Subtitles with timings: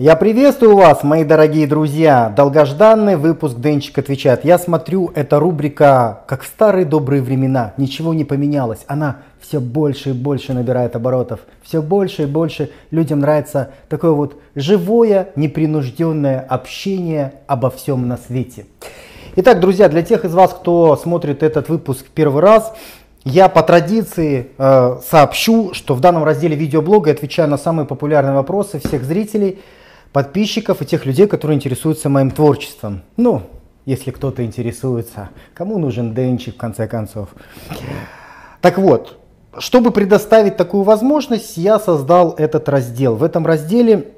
[0.00, 2.32] Я приветствую вас, мои дорогие друзья.
[2.36, 4.44] Долгожданный выпуск Денчик отвечает.
[4.44, 8.84] Я смотрю, эта рубрика, как в старые добрые времена, ничего не поменялось.
[8.86, 11.40] Она все больше и больше набирает оборотов.
[11.64, 18.66] Все больше и больше людям нравится такое вот живое, непринужденное общение обо всем на свете.
[19.34, 22.72] Итак, друзья, для тех из вас, кто смотрит этот выпуск первый раз,
[23.24, 28.34] я по традиции э, сообщу, что в данном разделе видеоблога я отвечаю на самые популярные
[28.34, 29.58] вопросы всех зрителей–
[30.12, 33.02] подписчиков и тех людей, которые интересуются моим творчеством.
[33.16, 33.42] Ну,
[33.86, 37.30] если кто-то интересуется, кому нужен Денчик в конце концов.
[38.60, 39.18] Так вот,
[39.58, 43.14] чтобы предоставить такую возможность, я создал этот раздел.
[43.14, 44.12] В этом разделе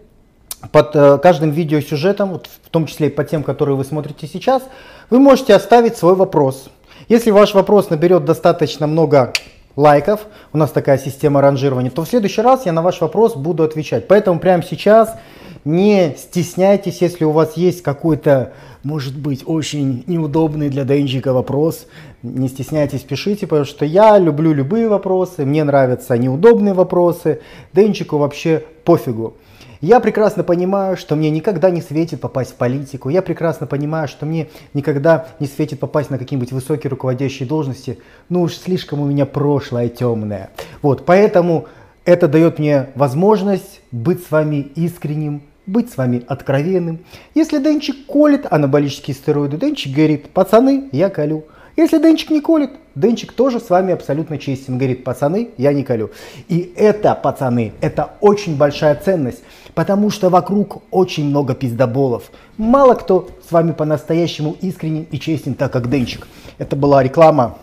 [0.72, 4.62] под э, каждым видеосюжетом, вот в том числе и по тем, которые вы смотрите сейчас,
[5.08, 6.68] вы можете оставить свой вопрос.
[7.08, 9.32] Если ваш вопрос наберет достаточно много
[9.76, 13.62] лайков, у нас такая система ранжирования, то в следующий раз я на ваш вопрос буду
[13.62, 14.08] отвечать.
[14.08, 15.16] Поэтому прямо сейчас
[15.64, 21.86] не стесняйтесь, если у вас есть какой-то, может быть, очень неудобный для Денчика вопрос.
[22.22, 27.40] Не стесняйтесь, пишите, потому что я люблю любые вопросы, мне нравятся неудобные вопросы.
[27.72, 29.34] Денчику вообще пофигу.
[29.80, 33.08] Я прекрасно понимаю, что мне никогда не светит попасть в политику.
[33.08, 37.98] Я прекрасно понимаю, что мне никогда не светит попасть на какие-нибудь высокие руководящие должности.
[38.28, 40.50] Ну уж слишком у меня прошлое темное.
[40.82, 41.66] Вот, поэтому
[42.04, 46.98] это дает мне возможность быть с вами искренним, быть с вами откровенным.
[47.34, 51.46] Если Денчик колет анаболические стероиды, Денчик говорит, пацаны, я колю.
[51.80, 54.76] Если Денчик не колет, Денчик тоже с вами абсолютно честен.
[54.76, 56.10] Говорит, пацаны, я не колю.
[56.46, 59.42] И это, пацаны, это очень большая ценность,
[59.72, 62.32] потому что вокруг очень много пиздоболов.
[62.58, 66.28] Мало кто с вами по-настоящему искренен и честен, так как Денчик.
[66.58, 67.56] Это была реклама.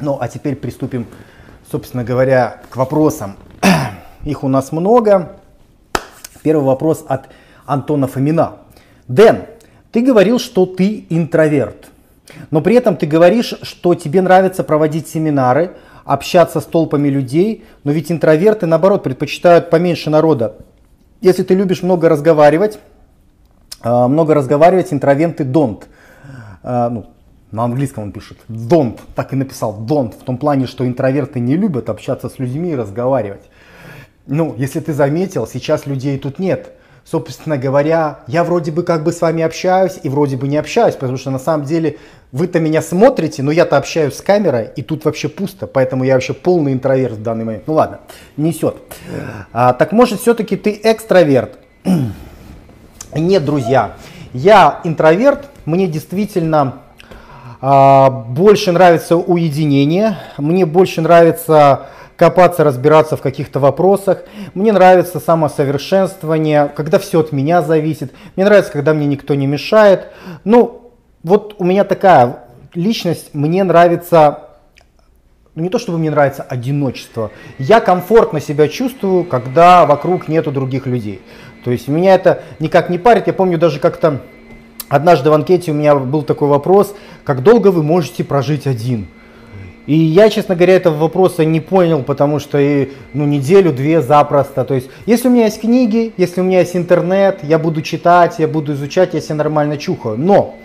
[0.00, 1.06] Ну, а теперь приступим,
[1.70, 3.36] собственно говоря, к вопросам.
[4.24, 5.36] Их у нас много.
[6.42, 7.28] Первый вопрос от
[7.66, 8.54] Антона Фомина.
[9.06, 9.42] Дэн,
[9.92, 11.90] ты говорил, что ты интроверт,
[12.50, 17.92] но при этом ты говоришь, что тебе нравится проводить семинары, общаться с толпами людей, но
[17.92, 20.56] ведь интроверты, наоборот, предпочитают поменьше народа.
[21.20, 22.78] Если ты любишь много разговаривать,
[23.80, 25.84] а, много разговаривать, интроверты don't.
[26.62, 27.06] А, ну,
[27.50, 31.56] на английском он пишет don't, так и написал don't, в том плане, что интроверты не
[31.56, 33.42] любят общаться с людьми и разговаривать.
[34.26, 36.72] Ну, если ты заметил, сейчас людей тут нет.
[37.04, 40.94] Собственно говоря, я вроде бы как бы с вами общаюсь и вроде бы не общаюсь,
[40.94, 41.98] потому что на самом деле
[42.32, 46.32] вы-то меня смотрите, но я-то общаюсь с камерой, и тут вообще пусто, поэтому я вообще
[46.32, 47.64] полный интроверт в данный момент.
[47.66, 48.00] Ну ладно,
[48.38, 48.76] несет.
[49.52, 51.58] А, так может все-таки ты экстраверт?
[53.14, 53.96] Нет, друзья,
[54.32, 56.80] я интроверт, мне действительно
[57.60, 64.24] а, больше нравится уединение, мне больше нравится копаться, разбираться в каких-то вопросах.
[64.54, 68.12] Мне нравится самосовершенствование, когда все от меня зависит.
[68.36, 70.08] Мне нравится, когда мне никто не мешает.
[70.44, 70.92] Ну,
[71.22, 72.44] вот у меня такая
[72.74, 74.40] личность, мне нравится
[75.54, 80.86] ну, не то чтобы мне нравится одиночество, я комфортно себя чувствую, когда вокруг нету других
[80.86, 81.22] людей.
[81.64, 83.28] То есть меня это никак не парит.
[83.28, 84.20] Я помню даже как-то
[84.88, 86.94] однажды в анкете у меня был такой вопрос,
[87.24, 89.08] как долго вы можете прожить один?
[89.86, 94.64] И я, честно говоря, этого вопроса не понял, потому что и, ну, неделю-две запросто.
[94.64, 98.38] То есть, если у меня есть книги, если у меня есть интернет, я буду читать,
[98.38, 100.16] я буду изучать, я себя нормально чухаю.
[100.18, 100.56] Но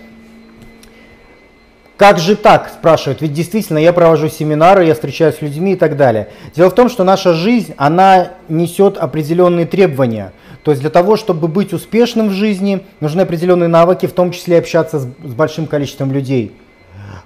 [2.00, 5.98] как же так, спрашивают, ведь действительно я провожу семинары, я встречаюсь с людьми и так
[5.98, 6.30] далее.
[6.56, 10.32] Дело в том, что наша жизнь, она несет определенные требования.
[10.64, 14.60] То есть для того, чтобы быть успешным в жизни, нужны определенные навыки, в том числе
[14.60, 16.54] общаться с, с большим количеством людей.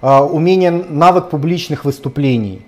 [0.05, 2.61] А, умение, навык публичных выступлений,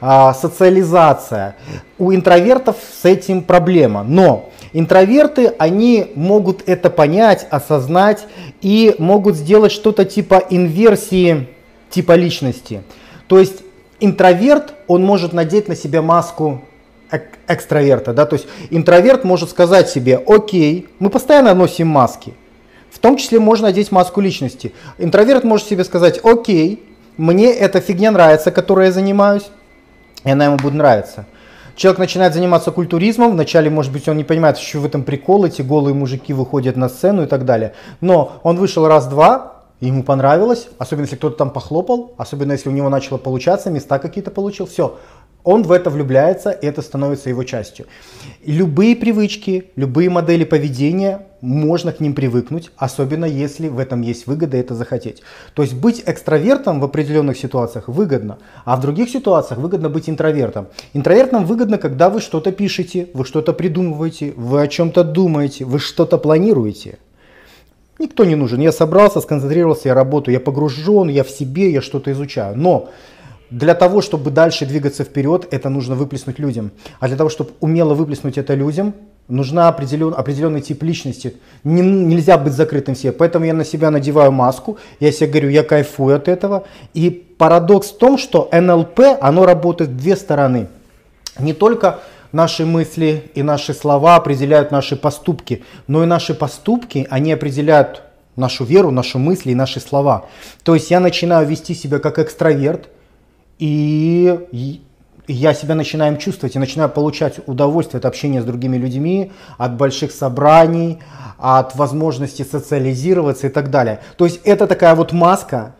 [0.00, 1.56] а, социализация.
[1.98, 8.28] У интровертов с этим проблема, но интроверты, они могут это понять, осознать
[8.60, 11.48] и могут сделать что-то типа инверсии
[11.90, 12.84] типа личности.
[13.26, 13.64] То есть
[13.98, 16.62] интроверт, он может надеть на себя маску
[17.48, 22.34] экстраверта, да, то есть интроверт может сказать себе, окей, мы постоянно носим маски,
[22.98, 24.74] в том числе можно одеть маску личности.
[24.98, 26.84] Интроверт может себе сказать, окей,
[27.16, 29.50] мне эта фигня нравится, которой я занимаюсь,
[30.24, 31.24] и она ему будет нравиться.
[31.76, 35.62] Человек начинает заниматься культуризмом, вначале, может быть, он не понимает, что в этом прикол, эти
[35.62, 37.72] голые мужики выходят на сцену и так далее.
[38.00, 42.88] Но он вышел раз-два, ему понравилось, особенно если кто-то там похлопал, особенно если у него
[42.88, 44.98] начало получаться, места какие-то получил, все,
[45.48, 47.86] он в это влюбляется, и это становится его частью.
[48.44, 54.58] Любые привычки, любые модели поведения, можно к ним привыкнуть, особенно если в этом есть выгода
[54.58, 55.22] это захотеть.
[55.54, 58.36] То есть быть экстравертом в определенных ситуациях выгодно,
[58.66, 60.66] а в других ситуациях выгодно быть интровертом.
[60.92, 66.18] Интровертам выгодно, когда вы что-то пишете, вы что-то придумываете, вы о чем-то думаете, вы что-то
[66.18, 66.98] планируете.
[67.98, 68.60] Никто не нужен.
[68.60, 72.54] Я собрался, сконцентрировался, я работаю, я погружен, я в себе, я что-то изучаю.
[72.54, 72.90] Но
[73.50, 76.70] для того, чтобы дальше двигаться вперед, это нужно выплеснуть людям.
[77.00, 78.94] А для того, чтобы умело выплеснуть это людям,
[79.28, 81.34] нужна определен, определенный тип личности.
[81.64, 83.12] Не, нельзя быть закрытым все.
[83.12, 86.66] Поэтому я на себя надеваю маску, я себе говорю, я кайфую от этого.
[86.92, 90.68] И парадокс в том, что НЛП, оно работает в две стороны.
[91.38, 92.00] Не только
[92.32, 98.02] наши мысли и наши слова определяют наши поступки, но и наши поступки, они определяют
[98.36, 100.26] нашу веру, наши мысли и наши слова.
[100.62, 102.88] То есть я начинаю вести себя как экстраверт,
[103.58, 104.80] и
[105.26, 110.10] я себя начинаю чувствовать и начинаю получать удовольствие от общения с другими людьми, от больших
[110.10, 111.00] собраний,
[111.36, 114.00] от возможности социализироваться и так далее.
[114.16, 115.74] То есть это такая вот маска,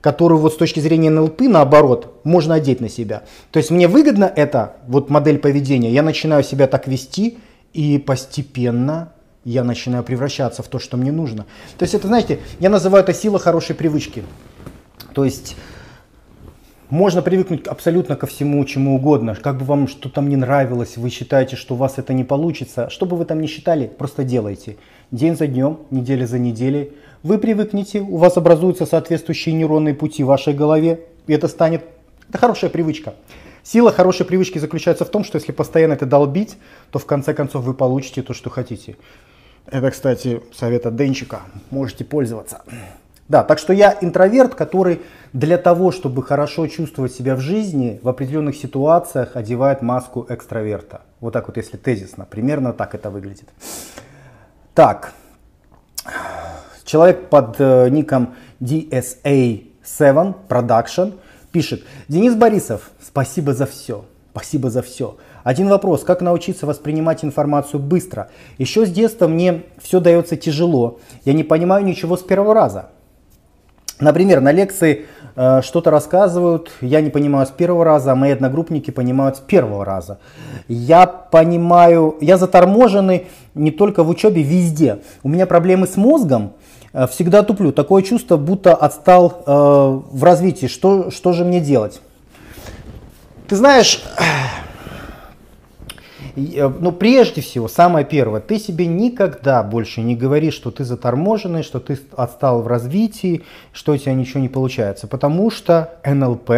[0.00, 3.22] которую вот с точки зрения НЛП, наоборот, можно одеть на себя.
[3.52, 7.38] То есть мне выгодно это, вот модель поведения, я начинаю себя так вести,
[7.72, 9.12] и постепенно
[9.44, 11.46] я начинаю превращаться в то, что мне нужно.
[11.78, 14.24] То есть это, знаете, я называю это сила хорошей привычки.
[15.14, 15.56] То есть
[16.92, 19.34] можно привыкнуть абсолютно ко всему, чему угодно.
[19.34, 22.90] Как бы вам что-то там не нравилось, вы считаете, что у вас это не получится.
[22.90, 24.76] Что бы вы там ни считали, просто делайте.
[25.10, 26.92] День за днем, неделя за неделей.
[27.22, 31.00] Вы привыкнете, у вас образуются соответствующие нейронные пути в вашей голове.
[31.26, 31.82] И это станет...
[32.28, 33.14] Это хорошая привычка.
[33.62, 36.58] Сила хорошей привычки заключается в том, что если постоянно это долбить,
[36.90, 38.96] то в конце концов вы получите то, что хотите.
[39.64, 41.40] Это, кстати, совет от Денчика.
[41.70, 42.60] Можете пользоваться.
[43.32, 45.00] Да, так что я интроверт, который
[45.32, 51.00] для того, чтобы хорошо чувствовать себя в жизни, в определенных ситуациях одевает маску экстраверта.
[51.18, 53.48] Вот так вот, если тезисно, примерно так это выглядит.
[54.74, 55.14] Так,
[56.84, 61.14] человек под э, ником DSA7 Production
[61.52, 65.16] пишет, Денис Борисов, спасибо за все, спасибо за все.
[65.42, 68.28] Один вопрос, как научиться воспринимать информацию быстро?
[68.58, 72.90] Еще с детства мне все дается тяжело, я не понимаю ничего с первого раза.
[74.00, 75.06] Например, на лекции
[75.36, 79.84] э, что-то рассказывают, я не понимаю с первого раза, а мои одногруппники понимают с первого
[79.84, 80.18] раза.
[80.68, 84.98] Я понимаю, я заторможенный не только в учебе, везде.
[85.22, 86.54] У меня проблемы с мозгом,
[86.92, 87.72] э, всегда туплю.
[87.72, 90.66] Такое чувство, будто отстал э, в развитии.
[90.66, 92.00] Что, что же мне делать?
[93.48, 94.02] Ты знаешь,
[96.36, 101.62] Э, ну, прежде всего, самое первое, ты себе никогда больше не говори, что ты заторможенный,
[101.62, 103.42] что ты отстал в развитии,
[103.72, 106.50] что у тебя ничего не получается, потому что НЛП,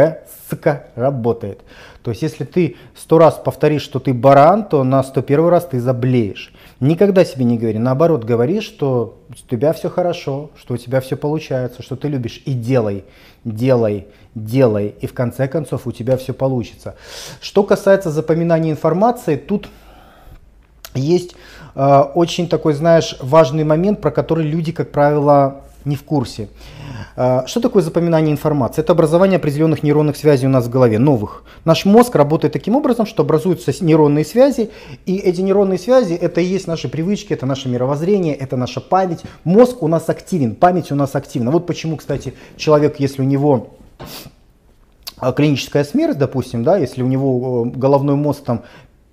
[0.48, 1.60] сука, работает.
[2.02, 5.66] То есть, если ты сто раз повторишь, что ты баран, то на сто первый раз
[5.66, 6.52] ты заблеешь.
[6.80, 11.16] Никогда себе не говори, наоборот, говори, что у тебя все хорошо, что у тебя все
[11.16, 13.04] получается, что ты любишь, и делай,
[13.44, 16.96] делай, делай, и в конце концов у тебя все получится.
[17.40, 19.68] Что касается запоминания информации, тут
[20.94, 21.34] есть
[21.74, 26.48] э, очень такой, знаешь, важный момент, про который люди, как правило, не в курсе.
[27.16, 28.80] А, что такое запоминание информации?
[28.80, 31.44] Это образование определенных нейронных связей у нас в голове, новых.
[31.64, 34.70] Наш мозг работает таким образом, что образуются нейронные связи,
[35.06, 39.22] и эти нейронные связи это и есть наши привычки, это наше мировоззрение, это наша память.
[39.44, 41.50] Мозг у нас активен, память у нас активна.
[41.50, 43.74] Вот почему, кстати, человек, если у него
[45.18, 48.62] а, клиническая смерть, допустим, да, если у него э, головной мозг там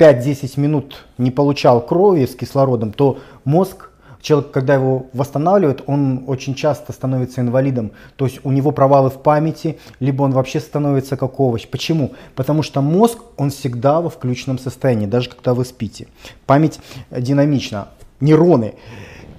[0.01, 3.90] 5-10 минут не получал крови с кислородом, то мозг
[4.21, 7.91] человек, когда его восстанавливают, он очень часто становится инвалидом.
[8.15, 11.67] То есть у него провалы в памяти, либо он вообще становится как овощ.
[11.67, 12.11] Почему?
[12.35, 16.07] Потому что мозг, он всегда во включенном состоянии, даже когда вы спите.
[16.45, 16.79] Память
[17.11, 18.75] динамична, нейроны.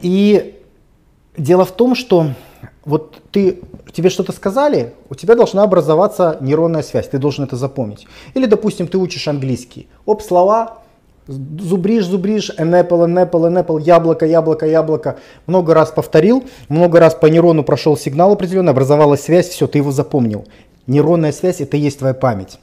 [0.00, 0.60] И
[1.36, 2.26] дело в том, что
[2.84, 3.60] вот ты,
[3.92, 8.06] тебе что-то сказали, у тебя должна образоваться нейронная связь, ты должен это запомнить.
[8.34, 9.88] Или, допустим, ты учишь английский.
[10.04, 10.81] Оп, слова,
[11.26, 15.18] Зубришь, зубришь, an apple, an apple, an apple, яблоко, яблоко, яблоко.
[15.46, 19.92] Много раз повторил, много раз по нейрону прошел сигнал определенный, образовалась связь, все, ты его
[19.92, 20.46] запомнил.
[20.88, 22.58] Нейронная связь это и есть твоя память.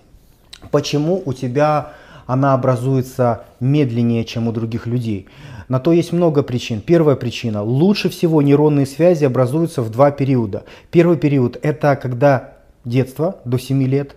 [0.71, 1.93] Почему у тебя
[2.27, 5.27] она образуется медленнее, чем у других людей?
[5.69, 6.81] На то есть много причин.
[6.81, 7.63] Первая причина.
[7.63, 10.63] Лучше всего нейронные связи образуются в два периода.
[10.91, 14.15] Первый период это когда детство до 7 лет.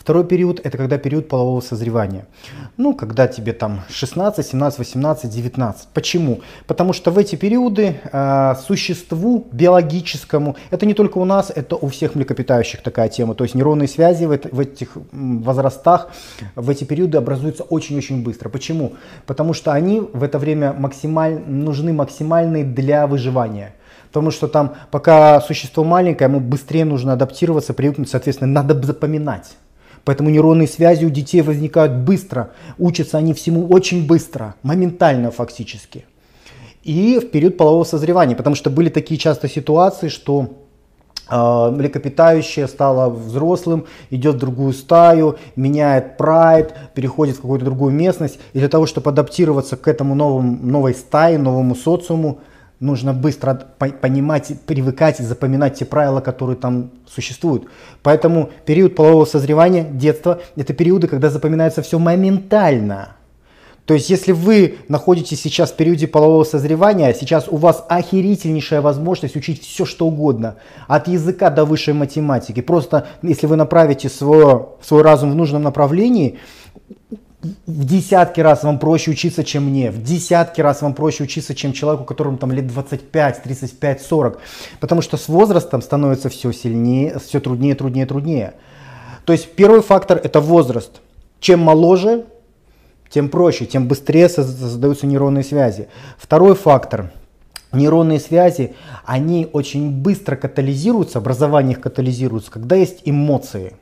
[0.00, 2.24] Второй период– это когда период полового созревания.
[2.78, 5.88] Ну, когда тебе там 16, 17, 18, 19.
[5.92, 6.40] Почему?
[6.66, 11.88] Потому что в эти периоды э, существу биологическому, это не только у нас, это у
[11.88, 16.08] всех млекопитающих такая тема, то есть нейронные связи в, в этих возрастах,
[16.54, 18.48] в эти периоды образуются очень-очень быстро.
[18.48, 18.94] Почему?
[19.26, 23.74] Потому что они в это время максималь, нужны максимальные для выживания.
[24.08, 29.58] Потому что там, пока существо маленькое, ему быстрее нужно адаптироваться, привыкнуть, соответственно, надо запоминать.
[30.04, 32.52] Поэтому нейронные связи у детей возникают быстро.
[32.78, 36.04] Учатся они всему очень быстро, моментально фактически.
[36.82, 40.48] И в период полового созревания, потому что были такие часто ситуации, что
[41.30, 48.38] э, млекопитающее стало взрослым, идет в другую стаю, меняет прайд, переходит в какую-то другую местность.
[48.54, 52.40] И для того, чтобы адаптироваться к этому новому, новой стае, новому социуму,
[52.80, 57.66] нужно быстро понимать, привыкать и запоминать те правила, которые там существуют.
[58.02, 63.16] Поэтому период полового созревания, детства, это периоды, когда запоминается все моментально.
[63.84, 69.36] То есть, если вы находитесь сейчас в периоде полового созревания, сейчас у вас охерительнейшая возможность
[69.36, 70.56] учить все, что угодно.
[70.86, 72.60] От языка до высшей математики.
[72.60, 76.38] Просто, если вы направите свой, свой разум в нужном направлении,
[77.42, 81.72] в десятки раз вам проще учиться, чем мне, в десятки раз вам проще учиться, чем
[81.72, 84.40] человеку, которому там лет 25, 35, 40.
[84.78, 88.54] Потому что с возрастом становится все сильнее, все труднее, труднее, труднее.
[89.24, 91.00] То есть первый фактор это возраст.
[91.40, 92.26] Чем моложе,
[93.08, 95.88] тем проще, тем быстрее создаются нейронные связи.
[96.18, 97.10] Второй фактор.
[97.72, 103.74] Нейронные связи, они очень быстро катализируются, образование их катализируется, когда есть эмоции.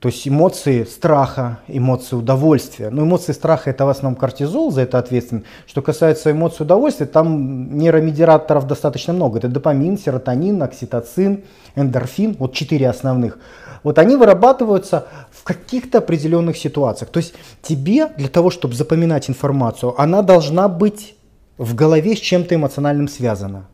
[0.00, 2.88] То есть эмоции страха, эмоции удовольствия.
[2.88, 5.44] Но эмоции страха это в основном кортизол, за это ответственен.
[5.66, 9.38] Что касается эмоций удовольствия, там нейромедиаторов достаточно много.
[9.38, 11.44] Это допамин, серотонин, окситоцин,
[11.76, 13.38] эндорфин, вот четыре основных.
[13.82, 17.10] Вот они вырабатываются в каких-то определенных ситуациях.
[17.10, 21.14] То есть тебе для того, чтобы запоминать информацию, она должна быть
[21.58, 23.66] в голове с чем-то эмоциональным связана.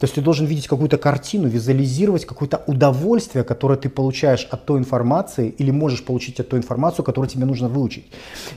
[0.00, 4.78] То есть ты должен видеть какую-то картину, визуализировать какое-то удовольствие, которое ты получаешь от той
[4.78, 8.06] информации или можешь получить от той информации, которую тебе нужно выучить.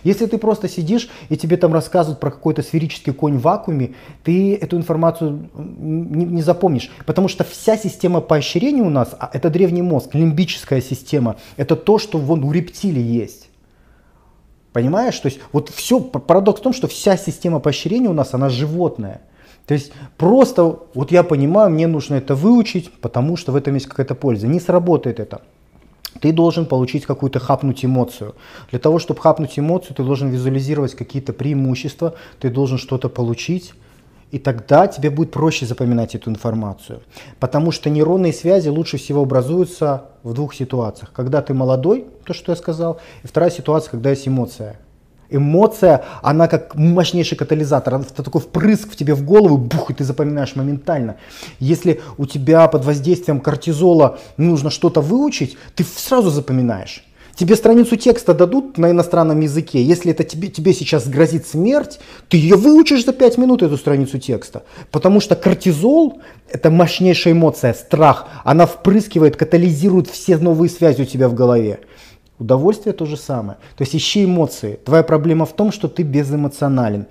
[0.05, 4.55] Если ты просто сидишь и тебе там рассказывают про какой-то сферический конь в вакууме, ты
[4.55, 6.89] эту информацию не, не запомнишь.
[7.05, 11.99] Потому что вся система поощрения у нас, а это древний мозг, лимбическая система, это то,
[11.99, 13.49] что вон у рептилий есть.
[14.71, 15.19] Понимаешь?
[15.19, 19.23] То есть вот все, парадокс в том, что вся система поощрения у нас, она животная.
[19.65, 23.87] То есть просто, вот я понимаю, мне нужно это выучить, потому что в этом есть
[23.87, 24.47] какая-то польза.
[24.47, 25.41] Не сработает это.
[26.19, 28.35] Ты должен получить какую-то хапнуть эмоцию.
[28.69, 33.73] Для того, чтобы хапнуть эмоцию, ты должен визуализировать какие-то преимущества, ты должен что-то получить,
[34.31, 37.01] и тогда тебе будет проще запоминать эту информацию.
[37.39, 41.11] Потому что нейронные связи лучше всего образуются в двух ситуациях.
[41.13, 44.79] Когда ты молодой, то, что я сказал, и вторая ситуация, когда есть эмоция
[45.35, 47.95] эмоция, она как мощнейший катализатор.
[47.95, 51.15] Это такой впрыск в тебе в голову, бух, и ты запоминаешь моментально.
[51.59, 57.03] Если у тебя под воздействием кортизола нужно что-то выучить, ты сразу запоминаешь.
[57.35, 59.81] Тебе страницу текста дадут на иностранном языке.
[59.81, 61.99] Если это тебе, тебе сейчас грозит смерть,
[62.29, 64.63] ты ее выучишь за 5 минут, эту страницу текста.
[64.91, 68.27] Потому что кортизол– это мощнейшая эмоция, страх.
[68.43, 71.79] Она впрыскивает, катализирует все новые связи у тебя в голове.
[72.39, 73.57] Удовольствие то же самое.
[73.77, 74.79] То есть ищи эмоции.
[74.83, 77.05] Твоя проблема в том, что ты безэмоционален.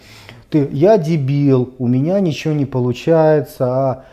[0.51, 4.05] Ты, я дебил, у меня ничего не получается, а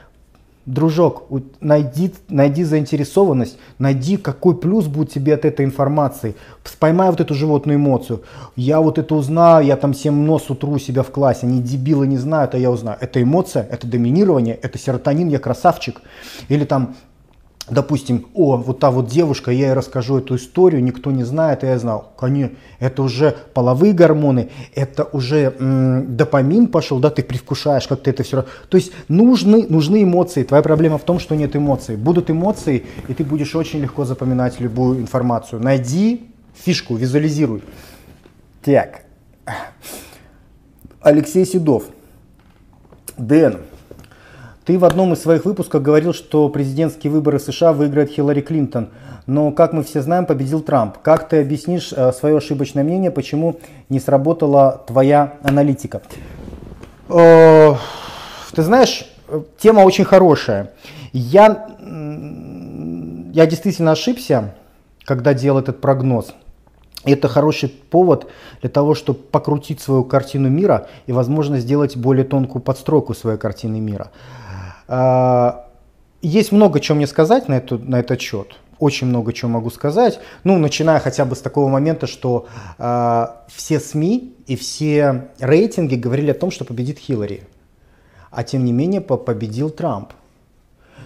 [0.65, 1.23] дружок,
[1.61, 6.35] найди, найди заинтересованность, найди, какой плюс будет тебе от этой информации.
[6.79, 8.21] Поймай вот эту животную эмоцию.
[8.55, 12.17] Я вот это узнаю, я там всем нос утру себя в классе, они дебилы не
[12.17, 12.97] знают, а я узнаю.
[13.01, 16.01] Это эмоция, это доминирование, это серотонин, я красавчик.
[16.47, 16.95] Или там
[17.71, 21.67] допустим, о, вот та вот девушка, я ей расскажу эту историю, никто не знает, а
[21.67, 22.11] я знал.
[22.17, 28.23] Конечно, это уже половые гормоны, это уже м, допамин пошел, да, ты привкушаешь как-то это
[28.23, 28.45] все.
[28.69, 30.43] То есть нужны, нужны эмоции.
[30.43, 31.95] Твоя проблема в том, что нет эмоций.
[31.95, 35.61] Будут эмоции, и ты будешь очень легко запоминать любую информацию.
[35.61, 37.63] Найди фишку, визуализируй.
[38.63, 39.01] Так.
[41.01, 41.85] Алексей Седов.
[43.17, 43.57] Дэн,
[44.69, 48.89] ты в одном из своих выпусков говорил, что президентские выборы США выиграет Хиллари Клинтон.
[49.25, 50.99] Но, как мы все знаем, победил Трамп.
[50.99, 53.59] Как ты объяснишь э, свое ошибочное мнение, почему
[53.89, 56.03] не сработала твоя аналитика?
[57.09, 57.73] Э,
[58.53, 59.11] ты знаешь,
[59.57, 60.71] тема очень хорошая.
[61.13, 61.69] Я,
[63.33, 64.53] я действительно ошибся,
[65.03, 66.35] когда делал этот прогноз.
[67.05, 68.27] Это хороший повод
[68.61, 73.79] для того, чтобы покрутить свою картину мира и, возможно, сделать более тонкую подстройку своей картины
[73.79, 74.11] мира.
[74.91, 75.67] А,
[76.21, 78.57] есть много чего мне сказать на, эту, на этот счет.
[78.79, 80.19] очень много чего могу сказать.
[80.43, 86.31] Ну, начиная хотя бы с такого момента, что э, все СМИ и все рейтинги говорили
[86.31, 87.43] о том, что победит Хиллари.
[88.31, 90.13] А тем не менее победил Трамп.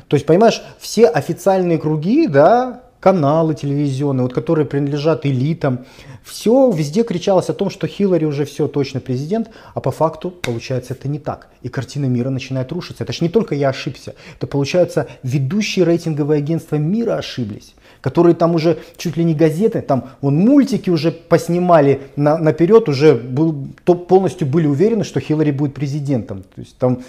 [0.07, 5.79] То есть, понимаешь, все официальные круги, да, каналы телевизионные, вот, которые принадлежат элитам,
[6.23, 10.93] все везде кричалось о том, что Хиллари уже все точно президент, а по факту получается
[10.93, 11.49] это не так.
[11.63, 13.03] И картина мира начинает рушиться.
[13.03, 18.53] Это же не только я ошибся, это получается ведущие рейтинговые агентства мира ошиблись которые там
[18.53, 23.95] уже чуть ли не газеты, там вон мультики уже поснимали на, наперед, уже был, то
[23.95, 26.43] полностью были уверены, что Хиллари будет президентом.
[26.43, 27.01] То есть там,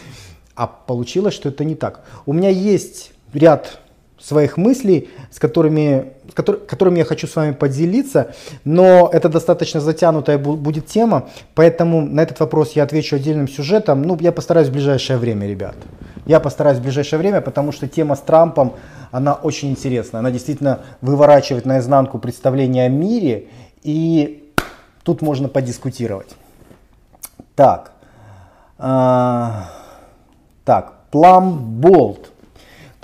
[0.54, 2.04] а получилось, что это не так.
[2.26, 3.80] У меня есть ряд
[4.24, 9.80] своих мыслей, с которыми, с котор, которыми я хочу с вами поделиться, но это достаточно
[9.80, 14.02] затянутая будет тема, поэтому на этот вопрос я отвечу отдельным сюжетом.
[14.02, 15.76] Ну, я постараюсь в ближайшее время, ребят.
[16.24, 18.72] Я постараюсь в ближайшее время, потому что тема с Трампом,
[19.10, 20.20] она очень интересная.
[20.20, 23.48] Она действительно выворачивает наизнанку представление о мире,
[23.82, 24.50] и
[25.02, 26.34] тут можно подискутировать.
[27.54, 27.92] Так,
[28.78, 29.50] э,
[30.64, 32.33] так, Plum Bolt.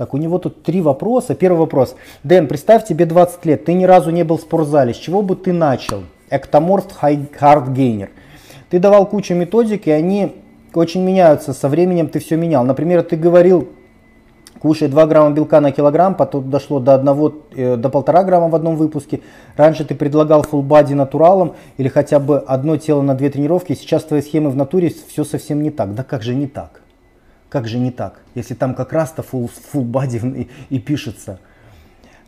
[0.01, 1.35] Так, у него тут три вопроса.
[1.35, 1.95] Первый вопрос.
[2.25, 4.95] Дэн, представь, тебе 20 лет, ты ни разу не был в спортзале.
[4.95, 6.05] С чего бы ты начал?
[6.31, 8.09] Эктоморф Hard
[8.71, 10.37] Ты давал кучу методик, и они
[10.73, 11.53] очень меняются.
[11.53, 12.65] Со временем ты все менял.
[12.65, 13.69] Например, ты говорил,
[14.59, 18.55] кушай 2 грамма белка на килограмм, потом дошло до 1, э, до 1,5 грамма в
[18.55, 19.21] одном выпуске.
[19.55, 23.75] Раньше ты предлагал full body натуралом или хотя бы одно тело на две тренировки.
[23.75, 25.95] Сейчас твои схемы в натуре все совсем не так.
[25.95, 26.81] Да как же не так?
[27.51, 31.41] Как же не так, если там как раз-то full, body и, и пишется.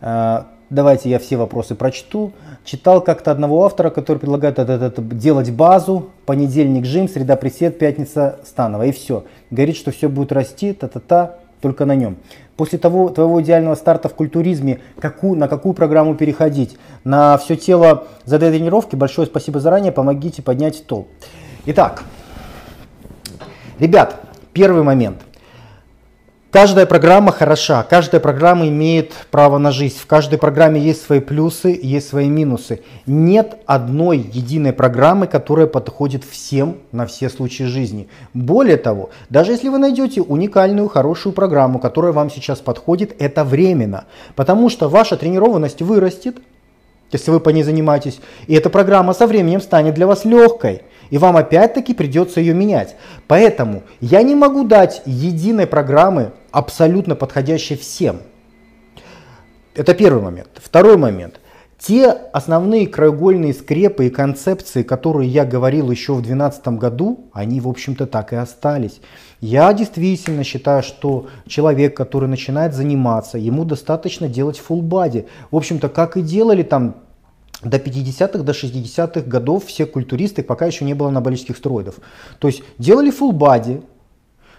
[0.00, 2.32] А, давайте я все вопросы прочту.
[2.64, 7.78] Читал как-то одного автора, который предлагает это, это, это, делать базу, понедельник жим, среда присед,
[7.78, 9.24] пятница станова и все.
[9.52, 12.16] Говорит, что все будет расти, та-та-та, только на нем.
[12.56, 16.76] После того твоего идеального старта в культуризме, какую, на какую программу переходить?
[17.04, 18.96] На все тело за две тренировки.
[18.96, 21.06] Большое спасибо заранее, помогите поднять стол.
[21.64, 22.02] Итак,
[23.78, 24.16] ребят,
[24.52, 25.22] Первый момент.
[26.50, 29.96] Каждая программа хороша, каждая программа имеет право на жизнь.
[29.98, 32.82] В каждой программе есть свои плюсы, есть свои минусы.
[33.06, 38.08] Нет одной единой программы, которая подходит всем на все случаи жизни.
[38.34, 44.04] Более того, даже если вы найдете уникальную, хорошую программу, которая вам сейчас подходит, это временно.
[44.36, 46.36] Потому что ваша тренированность вырастет,
[47.10, 50.82] если вы по ней занимаетесь, и эта программа со временем станет для вас легкой
[51.12, 52.96] и вам опять-таки придется ее менять.
[53.28, 58.22] Поэтому я не могу дать единой программы, абсолютно подходящей всем.
[59.74, 60.48] Это первый момент.
[60.54, 61.38] Второй момент.
[61.78, 67.68] Те основные краеугольные скрепы и концепции, которые я говорил еще в 2012 году, они, в
[67.68, 69.02] общем-то, так и остались.
[69.42, 75.26] Я действительно считаю, что человек, который начинает заниматься, ему достаточно делать full body.
[75.50, 76.94] В общем-то, как и делали там
[77.64, 81.96] до 50-х, до 60-х годов все культуристы, пока еще не было анаболических стероидов.
[82.38, 83.84] То есть делали full body,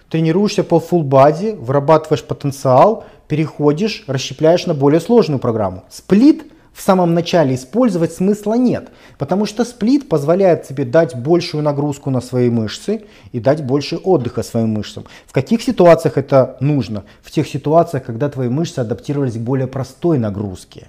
[0.10, 5.84] тренируешься по full body, вырабатываешь потенциал, переходишь, расщепляешь на более сложную программу.
[5.89, 12.10] Сплит в самом начале использовать смысла нет, потому что сплит позволяет тебе дать большую нагрузку
[12.10, 15.06] на свои мышцы и дать больше отдыха своим мышцам.
[15.28, 17.04] В каких ситуациях это нужно?
[17.22, 20.88] В тех ситуациях, когда твои мышцы адаптировались к более простой нагрузке.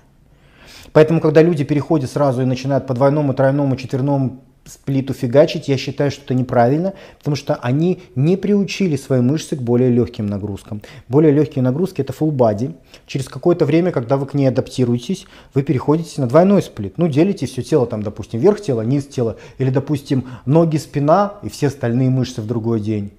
[0.94, 6.12] Поэтому, когда люди переходят сразу и начинают по двойному, тройному, четверному сплиту фигачить, я считаю,
[6.12, 10.82] что это неправильно, потому что они не приучили свои мышцы к более легким нагрузкам.
[11.08, 12.76] Более легкие нагрузки это full body.
[13.08, 16.96] Через какое-то время, когда вы к ней адаптируетесь, вы переходите на двойной сплит.
[16.96, 21.48] Ну, делите все тело, там, допустим, верх тела, низ тела, или, допустим, ноги, спина и
[21.48, 23.12] все остальные мышцы в другой день.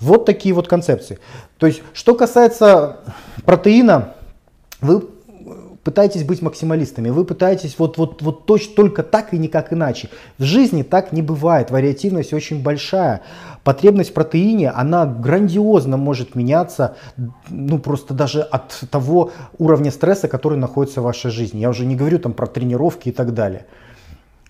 [0.00, 1.20] Вот такие вот концепции.
[1.56, 2.98] То есть, что касается
[3.44, 4.14] протеина,
[4.80, 5.04] вы
[5.86, 10.08] пытаетесь быть максималистами, вы пытаетесь вот, вот, вот точно только так и никак иначе.
[10.36, 13.22] В жизни так не бывает, вариативность очень большая.
[13.62, 16.96] Потребность в протеине, она грандиозно может меняться,
[17.50, 21.60] ну просто даже от того уровня стресса, который находится в вашей жизни.
[21.60, 23.66] Я уже не говорю там про тренировки и так далее.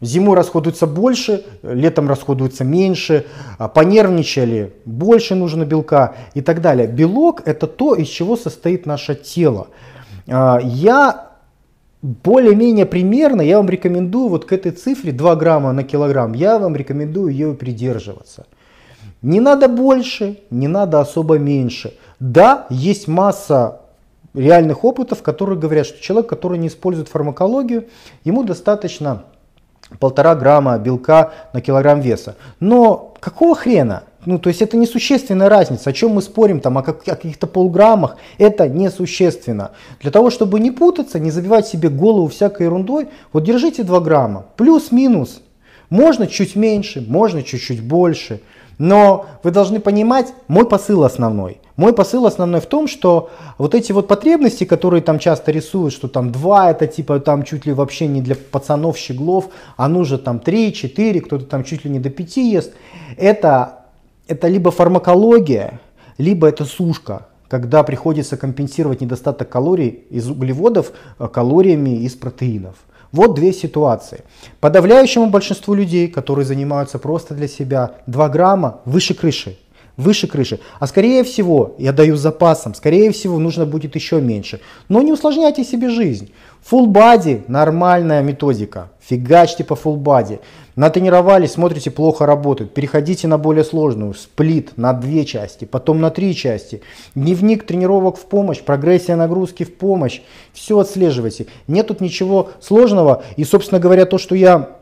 [0.00, 3.26] Зимой расходуется больше, летом расходуется меньше,
[3.58, 6.86] а понервничали, больше нужно белка и так далее.
[6.86, 9.66] Белок это то, из чего состоит наше тело.
[10.28, 11.25] А, я
[12.02, 16.76] более-менее примерно я вам рекомендую вот к этой цифре 2 грамма на килограмм, я вам
[16.76, 18.46] рекомендую ее придерживаться.
[19.22, 21.94] Не надо больше, не надо особо меньше.
[22.20, 23.80] Да, есть масса
[24.34, 27.86] реальных опытов, которые говорят, что человек, который не использует фармакологию,
[28.24, 29.24] ему достаточно
[29.98, 32.36] полтора грамма белка на килограмм веса.
[32.60, 34.04] Но какого хрена?
[34.26, 35.90] Ну, то есть это несущественная разница.
[35.90, 39.70] О чем мы спорим, там, о, как, о каких-то полграммах, это несущественно.
[40.00, 44.46] Для того, чтобы не путаться, не забивать себе голову всякой ерундой, вот держите 2 грамма,
[44.56, 45.42] плюс-минус.
[45.90, 48.40] Можно чуть меньше, можно чуть-чуть больше.
[48.78, 51.60] Но вы должны понимать, мой посыл основной.
[51.76, 56.08] Мой посыл основной в том, что вот эти вот потребности, которые там часто рисуют, что
[56.08, 60.40] там 2 это типа там чуть ли вообще не для пацанов щеглов, а нужно там
[60.40, 62.72] 3, 4, кто-то там чуть ли не до 5 ест,
[63.16, 63.75] это,
[64.26, 65.80] это либо фармакология,
[66.18, 72.76] либо это сушка, когда приходится компенсировать недостаток калорий из углеводов э, калориями из протеинов.
[73.12, 74.24] Вот две ситуации.
[74.60, 79.56] Подавляющему большинству людей, которые занимаются просто для себя, 2 грамма выше крыши.
[79.96, 80.60] Выше крыши.
[80.78, 84.60] А скорее всего, я даю запасом, скорее всего нужно будет еще меньше.
[84.88, 86.32] Но не усложняйте себе жизнь.
[86.70, 88.90] Full body нормальная методика.
[89.00, 90.40] Фигачьте по full body.
[90.76, 92.74] Натренировались, смотрите, плохо работает.
[92.74, 94.12] Переходите на более сложную.
[94.12, 96.82] Сплит на две части, потом на три части.
[97.14, 100.20] Дневник тренировок в помощь, прогрессия нагрузки в помощь.
[100.52, 101.46] Все отслеживайте.
[101.66, 103.24] Нет тут ничего сложного.
[103.36, 104.76] И, собственно говоря, то, что я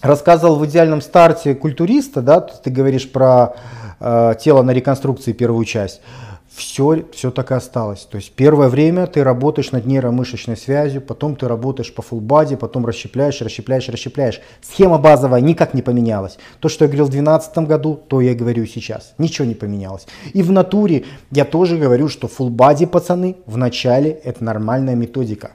[0.00, 3.56] рассказывал в идеальном старте культуриста, да, ты говоришь про
[4.00, 6.00] э, тело на реконструкции первую часть
[6.56, 8.08] все, все так и осталось.
[8.10, 12.86] То есть первое время ты работаешь над нейромышечной связью, потом ты работаешь по body, потом
[12.86, 14.40] расщепляешь, расщепляешь, расщепляешь.
[14.62, 16.38] Схема базовая никак не поменялась.
[16.60, 19.12] То, что я говорил в 2012 году, то я говорю сейчас.
[19.18, 20.06] Ничего не поменялось.
[20.32, 25.50] И в натуре я тоже говорю, что body, пацаны, в начале это нормальная методика.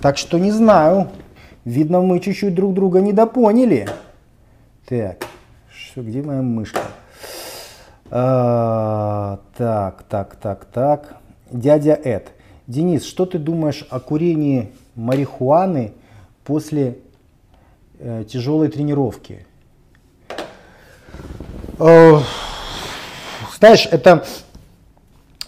[0.00, 1.08] Так что не знаю.
[1.66, 3.86] Видно, мы чуть-чуть друг друга недопоняли.
[4.88, 5.24] Так,
[5.70, 6.80] что, где моя мышка?
[8.14, 11.16] А, так, так, так, так.
[11.50, 12.32] Дядя Эд.
[12.66, 15.94] Денис, что ты думаешь о курении марихуаны
[16.44, 16.98] после
[17.98, 19.46] э, тяжелой тренировки?
[21.78, 22.18] Э,
[23.58, 24.26] знаешь, это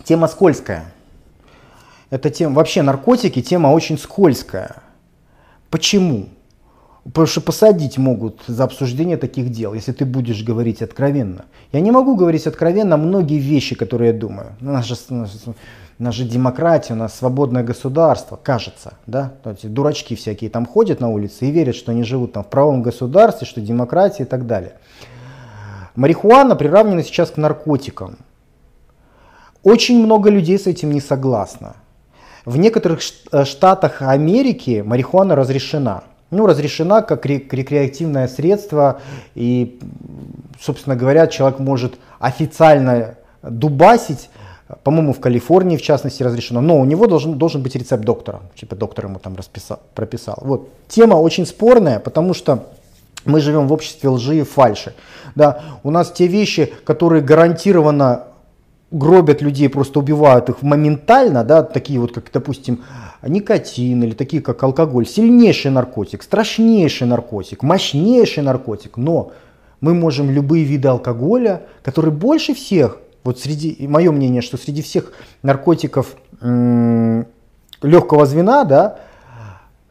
[0.05, 0.87] тема скользкая.
[2.09, 4.77] Это тема, вообще наркотики тема очень скользкая.
[5.69, 6.29] Почему?
[7.05, 11.45] Потому что посадить могут за обсуждение таких дел, если ты будешь говорить откровенно.
[11.71, 14.53] Я не могу говорить откровенно многие вещи, которые я думаю.
[14.63, 18.95] У нас же, у нас же демократия, у нас свободное государство, кажется.
[19.07, 19.35] Да?
[19.45, 22.83] Эти дурачки всякие там ходят на улице и верят, что они живут там в правом
[22.83, 24.73] государстве, что демократия и так далее.
[25.97, 28.17] Марихуана приравнена сейчас к наркотикам.
[29.63, 31.77] Очень много людей с этим не согласно.
[32.47, 39.01] В некоторых э, штатах Америки марихуана разрешена ну, разрешена как рекреативное средство,
[39.35, 39.79] и,
[40.61, 44.31] собственно говоря, человек может официально дубасить,
[44.83, 48.77] по-моему, в Калифорнии, в частности, разрешено, но у него должен, должен быть рецепт доктора, типа
[48.77, 50.39] доктор ему там расписал, прописал.
[50.41, 50.69] Вот.
[50.89, 52.67] Тема очень спорная, потому что
[53.25, 54.95] мы живем в обществе лжи и фальши.
[55.35, 58.25] Да, у нас те вещи, которые гарантированно
[58.95, 62.85] гробят людей, просто убивают их моментально, да, такие вот, как, допустим,
[63.27, 69.33] никотин или такие, как алкоголь, сильнейший наркотик, страшнейший наркотик, мощнейший наркотик, но
[69.81, 75.13] мы можем любые виды алкоголя, которые больше всех, вот среди, мое мнение, что среди всех
[75.43, 78.99] наркотиков легкого звена, да,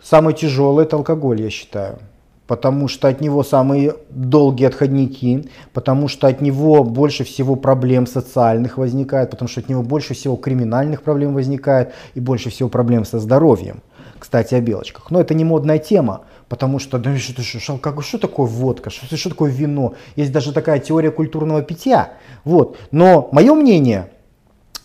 [0.02, 2.00] самый тяжелый это алкоголь, я считаю
[2.48, 8.78] потому что от него самые долгие отходники, потому что от него больше всего проблем социальных
[8.78, 13.20] возникает, потому что от него больше всего криминальных проблем возникает и больше всего проблем со
[13.20, 13.82] здоровьем.
[14.20, 15.12] Кстати, о белочках.
[15.12, 19.18] Но это не модная тема, потому что, да что, что, как, что такое водка, что,
[19.18, 19.96] что такое вино.
[20.16, 22.14] Есть даже такая теория культурного питья.
[22.46, 22.78] Вот.
[22.92, 24.10] Но мое мнение,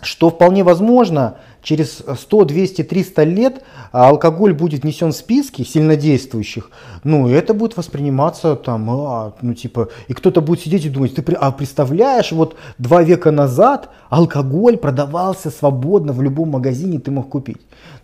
[0.01, 6.71] что вполне возможно, через 100, 200, 300 лет а, алкоголь будет внесен в списки сильнодействующих,
[7.05, 11.33] ну, это будет восприниматься там, а, ну, типа, и кто-то будет сидеть и думать, ты
[11.33, 17.61] а представляешь, вот два века назад алкоголь продавался свободно в любом магазине, ты мог купить.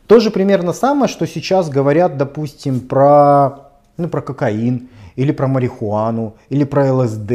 [0.07, 6.65] Тоже примерно самое, что сейчас говорят, допустим, про, ну, про кокаин, или про марихуану, или
[6.65, 7.31] про ЛСД,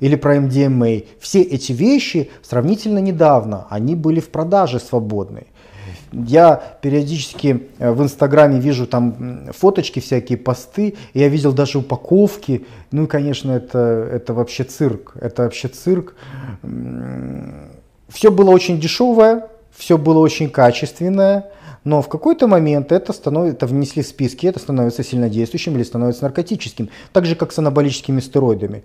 [0.00, 1.02] или про МДМА.
[1.20, 5.46] Все эти вещи сравнительно недавно, они были в продаже свободной.
[6.12, 12.66] Я периодически э, в Инстаграме вижу там фоточки, всякие посты, я видел даже упаковки.
[12.92, 15.14] Ну и, конечно, это, это вообще цирк.
[15.20, 16.14] Это вообще цирк.
[18.08, 21.50] Все было очень дешевое, все было очень качественное,
[21.84, 26.24] но в какой-то момент это, становится, это внесли в списки, это становится сильнодействующим или становится
[26.24, 26.88] наркотическим.
[27.12, 28.84] Так же, как с анаболическими стероидами.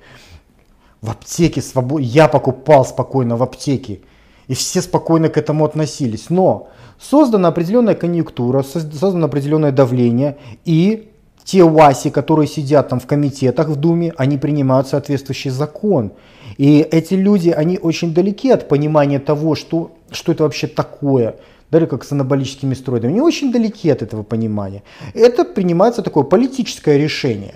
[1.02, 2.02] В аптеке свобод...
[2.02, 4.02] я покупал спокойно в аптеке.
[4.48, 6.30] И все спокойно к этому относились.
[6.30, 6.68] Но
[7.00, 11.10] создана определенная конъюнктура, создано определенное давление, и
[11.46, 16.12] те УАСи, которые сидят там в комитетах в Думе, они принимают соответствующий закон.
[16.58, 21.38] И эти люди, они очень далеки от понимания того, что, что это вообще такое
[21.72, 24.84] даже как с анаболическими стероидами, они очень далеки от этого понимания.
[25.14, 27.56] Это принимается такое политическое решение.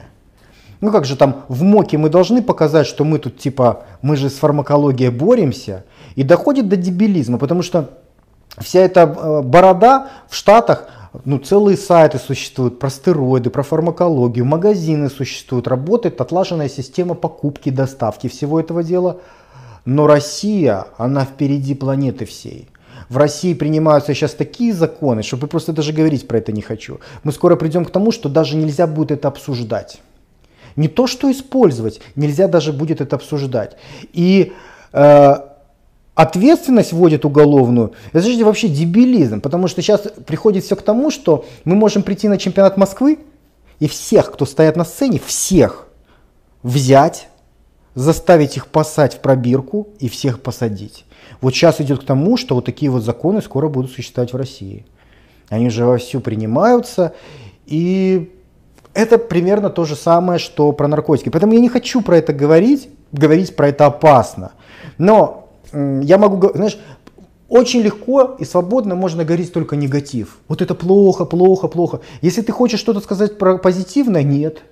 [0.82, 4.30] Ну как же там в МОКе мы должны показать, что мы тут типа, мы же
[4.30, 7.90] с фармакологией боремся, и доходит до дебилизма, потому что
[8.58, 10.90] вся эта э, борода в Штатах,
[11.26, 18.28] ну, целые сайты существуют про стероиды, про фармакологию, магазины существуют, работает отлаженная система покупки, доставки
[18.28, 19.20] всего этого дела.
[19.86, 22.68] Но Россия, она впереди планеты всей.
[23.10, 27.00] В России принимаются сейчас такие законы, что просто даже говорить про это не хочу.
[27.24, 30.02] Мы скоро придем к тому, что даже нельзя будет это обсуждать.
[30.76, 33.78] Не то, что использовать, нельзя даже будет это обсуждать.
[34.14, 34.54] И
[34.92, 35.36] э,
[36.16, 41.46] ответственность вводит уголовную, это же вообще дебилизм, потому что сейчас приходит все к тому, что
[41.64, 43.20] мы можем прийти на чемпионат Москвы
[43.80, 45.88] и всех, кто стоят на сцене, всех
[46.64, 47.28] взять,
[47.96, 51.06] заставить их посадить в пробирку и всех посадить.
[51.42, 54.86] Вот сейчас идет к тому, что вот такие вот законы скоро будут существовать в России.
[55.50, 57.14] Они же вовсю принимаются,
[57.66, 58.32] и
[58.94, 61.30] это примерно то же самое, что про наркотики.
[61.30, 64.52] Поэтому я не хочу про это говорить, говорить про это опасно.
[64.98, 66.78] Но я могу, знаешь,
[67.50, 70.40] очень легко и свободно можно говорить только негатив.
[70.48, 72.02] Вот это плохо, плохо, плохо.
[72.22, 74.64] Если ты хочешь что-то сказать про позитивное, нет.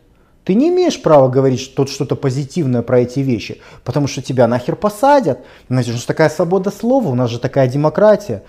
[0.43, 4.75] Ты не имеешь права говорить что что-то позитивное про эти вещи, потому что тебя нахер
[4.75, 5.39] посадят.
[5.69, 8.43] Значит, же такая свобода слова, у нас же такая демократия.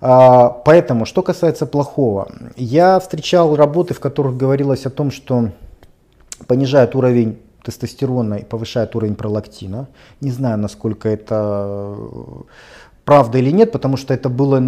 [0.00, 5.50] А, поэтому, что касается плохого, я встречал работы, в которых говорилось о том, что
[6.46, 9.88] понижает уровень тестостерона и повышает уровень пролактина.
[10.20, 11.96] Не знаю, насколько это
[13.04, 14.62] правда или нет, потому что это было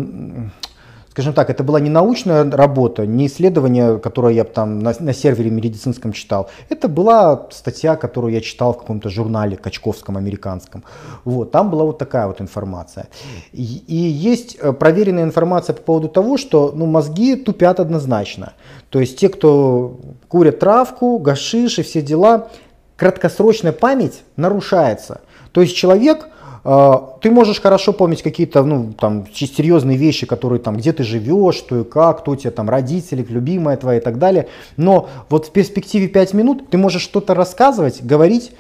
[1.13, 5.51] скажем так, это была не научная работа, не исследование, которое я там на, на сервере
[5.51, 6.49] медицинском читал.
[6.71, 10.85] Это была статья, которую я читал в каком-то журнале качковском, американском.
[11.25, 13.09] Вот, там была вот такая вот информация.
[13.53, 18.55] И, и есть э, проверенная информация по поводу того, что ну, мозги тупят однозначно.
[18.89, 22.49] То есть те, кто курят травку, гашиш и все дела,
[22.97, 25.21] краткосрочная память нарушается.
[25.53, 26.29] То есть человек
[26.65, 31.81] ты можешь хорошо помнить какие-то, ну, там, серьезные вещи, которые там, где ты живешь, что
[31.81, 34.47] и как, кто у тебя там родители, любимая твоя и так далее.
[34.77, 38.53] Но вот в перспективе 5 минут ты можешь что-то рассказывать, говорить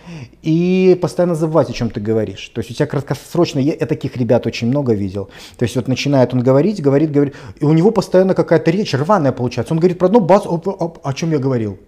[0.42, 2.48] и постоянно забывать, о чем ты говоришь.
[2.48, 5.28] То есть у тебя краткосрочно, я, таких ребят очень много видел.
[5.56, 9.30] То есть вот начинает он говорить, говорит, говорит, и у него постоянно какая-то речь рваная
[9.30, 9.74] получается.
[9.74, 11.78] Он говорит про одно, бас, о, о, о чем я говорил.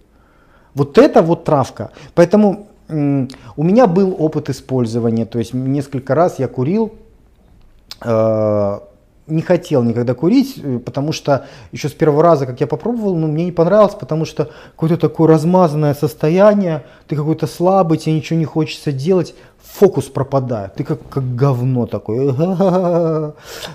[0.75, 1.91] Вот это вот травка.
[2.13, 6.93] Поэтому у меня был опыт использования, то есть несколько раз я курил,
[8.01, 8.79] э,
[9.27, 13.27] не хотел никогда курить, э, потому что еще с первого раза, как я попробовал, ну,
[13.27, 18.45] мне не понравилось, потому что какое-то такое размазанное состояние, ты какой-то слабый, тебе ничего не
[18.45, 23.33] хочется делать, фокус пропадает, ты как, как говно такое.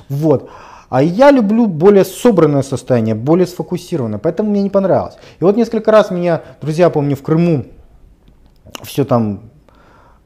[0.08, 0.50] Вот.
[0.88, 5.14] А я люблю более собранное состояние, более сфокусированное, поэтому мне не понравилось.
[5.38, 7.66] И вот несколько раз меня, друзья, помню, в Крыму
[8.82, 9.50] все там,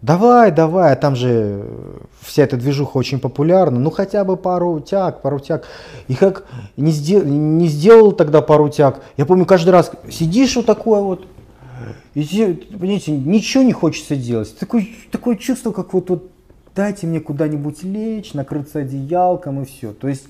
[0.03, 1.65] давай, давай, а там же
[2.21, 5.67] вся эта движуха очень популярна, ну хотя бы пару тяг, пару тяг.
[6.09, 6.45] И как
[6.77, 11.27] не, сдел, не сделал тогда пару тяг, я помню каждый раз сидишь вот такое вот,
[12.15, 12.23] и,
[12.79, 14.57] понимаете, ничего не хочется делать.
[14.57, 16.31] Такое, такое чувство, как вот, вот
[16.75, 19.93] дайте мне куда-нибудь лечь, накрыться одеялком и все.
[19.93, 20.27] То есть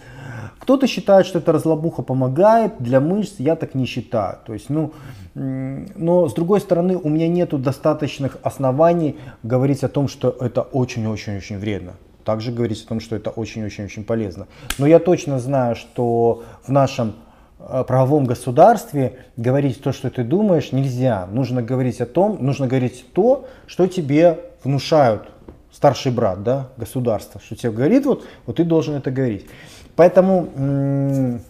[0.58, 4.38] кто-то считает, что это разлобуха помогает для мышц, я так не считаю.
[4.46, 4.92] То есть, ну,
[5.34, 11.58] но с другой стороны, у меня нету достаточных оснований говорить о том, что это очень-очень-очень
[11.58, 11.94] вредно.
[12.24, 14.46] Также говорить о том, что это очень-очень-очень полезно.
[14.78, 17.16] Но я точно знаю, что в нашем
[17.58, 21.26] э, правовом государстве говорить то, что ты думаешь, нельзя.
[21.26, 25.28] Нужно говорить о том, нужно говорить то, что тебе внушают
[25.74, 29.46] старший брат, да, государство, что тебе говорит, вот, вот ты должен это говорить.
[29.96, 31.40] Поэтому,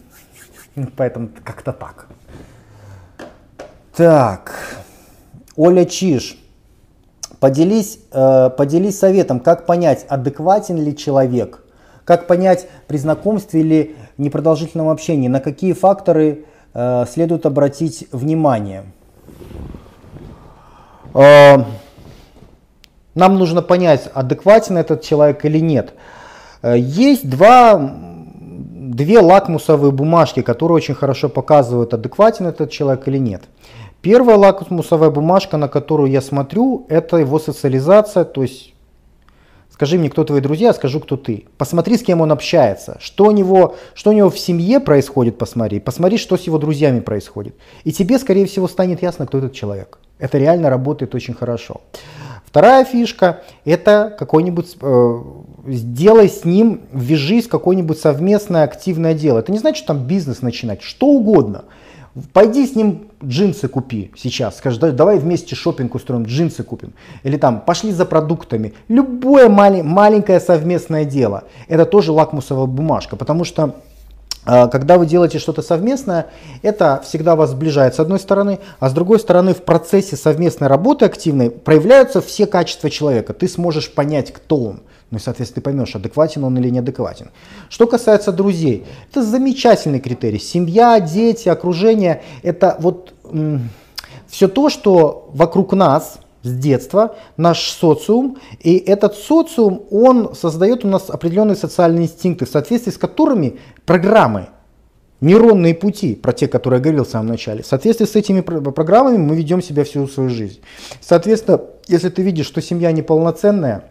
[0.97, 2.09] поэтому как-то так.
[3.95, 4.77] Так,
[5.57, 6.39] Оля Чиж,
[7.39, 11.63] поделись, э, поделись советом, как понять, адекватен ли человек,
[12.05, 18.85] как понять при знакомстве или непродолжительном общении, на какие факторы э, следует обратить внимание.
[21.13, 21.59] Э,
[23.15, 25.95] нам нужно понять, адекватен этот человек или нет.
[26.63, 33.43] Э, есть два, две лакмусовые бумажки, которые очень хорошо показывают, адекватен этот человек или нет.
[34.01, 38.75] Первая лакмусовая бумажка, на которую я смотрю, это его социализация, то есть
[39.75, 41.47] Скажи мне, кто твои друзья, скажу, кто ты.
[41.59, 42.97] Посмотри, с кем он общается.
[43.01, 45.81] Что у него, что у него в семье происходит, посмотри.
[45.81, 47.57] Посмотри, что с его друзьями происходит.
[47.83, 49.99] И тебе, скорее всего, станет ясно, кто этот человек.
[50.25, 51.83] Это реально работает очень хорошо.
[52.47, 55.23] Вторая фишка– это какой-нибудь, э,
[55.67, 59.41] сделай с ним, вяжись какое-нибудь совместное активное дело.
[59.41, 61.65] Это не значит, там бизнес начинать, что угодно–
[62.33, 64.59] Пойди с ним джинсы купи сейчас.
[64.59, 66.93] Скажи, давай вместе шопинг устроим, джинсы купим.
[67.25, 68.73] Или там, пошли за продуктами.
[68.87, 71.43] Любое мали, маленькое совместное дело.
[71.67, 73.17] Это тоже лакмусовая бумажка.
[73.17, 73.75] Потому что
[74.45, 76.27] когда вы делаете что-то совместное,
[76.63, 81.05] это всегда вас сближает с одной стороны, а с другой стороны в процессе совместной работы
[81.05, 83.33] активной проявляются все качества человека.
[83.33, 84.81] Ты сможешь понять, кто он.
[85.11, 87.31] Ну и, соответственно, ты поймешь, адекватен он или неадекватен.
[87.69, 90.39] Что касается друзей, это замечательный критерий.
[90.41, 93.15] Семья, дети, окружение, это вот
[94.27, 100.89] все то, что вокруг нас, с детства, наш социум, и этот социум, он создает у
[100.89, 104.49] нас определенные социальные инстинкты, в соответствии с которыми программы,
[105.23, 109.17] нейронные пути, про те, которые я говорил в самом начале, в соответствии с этими программами
[109.17, 110.61] мы ведем себя всю свою жизнь.
[111.01, 113.85] Соответственно, если ты видишь, что семья неполноценная,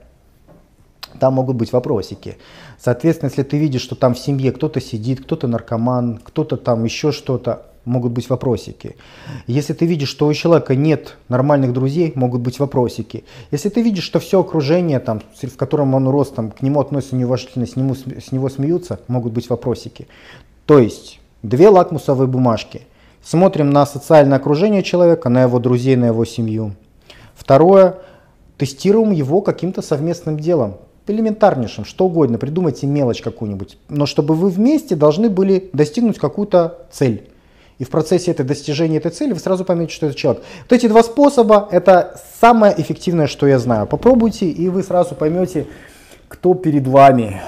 [1.20, 2.38] там могут быть вопросики.
[2.80, 7.12] Соответственно, если ты видишь, что там в семье кто-то сидит, кто-то наркоман, кто-то там еще
[7.12, 8.96] что-то, могут быть вопросики.
[9.48, 13.24] Если ты видишь, что у человека нет нормальных друзей, могут быть вопросики.
[13.52, 17.16] Если ты видишь, что все окружение, там, в котором он рос, там, к нему относятся
[17.16, 20.08] неуважительно, с, нему, с него смеются, могут быть вопросики.
[20.66, 22.82] То есть две лакмусовые бумажки.
[23.24, 26.74] Смотрим на социальное окружение человека, на его друзей, на его семью.
[27.36, 28.00] Второе,
[28.58, 34.96] тестируем его каким-то совместным делом элементарнейшим, что угодно, придумайте мелочь какую-нибудь, но чтобы вы вместе
[34.96, 37.30] должны были достигнуть какую-то цель.
[37.84, 40.42] И в процессе этой достижения этой цели вы сразу поймете, что это человек.
[40.62, 43.88] Вот эти два способа– это самое эффективное, что я знаю.
[43.88, 45.68] Попробуйте, и вы сразу поймете,
[46.30, 47.42] кто перед вами.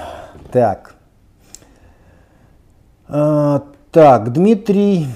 [0.52, 0.94] Так.
[3.08, 5.06] А, так, Дмитрий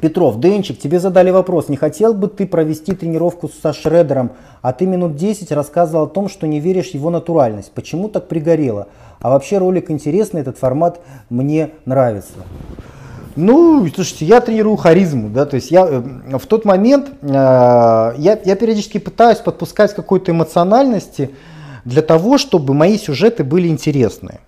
[0.00, 4.86] Петров, Денчик, тебе задали вопрос, не хотел бы ты провести тренировку со Шредером, а ты
[4.86, 7.70] минут 10 рассказывал о том, что не веришь в его натуральность.
[7.72, 8.88] Почему так пригорело?
[9.20, 12.32] А вообще ролик интересный, этот формат мне нравится.
[13.36, 16.02] Ну, слушайте, я тренирую харизму, да, то есть я э,
[16.38, 18.14] в тот момент, э, я,
[18.44, 21.30] я периодически пытаюсь подпускать какой-то эмоциональности
[21.84, 24.40] для того, чтобы мои сюжеты были интересные.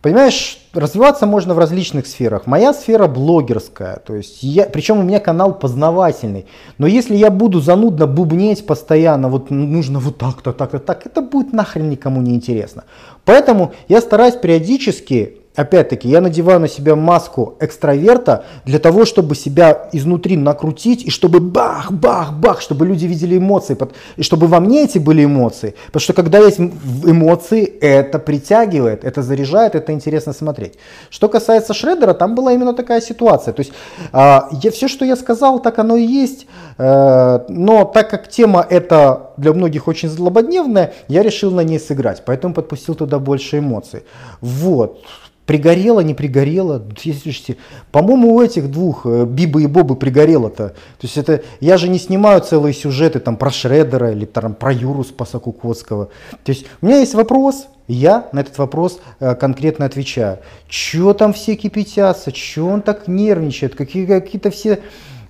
[0.00, 2.46] Понимаешь, развиваться можно в различных сферах.
[2.46, 6.46] Моя сфера блогерская, то есть я, причем у меня канал познавательный.
[6.78, 11.52] Но если я буду занудно бубнеть постоянно, вот нужно вот так-то, так-то, так, это будет
[11.52, 12.84] нахрен никому не интересно.
[13.24, 19.88] Поэтому я стараюсь периодически Опять-таки, я надеваю на себя маску экстраверта для того, чтобы себя
[19.92, 23.76] изнутри накрутить, и чтобы бах-бах-бах, чтобы люди видели эмоции,
[24.16, 25.74] и чтобы во мне эти были эмоции.
[25.86, 30.74] Потому что когда есть эмоции, это притягивает, это заряжает, это интересно смотреть.
[31.10, 33.54] Что касается Шредера, там была именно такая ситуация.
[33.54, 33.72] То есть
[34.12, 36.46] а, я, все, что я сказал, так оно и есть.
[36.78, 42.22] Э, но так как тема эта для многих очень злободневная, я решил на ней сыграть.
[42.24, 44.02] Поэтому подпустил туда больше эмоций.
[44.40, 45.00] Вот.
[45.46, 46.84] Пригорело, не пригорело.
[46.98, 47.56] Слушайте,
[47.92, 50.70] по-моему, у этих двух, э, Бибы и Бобы, пригорело-то.
[50.70, 54.72] То есть это, я же не снимаю целые сюжеты там про Шредера или там про
[54.72, 56.10] Юру Спаса Кукотского.
[56.42, 60.38] То есть у меня есть вопрос, я на этот вопрос э, конкретно отвечаю.
[60.68, 64.80] Чего там все кипятятся, чего он так нервничает, какие, какие-то все...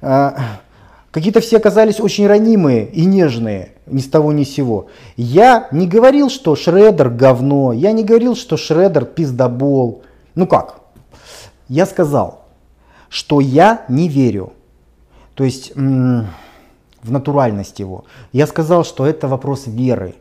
[0.01, 0.31] Э,
[1.13, 4.89] Какие-то все оказались очень ранимые и нежные, ни с того ни с сего.
[5.17, 10.03] Я не говорил, что Шредер говно, я не говорил, что Шредер пиздобол.
[10.37, 10.81] Ну как?
[11.69, 12.45] Я сказал,
[13.09, 14.53] что я не верю.
[15.35, 18.05] То есть в натуральность его.
[18.33, 20.15] Я сказал, что это вопрос веры.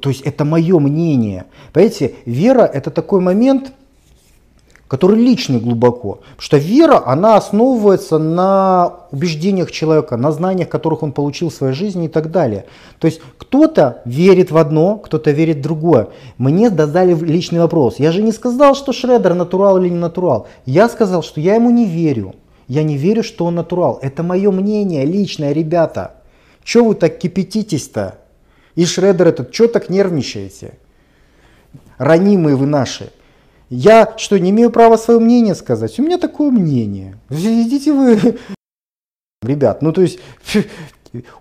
[0.00, 1.44] То есть это мое мнение.
[1.72, 3.72] Понимаете, вера это такой момент,
[4.94, 6.20] который личный глубоко.
[6.20, 11.74] Потому что вера, она основывается на убеждениях человека, на знаниях, которых он получил в своей
[11.74, 12.66] жизни и так далее.
[13.00, 16.10] То есть кто-то верит в одно, кто-то верит в другое.
[16.38, 17.96] Мне задали личный вопрос.
[17.98, 20.46] Я же не сказал, что Шредер натурал или не натурал.
[20.64, 22.36] Я сказал, что я ему не верю.
[22.68, 23.98] Я не верю, что он натурал.
[24.00, 26.14] Это мое мнение личное, ребята.
[26.62, 28.18] Че вы так кипятитесь-то?
[28.76, 30.74] И Шредер этот, что так нервничаете?
[31.98, 33.10] Ранимые вы наши.
[33.74, 35.98] Я что, не имею права свое мнение сказать?
[35.98, 37.18] У меня такое мнение.
[37.28, 38.38] Идите вы,
[39.42, 40.20] ребят, ну то есть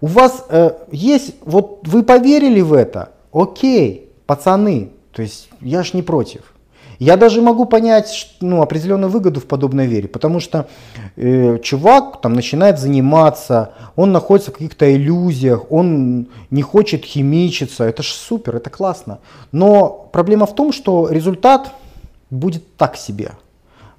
[0.02, 5.94] у вас э, есть, вот вы поверили в это, окей, пацаны, то есть я ж
[5.94, 6.56] не против.
[6.98, 10.68] Я даже могу понять ну, определенную выгоду в подобной вере, потому что
[11.16, 18.02] э, чувак там начинает заниматься, он находится в каких-то иллюзиях, он не хочет химичиться, это
[18.02, 19.20] же супер, это классно.
[19.52, 21.74] Но проблема в том, что результат
[22.34, 23.32] будет так себе.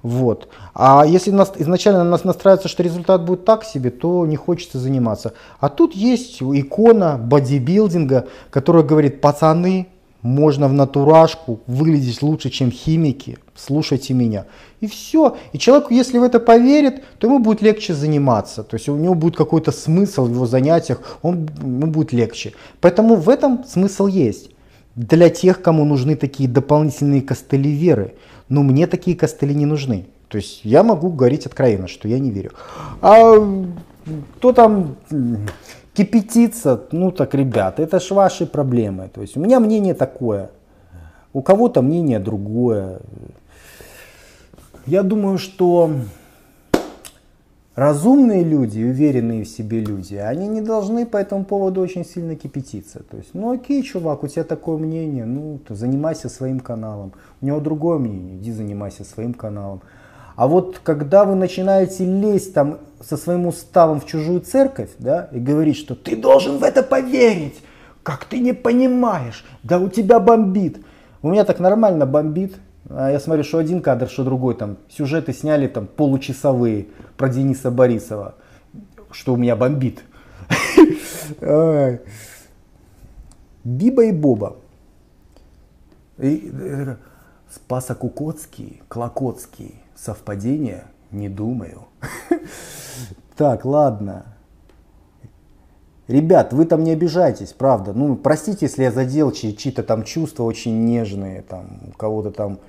[0.03, 0.49] Вот.
[0.75, 5.33] А если нас, изначально нас настраивается, что результат будет так себе, то не хочется заниматься.
[5.59, 9.87] А тут есть икона бодибилдинга, которая говорит, пацаны,
[10.21, 14.45] можно в натурашку выглядеть лучше, чем химики, слушайте меня.
[14.79, 15.37] И все.
[15.53, 18.63] И человеку, если в это поверит, то ему будет легче заниматься.
[18.63, 22.53] То есть у него будет какой-то смысл в его занятиях, он, ему будет легче.
[22.81, 24.49] Поэтому в этом смысл есть.
[24.95, 28.15] Для тех, кому нужны такие дополнительные костыли веры.
[28.47, 30.05] Но мне такие костыли не нужны.
[30.29, 32.51] То есть я могу говорить откровенно, что я не верю.
[33.01, 33.35] А
[34.37, 34.95] кто там
[35.93, 39.09] кипятится, ну так, ребята, это ж ваши проблемы.
[39.13, 40.49] То есть у меня мнение такое,
[41.33, 42.99] у кого-то мнение другое.
[44.85, 45.91] Я думаю, что
[47.75, 53.03] разумные люди, уверенные в себе люди, они не должны по этому поводу очень сильно кипятиться.
[53.03, 57.13] То есть, ну окей, чувак, у тебя такое мнение, ну, то занимайся своим каналом.
[57.41, 59.81] У него другое мнение, иди занимайся своим каналом.
[60.35, 65.39] А вот когда вы начинаете лезть там со своим уставом в чужую церковь, да, и
[65.39, 67.55] говорить, что ты должен в это поверить,
[68.03, 70.79] как ты не понимаешь, да у тебя бомбит.
[71.21, 72.55] У меня так нормально бомбит.
[72.89, 77.71] А я смотрю, что один кадр, что другой, там сюжеты сняли там получасовые про Дениса
[77.71, 78.35] Борисова,
[79.11, 80.03] что у меня бомбит.
[83.63, 84.57] Биба и Боба.
[86.17, 86.95] Э,
[87.51, 90.85] Спаса Кукоцкий, Клокоцкий, Совпадение?
[91.11, 91.85] Не думаю.
[93.35, 94.23] Так, ладно.
[96.07, 97.91] Ребят, вы там не обижайтесь, правда.
[97.91, 102.59] Ну, простите, если я задел чьи-то там чувства очень нежные, там, кого-то там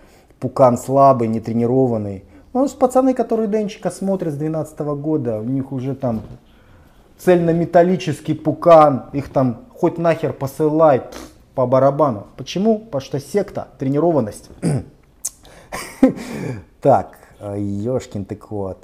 [0.40, 2.24] пукан слабый, нетренированный.
[2.52, 6.22] Ну, пацаны, которые Денчика смотрят с 12 года, у них уже там
[7.18, 11.02] цельнометаллический пукан, их там хоть нахер посылай
[11.54, 12.26] по барабану.
[12.36, 12.78] Почему?
[12.78, 14.50] Потому что секта, тренированность.
[16.80, 18.78] Так, ёшкин ты кот.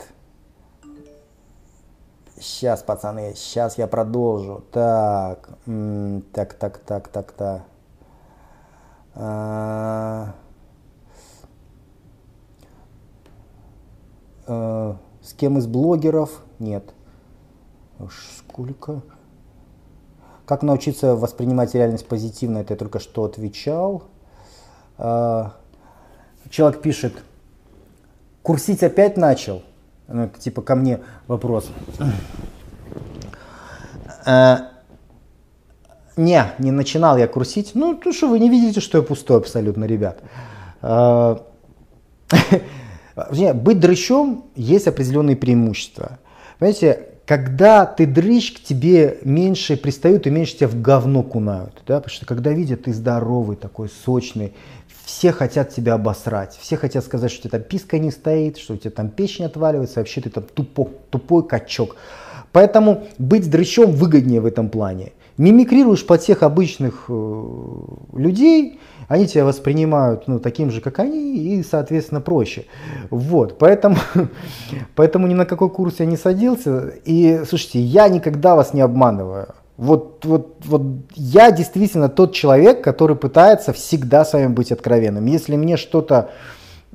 [2.41, 4.65] Сейчас, пацаны, сейчас я продолжу.
[4.73, 5.49] Так,
[6.33, 7.63] так, так, так, так, так.
[14.47, 16.43] А, с кем из блогеров?
[16.59, 16.85] Нет.
[18.39, 19.03] Сколько?
[20.47, 22.59] Как научиться воспринимать реальность позитивно?
[22.59, 24.05] Это я только что отвечал.
[24.99, 25.55] А,
[26.51, 27.15] человек пишет,
[28.43, 29.63] курсить опять начал.
[30.09, 31.71] Ну, это типа ко мне вопрос.
[34.27, 34.69] А,
[36.17, 37.73] не, не начинал я курсить.
[37.75, 40.19] Ну, то что вы не видите, что я пустой абсолютно, ребят.
[43.15, 46.19] А, быть дрыщом есть определенные преимущества.
[46.59, 51.83] Понимаете, когда ты дрыщ, к тебе меньше пристают и меньше тебя в говно кунают.
[51.87, 52.01] Да?
[52.01, 54.53] Потому что когда видят, ты здоровый, такой сочный,
[55.05, 58.75] все хотят тебя обосрать, все хотят сказать, что у тебя там писка не стоит, что
[58.75, 61.97] у тебя там печень отваливается, вообще ты там тупо, тупой качок.
[62.53, 65.13] Поэтому быть дрыщом выгоднее в этом плане.
[65.43, 67.43] Мимикрируешь под тех обычных э,
[68.13, 68.79] людей,
[69.09, 72.67] они тебя воспринимают ну, таким же, как они, и, соответственно, проще.
[73.11, 73.97] Вот, поэтому,
[74.95, 76.93] поэтому ни на какой курс я не садился.
[77.05, 79.49] И, слушайте, я никогда вас не обманываю.
[79.77, 80.83] Вот, вот, вот
[81.17, 85.27] я действительно тот человек, который пытается всегда с вами быть откровенным.
[85.27, 86.31] Если мне что-то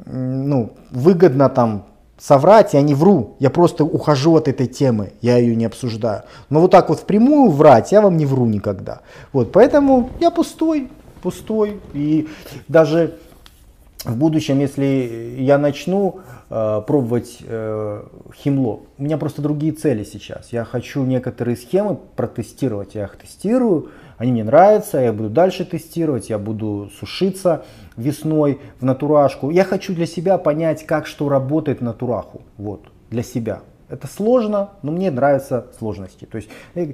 [0.05, 1.85] ну, выгодно там
[2.17, 6.23] соврать, я не вру, я просто ухожу от этой темы, я ее не обсуждаю.
[6.49, 9.01] Но вот так вот впрямую врать я вам не вру никогда.
[9.33, 10.89] Вот, поэтому я пустой,
[11.21, 11.79] пустой.
[11.93, 12.27] И
[12.67, 13.15] даже
[14.03, 18.03] в будущем, если я начну э, пробовать э,
[18.35, 20.49] химло, у меня просто другие цели сейчас.
[20.51, 26.29] Я хочу некоторые схемы протестировать, я их тестирую, они мне нравятся, я буду дальше тестировать,
[26.29, 27.63] я буду сушиться
[27.95, 29.49] весной в натурашку.
[29.51, 33.61] Я хочу для себя понять, как что работает натураху, вот, для себя.
[33.89, 36.25] Это сложно, но мне нравятся сложности.
[36.25, 36.93] То есть, э,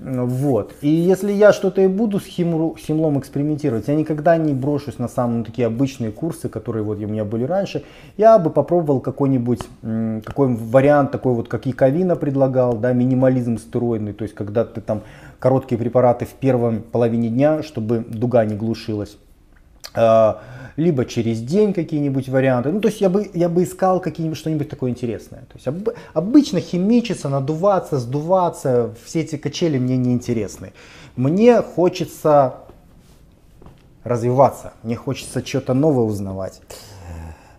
[0.00, 0.74] вот.
[0.82, 5.08] И если я что-то и буду с химру, химлом экспериментировать, я никогда не брошусь на
[5.08, 7.84] самые такие обычные курсы, которые вот у меня были раньше.
[8.18, 9.60] Я бы попробовал какой-нибудь,
[10.26, 15.00] какой вариант такой вот, как Яковина предлагал, да, минимализм стероидный, то есть когда ты там
[15.38, 19.18] короткие препараты в первом половине дня, чтобы дуга не глушилась.
[19.94, 20.42] А,
[20.76, 22.70] либо через день какие-нибудь варианты.
[22.70, 25.40] Ну, то есть я бы, я бы искал какие-нибудь что-нибудь такое интересное.
[25.40, 30.72] То есть об, обычно химичиться, надуваться, сдуваться, все эти качели мне не интересны.
[31.16, 32.56] Мне хочется
[34.04, 36.60] развиваться, мне хочется что-то новое узнавать.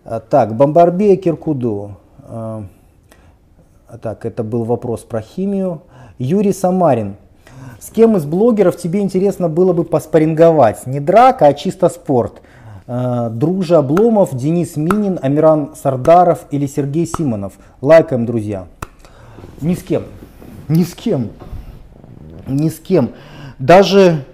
[0.05, 1.97] А, так, Бомбарбея Киркуду.
[2.19, 2.63] А,
[4.01, 5.81] так, это был вопрос про химию.
[6.19, 7.15] Юрий Самарин.
[7.79, 10.87] С кем из блогеров тебе интересно было бы поспоринговать?
[10.87, 12.41] Не драка, а чисто спорт.
[12.87, 17.53] А, Дружа Обломов, Денис Минин, Амиран Сардаров или Сергей Симонов.
[17.81, 18.67] Лайкаем, друзья.
[19.61, 20.03] Ни с кем.
[20.67, 21.29] Ни с кем.
[22.47, 23.11] Ни с кем.
[23.59, 24.25] Даже,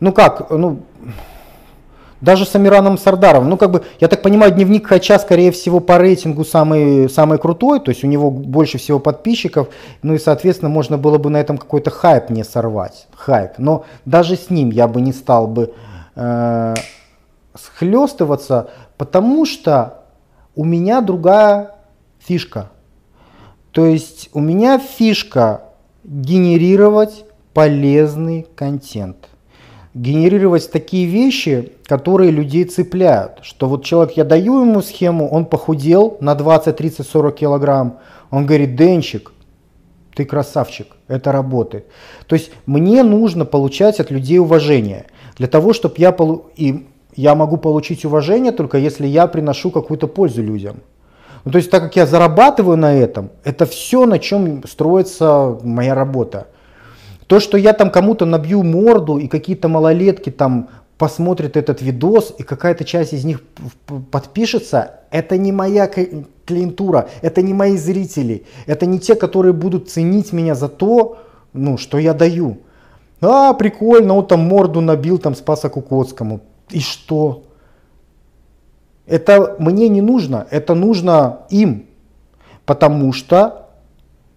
[0.00, 0.80] ну как, ну,
[2.22, 5.98] даже с Амираном Сардаровым, ну как бы, я так понимаю, дневник Хача, скорее всего, по
[5.98, 9.68] рейтингу самый, самый крутой, то есть у него больше всего подписчиков,
[10.02, 13.58] ну и, соответственно, можно было бы на этом какой-то хайп не сорвать, хайп.
[13.58, 15.74] Но даже с ним я бы не стал бы
[16.14, 16.74] э,
[17.54, 20.04] схлестываться, потому что
[20.54, 21.72] у меня другая
[22.20, 22.70] фишка.
[23.72, 25.62] То есть у меня фишка
[26.04, 29.28] генерировать полезный контент.
[29.94, 33.40] Генерировать такие вещи, которые людей цепляют.
[33.42, 37.98] Что вот человек, я даю ему схему, он похудел на 20, 30, 40 килограмм.
[38.30, 39.32] Он говорит, Денчик,
[40.14, 41.86] ты красавчик, это работает.
[42.26, 45.06] То есть мне нужно получать от людей уважение.
[45.36, 46.46] Для того, чтобы я, полу...
[46.56, 50.76] и я могу получить уважение только если я приношу какую-то пользу людям.
[51.44, 55.94] Ну, то есть так как я зарабатываю на этом, это все, на чем строится моя
[55.94, 56.46] работа.
[57.32, 60.68] То, что я там кому-то набью морду и какие-то малолетки там
[60.98, 63.40] посмотрят этот видос и какая-то часть из них
[64.10, 65.88] подпишется, это не моя
[66.44, 71.22] клиентура, это не мои зрители, это не те, которые будут ценить меня за то,
[71.54, 72.58] ну, что я даю.
[73.22, 76.42] А, прикольно, он там морду набил там Спаса Кукоцкому.
[76.68, 77.44] И что?
[79.06, 81.86] Это мне не нужно, это нужно им,
[82.66, 83.61] потому что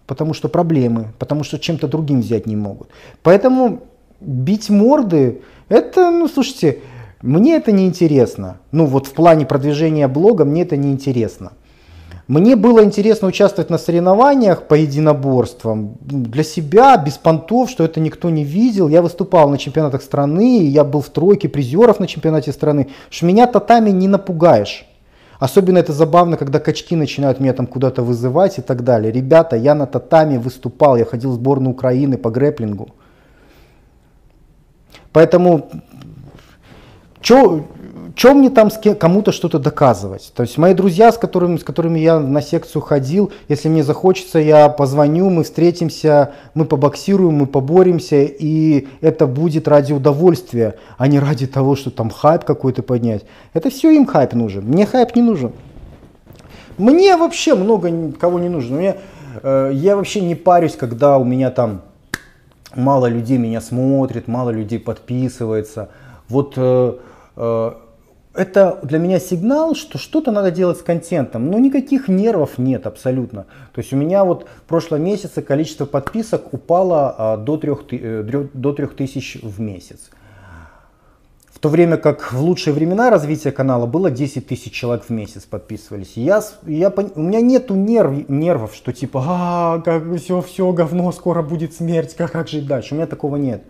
[0.06, 2.88] потому что проблемы, потому что чем-то другим взять не могут.
[3.22, 3.82] Поэтому
[4.20, 6.78] бить морды, это, ну, слушайте,
[7.22, 8.58] мне это не интересно.
[8.72, 11.52] Ну, вот в плане продвижения блога мне это не интересно.
[12.28, 18.30] Мне было интересно участвовать на соревнованиях по единоборствам для себя, без понтов, что это никто
[18.30, 18.88] не видел.
[18.88, 22.88] Я выступал на чемпионатах страны, я был в тройке призеров на чемпионате страны.
[23.10, 24.85] Что меня татами не напугаешь.
[25.38, 29.12] Особенно это забавно, когда качки начинают меня там куда-то вызывать и так далее.
[29.12, 32.88] Ребята, я на татами выступал, я ходил в сборную Украины по грэплингу.
[35.12, 35.70] Поэтому,
[38.16, 40.32] что мне там кому-то что-то доказывать?
[40.34, 44.38] То есть мои друзья, с которыми, с которыми я на секцию ходил, если мне захочется,
[44.38, 51.18] я позвоню, мы встретимся, мы побоксируем, мы поборемся, и это будет ради удовольствия, а не
[51.18, 53.26] ради того, что там хайп какой-то поднять.
[53.52, 55.52] Это все им хайп нужен, мне хайп не нужен.
[56.78, 58.78] Мне вообще много кого не нужно.
[58.78, 58.96] Мне,
[59.42, 61.82] э, я вообще не парюсь, когда у меня там
[62.74, 65.90] мало людей меня смотрит, мало людей подписывается.
[66.30, 66.94] Вот э,
[67.36, 67.72] э,
[68.36, 71.50] это для меня сигнал, что что-то надо делать с контентом.
[71.50, 73.46] Но никаких нервов нет абсолютно.
[73.72, 78.48] То есть у меня вот в прошлом месяце количество подписок упало а, до, 3, э,
[78.52, 80.10] до 3000 в месяц.
[81.56, 85.44] В то время как в лучшие времена развития канала было 10 тысяч человек в месяц
[85.44, 86.12] подписывались.
[86.14, 91.40] я, я, у меня нету нерв, нервов, что типа, а, как все, все, говно, скоро
[91.40, 92.92] будет смерть, как, как жить дальше.
[92.92, 93.62] У меня такого нет.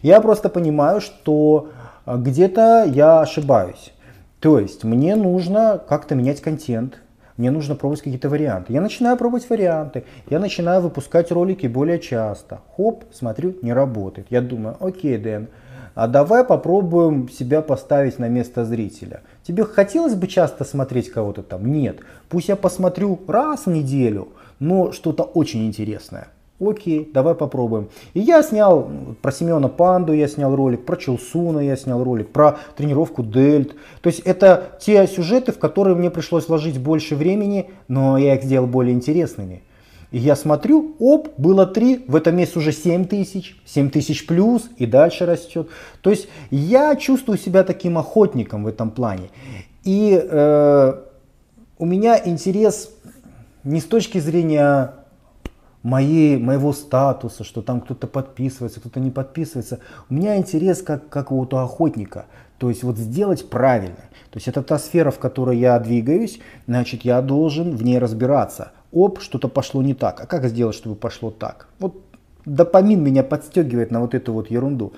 [0.00, 1.68] Я просто понимаю, что
[2.06, 3.92] а, где-то я ошибаюсь.
[4.40, 7.00] То есть мне нужно как-то менять контент,
[7.36, 8.72] мне нужно пробовать какие-то варианты.
[8.72, 12.60] Я начинаю пробовать варианты, я начинаю выпускать ролики более часто.
[12.76, 14.26] Хоп, смотрю, не работает.
[14.30, 15.48] Я думаю, окей, Дэн,
[15.94, 19.22] а давай попробуем себя поставить на место зрителя.
[19.42, 21.66] Тебе хотелось бы часто смотреть кого-то там?
[21.66, 21.98] Нет.
[22.28, 24.28] Пусть я посмотрю раз в неделю,
[24.60, 26.28] но что-то очень интересное.
[26.60, 27.88] Окей, давай попробуем.
[28.14, 28.90] И я снял
[29.22, 33.76] про Семена Панду, я снял ролик, про Челсуна я снял ролик, про тренировку Дельт.
[34.00, 38.42] То есть это те сюжеты, в которые мне пришлось вложить больше времени, но я их
[38.42, 39.62] сделал более интересными.
[40.10, 44.68] И я смотрю, оп, было 3, в этом месяце уже 7 тысяч, 7 тысяч плюс
[44.78, 45.68] и дальше растет.
[46.00, 49.28] То есть я чувствую себя таким охотником в этом плане.
[49.84, 50.94] И э,
[51.78, 52.90] у меня интерес
[53.64, 54.94] не с точки зрения
[55.82, 59.78] моей, моего статуса, что там кто-то подписывается, кто-то не подписывается.
[60.10, 62.26] У меня интерес как, как у охотника.
[62.58, 64.08] То есть вот сделать правильно.
[64.30, 68.72] То есть это та сфера, в которой я двигаюсь, значит я должен в ней разбираться
[68.92, 70.20] оп, что-то пошло не так.
[70.20, 71.68] А как сделать, чтобы пошло так?
[71.78, 72.02] Вот
[72.44, 74.92] допамин меня подстегивает на вот эту вот ерунду.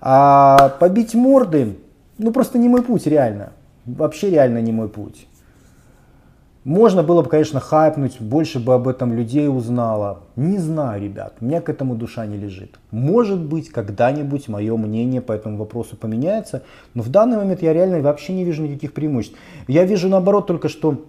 [0.00, 1.76] А побить морды,
[2.18, 3.52] ну просто не мой путь реально.
[3.84, 5.26] Вообще реально не мой путь.
[6.64, 10.20] Можно было бы, конечно, хайпнуть, больше бы об этом людей узнало.
[10.36, 12.78] Не знаю, ребят, у меня к этому душа не лежит.
[12.90, 18.00] Может быть, когда-нибудь мое мнение по этому вопросу поменяется, но в данный момент я реально
[18.00, 19.38] вообще не вижу никаких преимуществ.
[19.68, 21.06] Я вижу наоборот только, что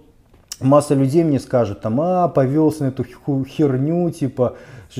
[0.62, 4.56] масса людей мне скажут, там, а, повелся на эту херню, типа,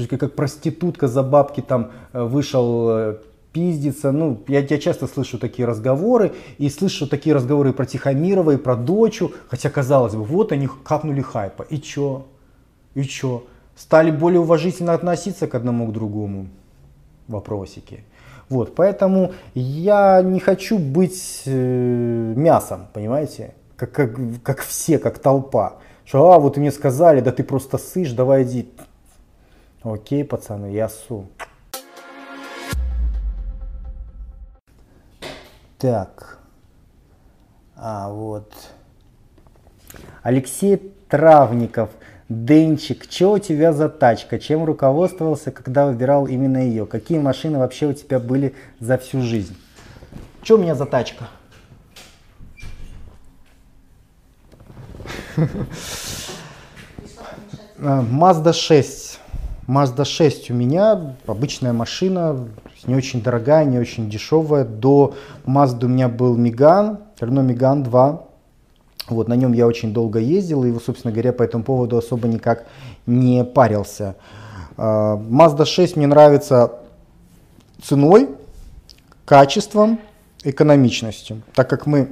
[0.10, 3.16] как проститутка за бабки там э, вышел э,
[3.52, 4.12] пиздится.
[4.12, 8.76] Ну, я, я часто слышу такие разговоры, и слышу такие разговоры про Тихомирова, и про
[8.76, 11.64] Дочу, хотя, казалось бы, вот они капнули хайпа.
[11.64, 12.26] И чё?
[12.96, 13.44] И чё?
[13.76, 16.48] Стали более уважительно относиться к одному к другому?
[17.28, 18.04] Вопросики.
[18.50, 23.54] Вот, поэтому я не хочу быть э, мясом, понимаете?
[23.78, 25.78] Как, как, как все, как толпа.
[26.04, 28.70] Что, а, вот мне сказали, да ты просто сышь, давай иди.
[29.84, 31.28] Окей, пацаны, я су.
[35.82, 36.38] Так.
[37.76, 38.54] А, вот.
[40.22, 40.78] Алексей
[41.10, 41.90] Травников.
[42.30, 44.38] Денчик, что у тебя за тачка?
[44.38, 46.86] Чем руководствовался, когда выбирал именно ее?
[46.86, 49.58] Какие машины вообще у тебя были за всю жизнь?
[50.44, 51.28] Что у меня за тачка?
[57.80, 59.20] Mazda 6.
[59.68, 62.48] Mazda 6 у меня, обычная машина,
[62.86, 64.66] не очень дорогая, не очень дешевая.
[64.66, 65.14] До
[65.46, 68.24] Mazda у меня был Меган, Renault Меган 2.
[69.10, 72.66] Вот, на нем я очень долго ездил, и, собственно говоря, по этому поводу особо никак
[73.06, 74.16] не парился.
[74.78, 76.74] А, Mazda 6 мне нравится
[77.84, 78.30] ценой,
[79.26, 80.00] качеством,
[80.44, 82.10] экономичностью, так как мы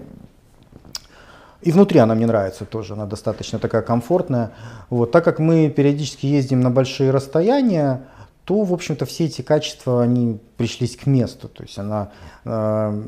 [1.61, 4.51] и внутри она мне нравится тоже, она достаточно такая комфортная.
[4.89, 8.03] Вот, так как мы периодически ездим на большие расстояния,
[8.49, 11.47] то, в общем-то, все эти качества, они пришлись к месту.
[11.47, 12.09] То есть она
[12.45, 13.03] э,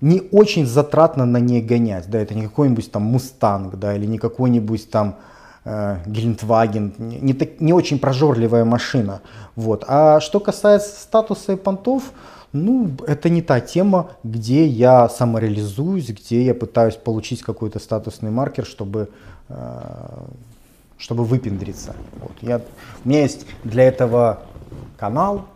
[0.00, 2.08] не очень затратно на ней гонять.
[2.08, 5.16] Да, это не какой-нибудь там Мустанг, да, или не какой-нибудь там
[5.64, 9.22] э, Гелендваген, не, не, не очень прожорливая машина.
[9.56, 9.84] Вот.
[9.88, 12.12] А что касается статуса и понтов,
[12.52, 18.64] ну, это не та тема, где я самореализуюсь, где я пытаюсь получить какой-то статусный маркер,
[18.64, 19.08] чтобы,
[19.48, 19.80] э,
[20.96, 21.96] чтобы выпендриться.
[22.20, 22.34] Вот.
[22.40, 22.60] Я,
[23.04, 24.44] у меня есть для этого
[24.96, 25.46] канал,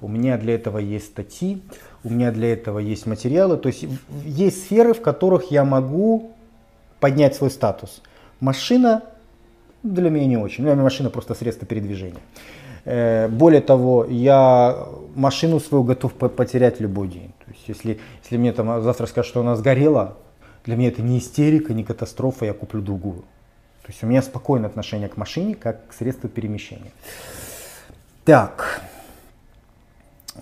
[0.00, 1.62] у меня для этого есть статьи,
[2.02, 3.56] у меня для этого есть материалы.
[3.56, 3.86] То есть
[4.24, 6.32] есть сферы, в которых я могу
[7.00, 8.02] поднять свой статус.
[8.40, 9.02] Машина
[9.82, 10.64] для меня не очень.
[10.64, 12.20] Для меня машина просто средство передвижения.
[12.84, 17.32] Э, более того, я машину свою готов потерять любой день.
[17.44, 20.16] То есть, если, если мне там завтра скажут, что она сгорела,
[20.64, 23.22] для меня это не истерика, не катастрофа, я куплю другую.
[23.82, 26.90] То есть у меня спокойное отношение к машине, как к средству перемещения.
[28.24, 28.82] Так.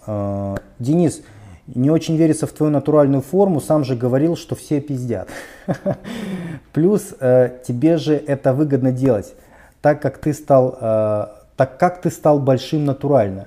[0.06, 1.22] Э, Денис,
[1.66, 5.28] не очень верится в твою натуральную форму, сам же говорил, что все пиздят.
[6.72, 9.34] Плюс э, тебе же это выгодно делать,
[9.80, 13.46] так как ты стал так как ты стал большим натурально?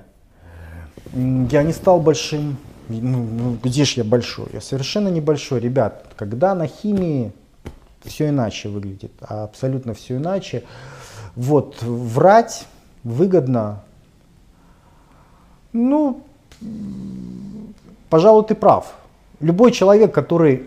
[1.12, 2.56] Я не стал большим.
[2.88, 4.46] Ну, ну, где ж я большой?
[4.52, 6.04] Я совершенно небольшой, ребят.
[6.16, 7.32] Когда на химии
[8.04, 10.62] все иначе выглядит, а абсолютно все иначе.
[11.34, 12.66] Вот, врать
[13.02, 13.82] выгодно.
[15.76, 16.22] Ну,
[18.08, 18.94] пожалуй, ты прав.
[19.40, 20.66] Любой человек, который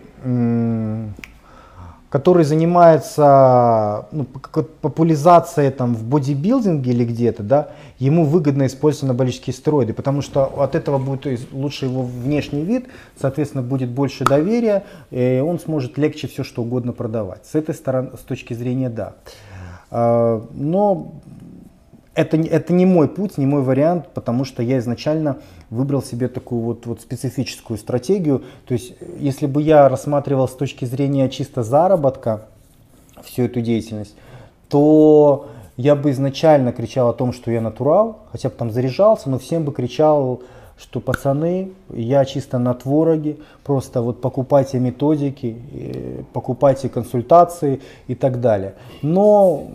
[2.10, 7.68] который занимается ну, популяризацией там, в бодибилдинге или где-то, да,
[8.00, 12.88] ему выгодно использовать анаболические стероиды, потому что от этого будет лучше его внешний вид,
[13.20, 14.82] соответственно, будет больше доверия,
[15.12, 17.46] и он сможет легче все что угодно продавать.
[17.46, 19.12] С этой стороны, с точки зрения, да.
[19.92, 21.12] А, но
[22.14, 25.38] это, это не мой путь, не мой вариант, потому что я изначально
[25.70, 28.42] выбрал себе такую вот, вот специфическую стратегию.
[28.66, 32.46] То есть, если бы я рассматривал с точки зрения чисто заработка
[33.22, 34.14] всю эту деятельность,
[34.68, 39.38] то я бы изначально кричал о том, что я натурал, хотя бы там заряжался, но
[39.38, 40.42] всем бы кричал,
[40.78, 48.40] что пацаны, я чисто на твороге, просто вот покупайте методики, э, покупайте консультации и так
[48.40, 48.74] далее.
[49.02, 49.68] Но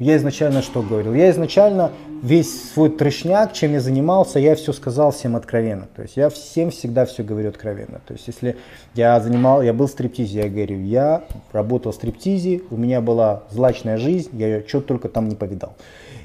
[0.00, 1.14] я изначально что говорил?
[1.14, 1.92] Я изначально
[2.22, 5.88] весь свой трешняк, чем я занимался, я все сказал всем откровенно.
[5.94, 8.00] То есть я всем всегда все говорю откровенно.
[8.06, 8.56] То есть если
[8.94, 13.44] я занимал, я был в стриптизе, я говорю, я работал в стриптизе, у меня была
[13.50, 15.74] злачная жизнь, я что только там не повидал.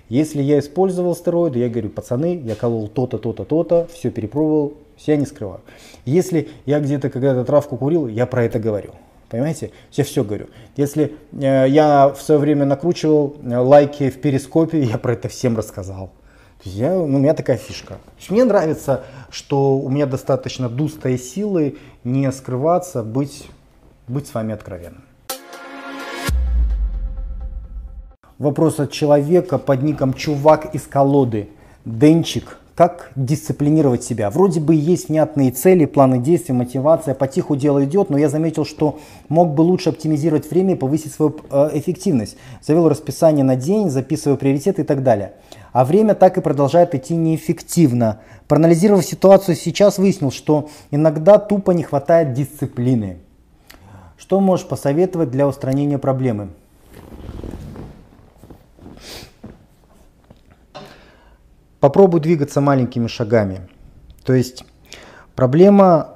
[0.07, 5.17] Если я использовал стероиды, я говорю, пацаны, я колол то-то, то-то, то-то, все перепробовал, я
[5.17, 5.61] не скрываю.
[6.05, 8.91] Если я где-то когда-то травку курил, я про это говорю.
[9.30, 9.71] Понимаете?
[9.91, 10.47] Я все говорю.
[10.76, 15.57] Если э, я в свое время накручивал э, лайки в перископе, я про это всем
[15.57, 16.11] рассказал.
[16.63, 17.97] Я, ну, у меня такая фишка.
[18.30, 23.47] Мне нравится, что у меня достаточно дустой силы не скрываться, быть,
[24.07, 25.03] быть с вами откровенным.
[28.38, 31.49] Вопрос от человека под ником Чувак из колоды.
[31.86, 34.30] Денчик, как дисциплинировать себя?
[34.30, 38.99] Вроде бы есть внятные цели, планы действий, мотивация, потиху дело идет, но я заметил, что
[39.30, 42.36] мог бы лучше оптимизировать время и повысить свою э, эффективность.
[42.61, 45.36] Завел расписание на день, записываю приоритеты и так далее.
[45.71, 48.19] А время так и продолжает идти неэффективно.
[48.49, 53.19] Проанализировав ситуацию сейчас, выяснил, что иногда тупо не хватает дисциплины.
[54.17, 56.49] Что можешь посоветовать для устранения проблемы?
[61.80, 63.67] Попробуй двигаться маленькими шагами.
[64.23, 64.65] То есть
[65.36, 66.15] проблема,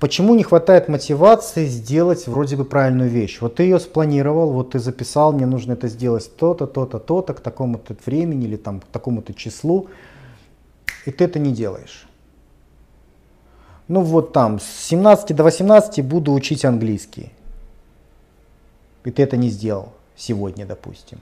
[0.00, 3.38] почему не хватает мотивации сделать вроде бы правильную вещь.
[3.40, 7.40] Вот ты ее спланировал, вот ты записал, мне нужно это сделать то-то, то-то, то-то, к
[7.40, 9.88] такому-то времени или там, к такому-то числу,
[11.06, 12.06] и ты это не делаешь.
[13.88, 17.32] Ну вот там, с 17 до 18 буду учить английский.
[19.04, 21.18] И ты это не сделал сегодня, допустим.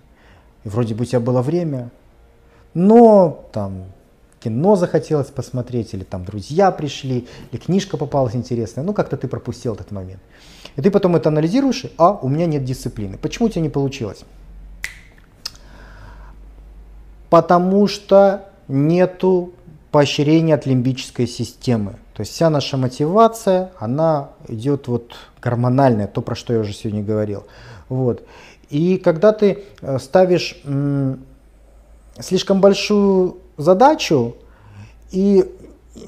[0.64, 1.91] И вроде бы у тебя было время,
[2.77, 3.85] но там
[4.39, 9.72] кино захотелось посмотреть, или там друзья пришли, или книжка попалась интересная, ну как-то ты пропустил
[9.72, 10.20] этот момент.
[10.77, 13.16] И ты потом это анализируешь, а у меня нет дисциплины.
[13.16, 14.24] Почему у тебя не получилось?
[17.31, 19.55] Потому что нету
[19.91, 21.93] поощрения от лимбической системы.
[22.12, 27.03] То есть вся наша мотивация, она идет вот гормональная, то, про что я уже сегодня
[27.03, 27.47] говорил.
[27.89, 28.22] Вот.
[28.68, 30.61] И когда ты э, ставишь
[32.20, 34.36] слишком большую задачу,
[35.10, 35.44] и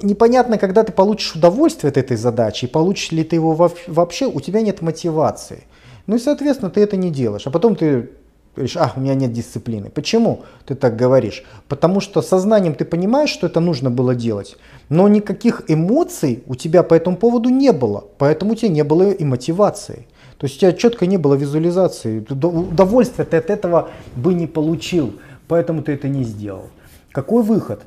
[0.02, 4.40] непонятно, когда ты получишь удовольствие от этой задачи, и получишь ли ты его вообще, у
[4.40, 5.64] тебя нет мотивации.
[6.06, 7.46] Ну и, соответственно, ты это не делаешь.
[7.46, 8.11] А потом ты
[8.59, 9.88] говоришь, а, у меня нет дисциплины.
[9.88, 11.44] Почему ты так говоришь?
[11.68, 14.56] Потому что сознанием ты понимаешь, что это нужно было делать,
[14.88, 19.11] но никаких эмоций у тебя по этому поводу не было, поэтому у тебя не было
[19.11, 20.06] и мотивации.
[20.38, 25.14] То есть у тебя четко не было визуализации, удовольствия ты от этого бы не получил
[25.49, 26.68] поэтому ты это не сделал.
[27.12, 27.82] Какой выход?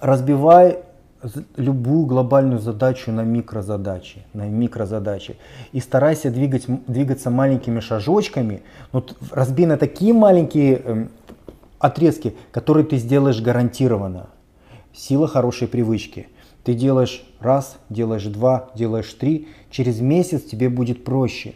[0.00, 0.78] Разбивай
[1.56, 5.36] любую глобальную задачу на микрозадачи, на микрозадачи.
[5.72, 8.62] И старайся двигать, двигаться маленькими шажочками.
[8.92, 11.06] Но разбей на такие маленькие э,
[11.78, 14.28] отрезки, которые ты сделаешь гарантированно.
[14.94, 16.28] Сила хорошей привычки.
[16.64, 19.48] Ты делаешь раз, делаешь два, делаешь три.
[19.70, 21.54] Через месяц тебе будет проще.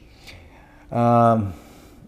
[0.90, 1.52] А,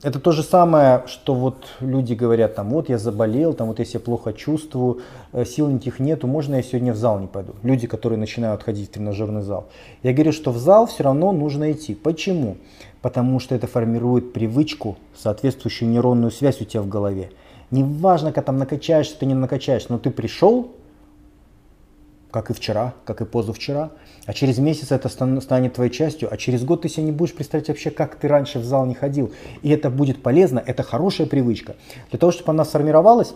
[0.07, 3.85] это то же самое, что вот люди говорят, там, вот я заболел, там, вот я
[3.85, 5.01] себя плохо чувствую,
[5.33, 7.55] э, сил никаких нету, можно я сегодня в зал не пойду?
[7.65, 9.67] Люди, которые начинают ходить в тренажерный зал.
[10.05, 11.97] Я говорю, что в зал все равно нужно идти.
[11.97, 12.57] Почему?
[13.03, 17.31] Потому что это формирует привычку, соответствующую нейронную связь у тебя в голове.
[17.73, 20.71] Неважно, как там накачаешься, ты не накачаешься, но ты пришел,
[22.37, 23.93] как и вчера, как и позавчера,
[24.27, 27.69] а через месяц это станет твоей частью, а через год ты себе не будешь представлять
[27.69, 29.33] вообще, как ты раньше в зал не ходил.
[29.63, 31.77] И это будет полезно, это хорошая привычка.
[32.11, 33.35] Для того, чтобы она сформировалась,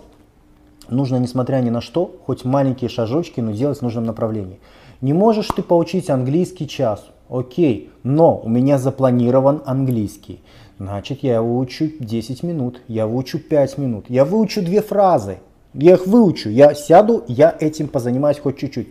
[0.91, 4.61] нужно, несмотря ни на что, хоть маленькие шажочки, но делать в нужном направлении.
[5.01, 10.43] Не можешь ты поучить английский час, окей, но у меня запланирован английский.
[10.79, 15.39] Значит, я его учу 10 минут, я выучу 5 минут, я выучу две фразы,
[15.75, 18.89] я их выучу, я сяду, я этим позанимаюсь хоть чуть-чуть.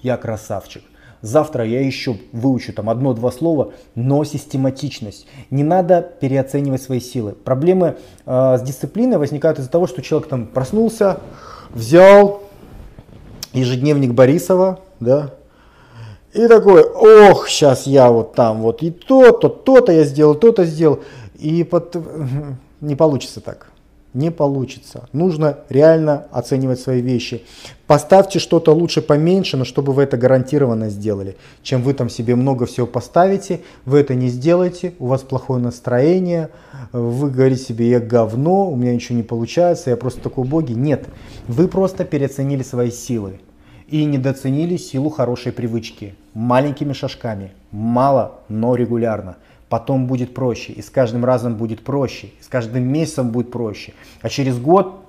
[0.00, 0.82] Я красавчик.
[1.20, 5.26] Завтра я еще выучу там одно-два слова, но систематичность.
[5.50, 7.32] Не надо переоценивать свои силы.
[7.32, 7.96] Проблемы
[8.26, 11.20] э, с дисциплиной возникают из-за того, что человек там проснулся,
[11.70, 12.42] взял
[13.54, 15.30] ежедневник Борисова, да,
[16.34, 21.00] и такой, ох, сейчас я вот там вот и то-то, то-то я сделал, то-то сделал.
[21.36, 21.96] И под...
[22.80, 23.68] не получится так
[24.14, 25.08] не получится.
[25.12, 27.42] Нужно реально оценивать свои вещи.
[27.86, 31.36] Поставьте что-то лучше поменьше, но чтобы вы это гарантированно сделали.
[31.62, 36.48] Чем вы там себе много всего поставите, вы это не сделаете, у вас плохое настроение,
[36.92, 40.72] вы говорите себе, я говно, у меня ничего не получается, я просто такой боги.
[40.72, 41.06] Нет,
[41.48, 43.40] вы просто переоценили свои силы
[43.88, 46.14] и недооценили силу хорошей привычки.
[46.32, 49.36] Маленькими шажками, мало, но регулярно
[49.68, 53.94] потом будет проще, и с каждым разом будет проще, и с каждым месяцем будет проще.
[54.22, 55.04] А через год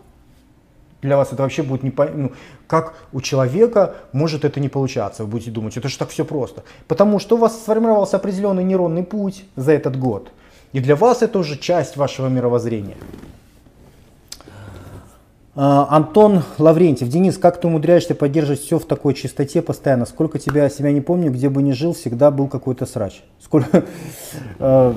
[1.02, 2.32] для вас это вообще будет не ну,
[2.68, 5.24] как у человека может это не получаться.
[5.24, 6.64] Вы будете думать, это же так все просто.
[6.88, 10.32] Потому что у вас сформировался определенный нейронный путь за этот год.
[10.74, 12.98] И для вас это уже часть вашего мировоззрения.
[15.56, 17.08] А, Антон Лаврентьев.
[17.08, 20.06] Денис, как ты умудряешься поддерживать все в такой чистоте постоянно?
[20.06, 23.24] Сколько тебя, себя не помню, где бы ни жил, всегда был какой-то срач.
[23.40, 23.86] Сколько...
[24.60, 24.96] А,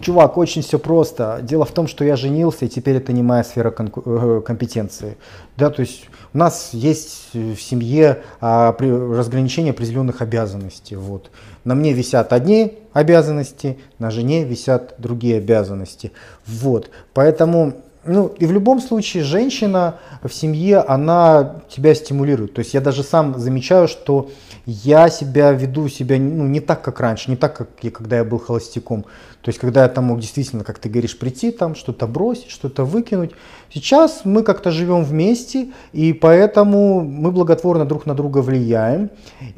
[0.00, 1.40] Чувак, очень все просто.
[1.42, 5.18] Дело в том, что я женился, и теперь это не моя сфера э, компетенции.
[5.58, 10.96] Да, то есть у нас есть в семье а, разграничение определенных обязанностей.
[10.96, 11.30] Вот.
[11.64, 16.12] На мне висят одни обязанности, на жене висят другие обязанности.
[16.46, 16.88] Вот.
[17.12, 17.74] Поэтому
[18.04, 22.54] ну, и в любом случае женщина в семье, она тебя стимулирует.
[22.54, 24.30] То есть я даже сам замечаю, что
[24.64, 28.24] я себя веду себя ну, не так, как раньше, не так, как я, когда я
[28.24, 29.02] был холостяком.
[29.42, 32.84] То есть когда я там мог действительно, как ты говоришь, прийти там, что-то бросить, что-то
[32.84, 33.32] выкинуть.
[33.72, 39.10] Сейчас мы как-то живем вместе, и поэтому мы благотворно друг на друга влияем.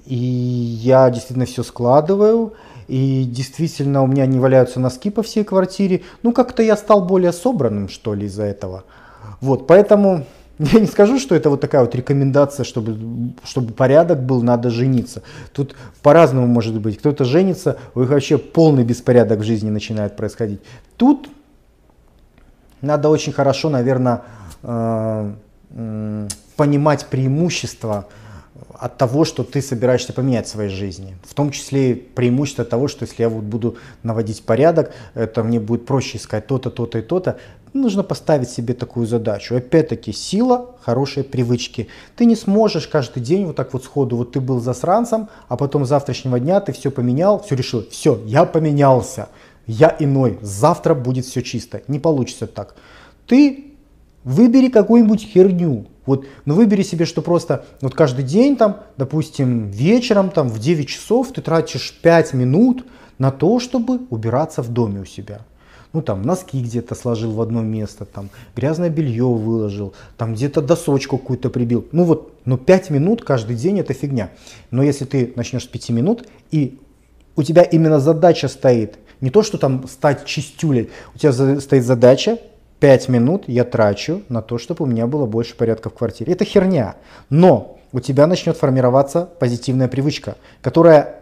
[0.07, 2.55] И я действительно все складываю.
[2.93, 6.03] И действительно у меня не валяются носки по всей квартире.
[6.22, 8.84] Ну как-то я стал более собранным, что ли, из-за этого.
[9.40, 10.26] Вот, поэтому
[10.59, 15.22] я не скажу, что это вот такая вот рекомендация, чтобы, чтобы порядок был, надо жениться.
[15.55, 16.99] Тут по-разному может быть.
[16.99, 20.61] Кто-то женится, у них вообще полный беспорядок в жизни начинает происходить.
[20.99, 21.30] Тут
[22.82, 24.20] надо очень хорошо, наверное,
[24.62, 25.32] э,
[26.57, 28.09] понимать преимущества
[28.75, 31.17] от того, что ты собираешься поменять в своей жизни.
[31.25, 35.87] В том числе преимущество того, что если я вот буду наводить порядок, это мне будет
[35.87, 37.39] проще искать то-то, то-то и то-то.
[37.73, 39.57] Нужно поставить себе такую задачу.
[39.57, 41.89] Опять-таки, сила хорошей привычки.
[42.17, 45.87] Ты не сможешь каждый день вот так вот сходу, вот ты был засранцем, а потом
[45.87, 49.29] с завтрашнего дня ты все поменял, все решил, все, я поменялся,
[49.67, 51.83] я иной, завтра будет все чисто.
[51.89, 52.75] Не получится так.
[53.27, 53.72] Ты
[54.25, 60.31] выбери какую-нибудь херню, вот, ну выбери себе, что просто вот каждый день там, допустим, вечером
[60.31, 62.85] там в 9 часов ты тратишь 5 минут
[63.18, 65.43] на то, чтобы убираться в доме у себя.
[65.93, 71.18] Ну там носки где-то сложил в одно место, там грязное белье выложил, там где-то досочку
[71.18, 71.87] какую-то прибил.
[71.93, 74.31] Ну вот, ну 5 минут каждый день это фигня.
[74.70, 76.81] Но если ты начнешь с 5 минут и
[77.37, 82.39] у тебя именно задача стоит, не то, что там стать чистюлей, у тебя стоит задача
[82.83, 86.33] 5 минут я трачу на то, чтобы у меня было больше порядка в квартире.
[86.33, 86.97] Это херня.
[87.30, 91.20] Но у тебя начнет формироваться позитивная привычка, которая,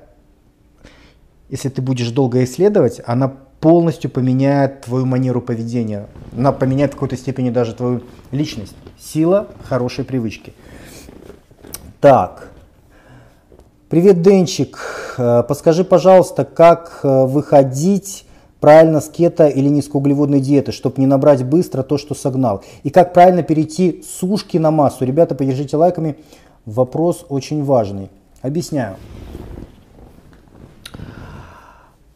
[1.51, 6.07] если ты будешь долго исследовать, она полностью поменяет твою манеру поведения.
[6.35, 8.75] Она поменяет в какой-то степени даже твою личность.
[8.99, 10.55] Сила хорошей привычки.
[12.01, 12.49] Так.
[13.91, 14.79] Привет, Денчик.
[15.19, 18.25] Э, подскажи, пожалуйста, как э, выходить
[18.61, 22.63] правильно с кето или низкоуглеводной диеты, чтобы не набрать быстро то, что согнал.
[22.83, 25.05] И как правильно перейти с сушки на массу.
[25.05, 26.17] Ребята, поддержите лайками.
[26.67, 28.11] Вопрос очень важный.
[28.43, 28.97] Объясняю.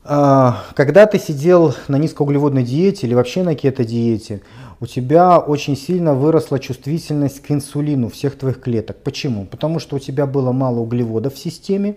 [0.07, 4.43] А, когда ты сидел на низкоуглеводной диете или вообще на кето-диете,
[4.81, 8.97] у тебя очень сильно выросла чувствительность к инсулину всех твоих клеток.
[9.03, 9.47] Почему?
[9.47, 11.97] Потому что у тебя было мало углеводов в системе,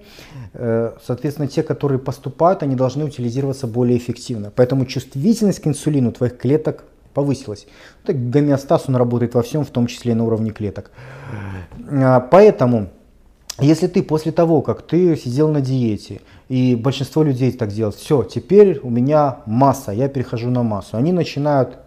[0.53, 4.51] э, соответственно, те, которые поступают, они должны утилизироваться более эффективно.
[4.55, 7.65] Поэтому чувствительность к инсулину твоих клеток повысилась.
[8.05, 10.91] Так гомеостаз, он работает во всем, в том числе и на уровне клеток.
[11.89, 12.89] А, поэтому,
[13.59, 18.23] если ты после того, как ты сидел на диете, и большинство людей так делают, все,
[18.23, 21.80] теперь у меня масса, я перехожу на массу, они начинают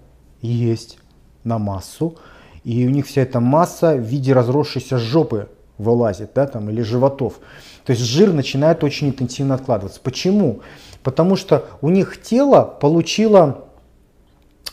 [0.42, 0.98] есть
[1.44, 2.16] на массу,
[2.64, 7.40] и у них вся эта масса в виде разросшейся жопы вылазит, да, там, или животов.
[7.84, 10.00] То есть жир начинает очень интенсивно откладываться.
[10.02, 10.60] Почему?
[11.02, 13.64] Потому что у них тело получило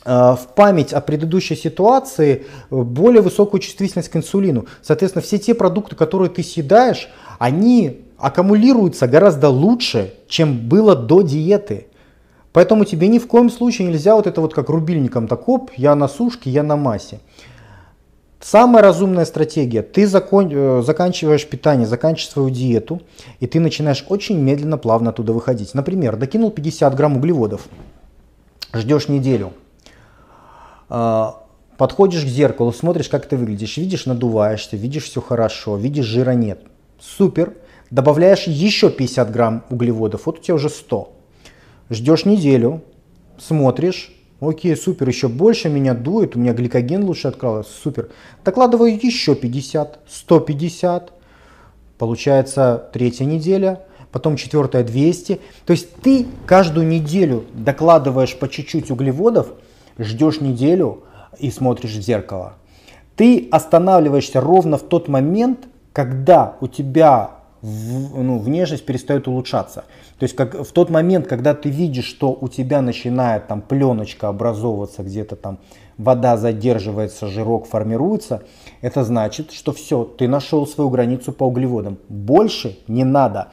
[0.03, 4.65] э, в память о предыдущей ситуации более высокую чувствительность к инсулину.
[4.81, 7.07] Соответственно, все те продукты, которые ты съедаешь,
[7.39, 11.87] они аккумулируются гораздо лучше, чем было до диеты.
[12.57, 15.93] Поэтому тебе ни в коем случае нельзя вот это вот как рубильником так оп, я
[15.93, 17.19] на сушке, я на массе.
[18.39, 19.83] Самая разумная стратегия.
[19.83, 23.03] Ты закон, э, заканчиваешь питание, заканчиваешь свою диету,
[23.39, 25.75] и ты начинаешь очень медленно, плавно оттуда выходить.
[25.75, 27.67] Например, докинул 50 грамм углеводов,
[28.73, 29.53] ждешь неделю,
[30.89, 31.25] э,
[31.77, 36.61] подходишь к зеркалу, смотришь, как ты выглядишь, видишь, надуваешься, видишь, все хорошо, видишь, жира нет.
[36.99, 37.53] Супер.
[37.91, 41.16] Добавляешь еще 50 грамм углеводов, вот у тебя уже 100
[41.89, 42.81] ждешь неделю,
[43.37, 48.09] смотришь, окей, супер, еще больше меня дует, у меня гликоген лучше открылся, супер.
[48.43, 51.13] Докладываю еще 50, 150,
[51.97, 55.39] получается третья неделя, потом четвертая 200.
[55.65, 59.53] То есть ты каждую неделю докладываешь по чуть-чуть углеводов,
[59.97, 61.03] ждешь неделю
[61.39, 62.53] и смотришь в зеркало.
[63.15, 67.31] Ты останавливаешься ровно в тот момент, когда у тебя
[67.61, 69.85] ну, внешность перестает улучшаться.
[70.19, 74.27] То есть как в тот момент, когда ты видишь, что у тебя начинает там пленочка
[74.29, 75.59] образовываться, где-то там
[75.97, 78.43] вода задерживается, жирок формируется,
[78.81, 81.97] это значит, что все, ты нашел свою границу по углеводам.
[82.09, 83.49] Больше не надо.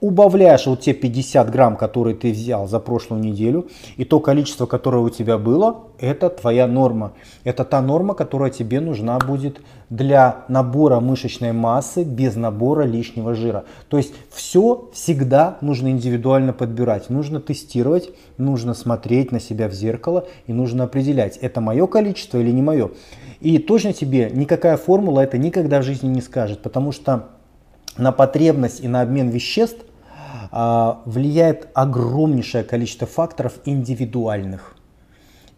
[0.00, 4.98] Убавляешь вот те 50 грамм, которые ты взял за прошлую неделю, и то количество, которое
[4.98, 7.12] у тебя было, это твоя норма.
[7.44, 13.64] Это та норма, которая тебе нужна будет для набора мышечной массы без набора лишнего жира.
[13.88, 17.08] То есть все всегда нужно индивидуально подбирать.
[17.08, 22.50] Нужно тестировать, нужно смотреть на себя в зеркало и нужно определять, это мое количество или
[22.50, 22.90] не мое.
[23.40, 27.28] И точно тебе никакая формула это никогда в жизни не скажет, потому что
[27.98, 29.84] на потребность и на обмен веществ
[30.50, 34.76] а, влияет огромнейшее количество факторов индивидуальных.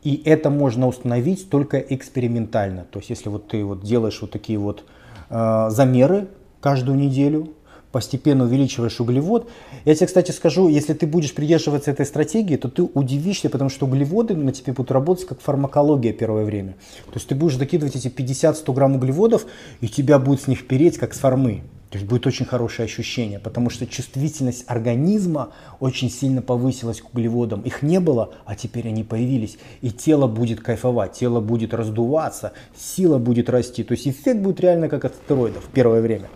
[0.02, 2.84] И это можно установить только экспериментально.
[2.84, 4.84] То есть если вот ты вот делаешь вот такие вот
[5.28, 6.28] э, замеры
[6.60, 7.52] каждую неделю,
[7.92, 9.50] постепенно увеличиваешь углевод.
[9.84, 13.86] Я тебе, кстати, скажу, если ты будешь придерживаться этой стратегии, то ты удивишься, потому что
[13.86, 16.74] углеводы на тебе будут работать как фармакология первое время.
[17.06, 19.46] То есть ты будешь закидывать эти 50-100 грамм углеводов,
[19.80, 21.62] и тебя будет с них переть, как с формы.
[21.90, 27.62] То есть будет очень хорошее ощущение, потому что чувствительность организма очень сильно повысилась к углеводам.
[27.62, 29.58] Их не было, а теперь они появились.
[29.80, 33.84] И тело будет кайфовать, тело будет раздуваться, сила будет расти.
[33.84, 36.28] То есть эффект будет реально как от стероидов в первое время.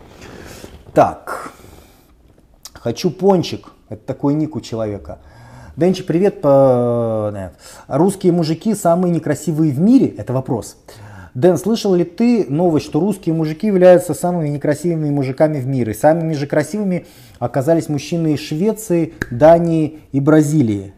[0.95, 1.53] Так,
[2.73, 3.73] хочу пончик.
[3.91, 5.19] Это такой ник у человека.
[5.77, 6.41] Денчик, привет.
[6.41, 7.53] По...
[7.89, 10.07] Русские мужики самые некрасивые в мире?
[10.07, 10.79] Это вопрос.
[11.35, 15.95] Дэн, слышал ли ты новость, что русские мужики являются самыми некрасивыми мужиками в мире?
[15.95, 17.07] Самыми же красивыми
[17.39, 20.93] оказались мужчины из Швеции, Дании и Бразилии.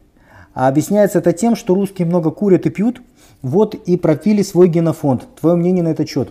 [0.52, 3.00] А объясняется это тем, что русские много курят и пьют,
[3.42, 5.24] вот и пропили свой генофонд.
[5.40, 6.30] Твое мнение на этот счет?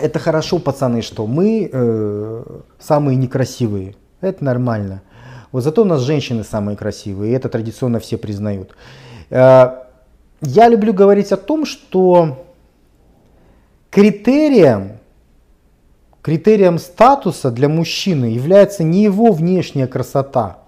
[0.00, 2.44] Это хорошо, пацаны, что мы э,
[2.80, 3.94] самые некрасивые.
[4.20, 5.02] Это нормально.
[5.52, 8.74] Вот зато у нас женщины самые красивые, и это традиционно все признают.
[9.30, 9.87] Э,
[10.40, 12.44] я люблю говорить о том, что
[13.90, 14.98] критерием,
[16.22, 20.58] критерием статуса для мужчины является не его внешняя красота.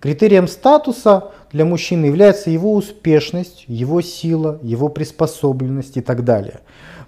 [0.00, 6.60] Критерием статуса для мужчины является его успешность, его сила, его приспособленность и так далее.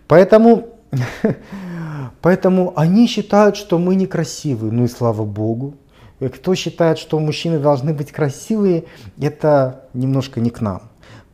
[0.08, 0.68] Поэтому,
[2.22, 5.74] поэтому они считают, что мы некрасивые, ну и слава богу.
[6.18, 8.84] Кто считает, что мужчины должны быть красивые,
[9.20, 10.82] это немножко не к нам.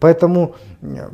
[0.03, 1.09] Поэтому э,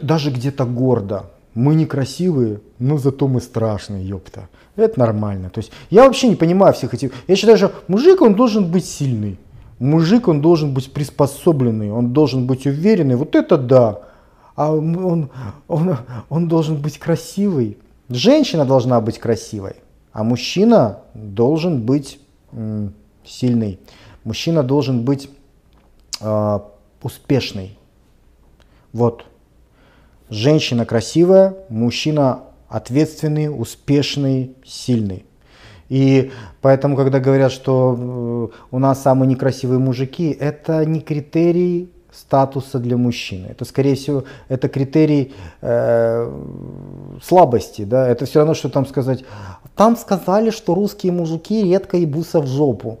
[0.00, 1.24] даже где-то гордо.
[1.54, 4.48] Мы некрасивые, но зато мы страшные, ёпта.
[4.76, 5.50] Это нормально.
[5.50, 7.12] То есть я вообще не понимаю всех этих...
[7.28, 9.38] Я считаю, что мужик, он должен быть сильный.
[9.78, 13.16] Мужик, он должен быть приспособленный, он должен быть уверенный.
[13.16, 14.00] Вот это да.
[14.56, 15.28] А он,
[15.68, 15.96] он,
[16.30, 17.76] он должен быть красивый.
[18.08, 19.74] Женщина должна быть красивой,
[20.12, 22.18] а мужчина должен быть
[23.22, 23.78] сильный.
[24.24, 25.28] Мужчина должен быть
[26.22, 26.58] э,
[27.02, 27.76] успешный.
[28.92, 29.24] Вот.
[30.28, 35.24] Женщина красивая, мужчина ответственный, успешный, сильный.
[35.88, 36.30] И
[36.60, 42.96] поэтому, когда говорят, что э, у нас самые некрасивые мужики, это не критерий статуса для
[42.96, 43.48] мужчины.
[43.48, 46.32] Это, скорее всего, это критерий э,
[47.22, 47.82] слабости.
[47.82, 48.08] Да?
[48.08, 49.24] Это все равно, что там сказать,
[49.74, 53.00] там сказали, что русские мужики редко ебутся в жопу.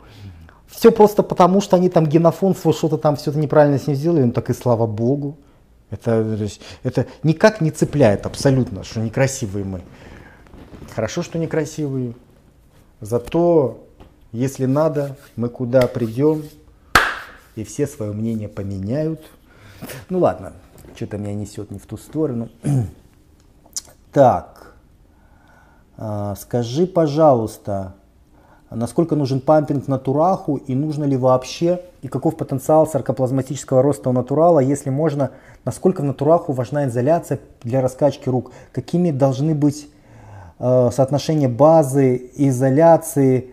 [0.66, 3.96] Все просто потому, что они там генофонд свой что-то там все это неправильно с ним
[3.96, 5.36] сделали, ну так и слава богу.
[5.90, 6.38] Это,
[6.82, 9.82] это никак не цепляет абсолютно, что некрасивые мы.
[10.94, 12.14] Хорошо, что некрасивые.
[13.00, 13.86] Зато,
[14.32, 16.44] если надо, мы куда придем,
[17.56, 19.20] и все свое мнение поменяют.
[20.08, 20.52] Ну ладно,
[20.94, 22.48] что-то меня несет не в ту сторону.
[24.12, 24.74] Так,
[25.96, 27.94] а, скажи, пожалуйста,
[28.76, 34.60] насколько нужен пампинг натураху и нужно ли вообще, и каков потенциал саркоплазматического роста у натурала,
[34.60, 35.30] если можно,
[35.64, 39.88] насколько в натураху важна изоляция для раскачки рук, какими должны быть
[40.58, 43.52] э, соотношения базы, изоляции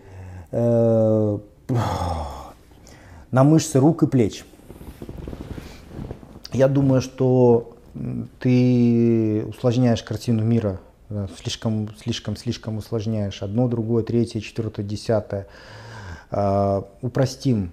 [0.52, 1.38] э,
[3.30, 4.44] на мышцы рук и плеч.
[6.52, 7.74] Я думаю, что
[8.40, 10.78] ты усложняешь картину мира
[11.36, 13.42] слишком, слишком, слишком усложняешь.
[13.42, 15.46] Одно, другое, третье, четвертое, десятое.
[16.30, 17.72] Э, упростим.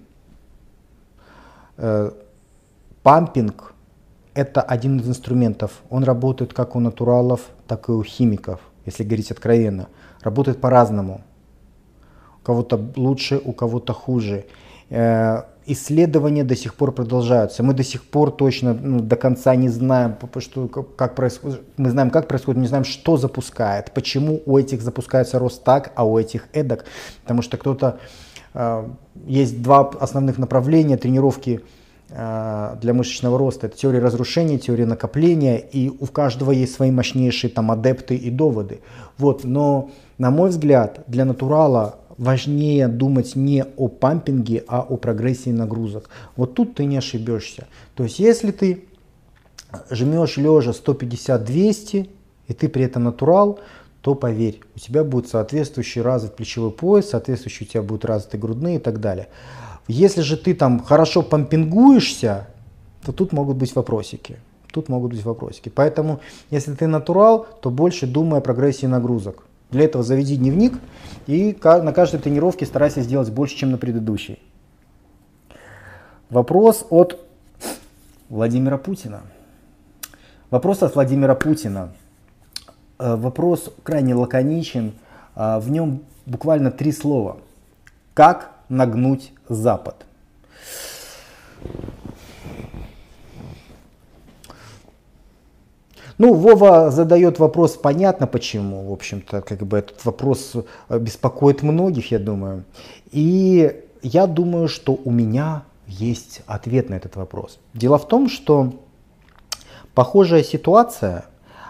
[1.77, 2.11] Э,
[3.03, 3.73] пампинг–
[4.33, 5.81] это один из инструментов.
[5.89, 9.87] Он работает как у натуралов, так и у химиков, если говорить откровенно.
[10.21, 11.21] Работает по-разному.
[12.41, 14.45] У кого-то лучше, у кого-то хуже.
[14.89, 17.63] Э, исследования до сих пор продолжаются.
[17.63, 21.61] Мы до сих пор точно ну, до конца не знаем, что, как происходит.
[21.77, 26.05] Мы знаем, как происходит, не знаем, что запускает, почему у этих запускается рост так, а
[26.05, 26.85] у этих эдак.
[27.23, 27.99] Потому что кто-то
[28.53, 28.87] э,
[29.25, 31.61] есть два основных направления тренировки
[32.09, 33.67] э, для мышечного роста.
[33.67, 38.81] Это теория разрушения, теория накопления, и у каждого есть свои мощнейшие там адепты и доводы.
[39.17, 45.49] Вот, но на мой взгляд, для натурала важнее думать не о пампинге, а о прогрессии
[45.49, 46.09] нагрузок.
[46.35, 47.67] Вот тут ты не ошибешься.
[47.95, 48.85] То есть если ты
[49.89, 52.09] жмешь лежа 150-200,
[52.47, 53.59] и ты при этом натурал,
[54.01, 58.75] то поверь, у тебя будет соответствующий развит плечевой пояс, соответствующий у тебя будут развиты грудные
[58.75, 59.29] и так далее.
[59.87, 62.47] Если же ты там хорошо помпингуешься,
[63.03, 64.37] то тут могут быть вопросики.
[64.71, 65.69] Тут могут быть вопросики.
[65.69, 66.19] Поэтому,
[66.51, 69.44] если ты натурал, то больше думай о прогрессии нагрузок.
[69.71, 70.73] Для этого заведи дневник
[71.27, 74.39] и на каждой тренировке старайся сделать больше, чем на предыдущей.
[76.29, 77.19] Вопрос от
[78.29, 79.21] Владимира Путина.
[80.49, 81.93] Вопрос от Владимира Путина.
[82.97, 84.93] Э, вопрос крайне лаконичен.
[85.35, 87.37] Э, в нем буквально три слова.
[88.13, 90.05] Как нагнуть Запад?
[96.17, 100.53] Ну, Вова задает вопрос, понятно почему, в общем-то, как бы этот вопрос
[100.87, 102.63] э, беспокоит многих, я думаю.
[103.11, 107.59] И я думаю, что у меня есть ответ на этот вопрос.
[107.73, 108.73] Дело в том, что
[109.93, 111.25] похожая ситуация,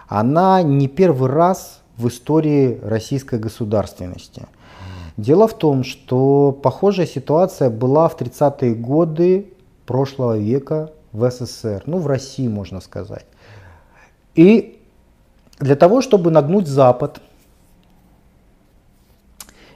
[0.08, 4.42] она не первый раз в истории российской государственности.
[5.16, 9.52] Дело в том, что похожая ситуация была в 30-е годы
[9.86, 13.24] прошлого века в СССР, ну в России можно сказать.
[14.36, 14.78] И
[15.58, 17.20] для того, чтобы нагнуть Запад,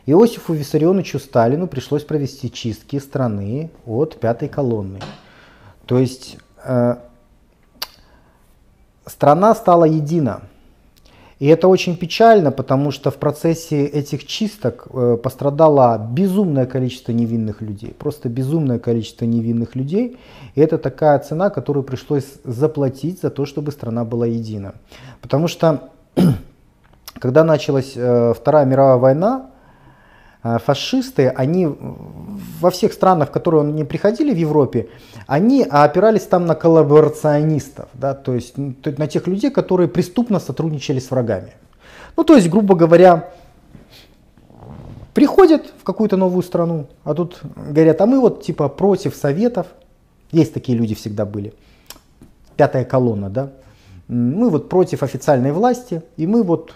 [0.06, 5.00] Иосифу Виссарионовичу Сталину пришлось провести чистки страны от пятой колонны.
[5.86, 6.96] То есть э,
[9.06, 10.42] страна стала едина.
[11.40, 17.62] И это очень печально, потому что в процессе этих чисток э, пострадало безумное количество невинных
[17.62, 17.94] людей.
[17.98, 20.18] Просто безумное количество невинных людей.
[20.54, 24.74] И это такая цена, которую пришлось заплатить за то, чтобы страна была едина.
[25.22, 25.88] Потому что
[27.18, 29.49] когда началась э, Вторая мировая война,
[30.42, 31.68] фашисты, они
[32.60, 34.88] во всех странах, в которые они приходили в Европе,
[35.26, 41.10] они опирались там на коллаборационистов, да, то есть на тех людей, которые преступно сотрудничали с
[41.10, 41.52] врагами.
[42.16, 43.30] Ну, то есть, грубо говоря,
[45.12, 49.66] приходят в какую-то новую страну, а тут говорят, а мы вот типа против советов,
[50.32, 51.52] есть такие люди всегда были,
[52.56, 53.52] пятая колонна, да,
[54.08, 56.74] мы вот против официальной власти, и мы вот,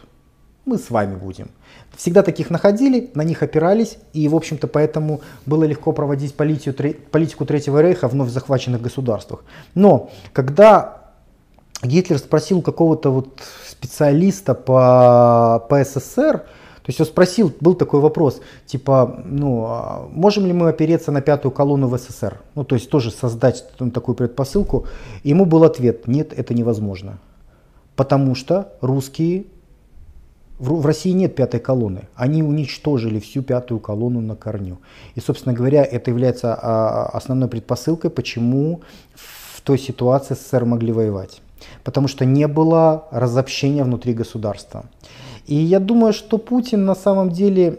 [0.66, 1.48] мы с вами будем.
[1.96, 7.46] Всегда таких находили, на них опирались, и, в общем-то, поэтому было легко проводить политику, политику
[7.46, 9.44] Третьего Рейха в вновь захваченных государствах.
[9.74, 11.12] Но когда
[11.82, 16.38] Гитлер спросил какого-то вот специалиста по, по СССР,
[16.84, 21.22] то есть он спросил, был такой вопрос, типа, ну, а можем ли мы опереться на
[21.22, 22.40] пятую колонну в СССР?
[22.54, 23.64] Ну, то есть тоже создать
[23.94, 24.86] такую предпосылку.
[25.22, 27.18] ему был ответ, нет, это невозможно.
[27.96, 29.46] Потому что русские
[30.58, 32.08] в России нет пятой колонны.
[32.14, 34.78] Они уничтожили всю пятую колонну на корню.
[35.14, 38.82] И, собственно говоря, это является а, основной предпосылкой, почему
[39.14, 41.40] в той ситуации СССР могли воевать.
[41.82, 44.84] Потому что не было разобщения внутри государства.
[45.46, 47.78] И я думаю, что Путин на самом деле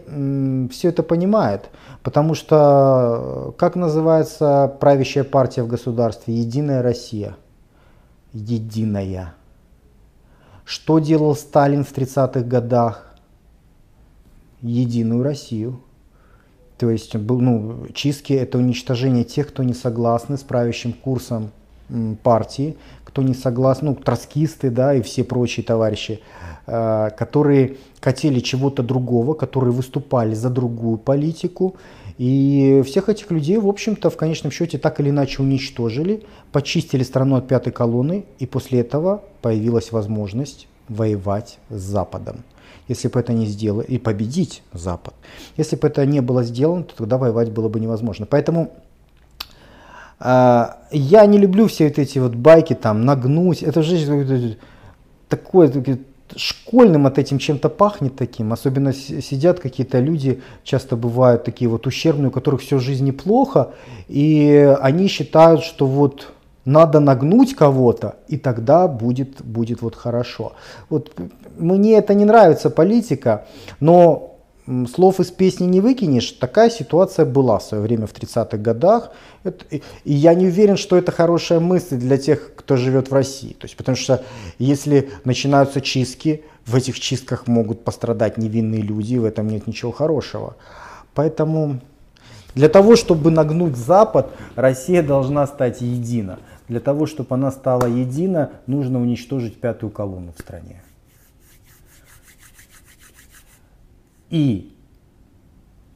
[0.70, 1.70] все это понимает.
[2.02, 6.34] Потому что, как называется правящая партия в государстве?
[6.34, 7.36] Единая Россия.
[8.32, 9.34] Единая.
[10.66, 13.14] Что делал Сталин в 30-х годах?
[14.62, 15.80] Единую Россию.
[16.76, 21.52] То есть был, ну, чистки– это уничтожение тех, кто не согласны с правящим курсом
[22.24, 26.20] партии, кто не согласен, ну, троцкисты, да, и все прочие товарищи,
[26.66, 31.76] э, которые хотели чего-то другого, которые выступали за другую политику,
[32.18, 37.36] и всех этих людей, в общем-то, в конечном счете так или иначе уничтожили, почистили страну
[37.36, 42.42] от пятой колонны, и после этого появилась возможность воевать с Западом.
[42.88, 45.14] Если бы это не сделали, и победить Запад.
[45.56, 48.26] Если бы это не было сделано, то тогда воевать было бы невозможно.
[48.26, 48.70] Поэтому
[50.20, 53.62] э, я не люблю все вот эти вот байки, там, нагнуть.
[53.62, 54.56] Это же
[55.28, 55.68] такое,
[56.34, 58.52] школьным от этим чем-то пахнет таким.
[58.52, 63.70] Особенно сидят какие-то люди, часто бывают такие вот ущербные, у которых все в жизни плохо,
[64.08, 66.32] и они считают, что вот
[66.64, 70.52] надо нагнуть кого-то, и тогда будет, будет вот хорошо.
[70.90, 71.12] Вот
[71.56, 73.46] мне это не нравится политика,
[73.80, 74.35] но
[74.92, 76.32] слов из песни не выкинешь.
[76.32, 79.12] Такая ситуация была в свое время в 30-х годах.
[79.44, 83.52] Это, и я не уверен, что это хорошая мысль для тех, кто живет в России.
[83.52, 84.22] То есть, потому что
[84.58, 90.56] если начинаются чистки, в этих чистках могут пострадать невинные люди, в этом нет ничего хорошего.
[91.14, 91.80] Поэтому
[92.54, 96.38] для того, чтобы нагнуть Запад, Россия должна стать едина.
[96.68, 100.82] Для того, чтобы она стала едина, нужно уничтожить пятую колонну в стране.
[104.30, 104.72] И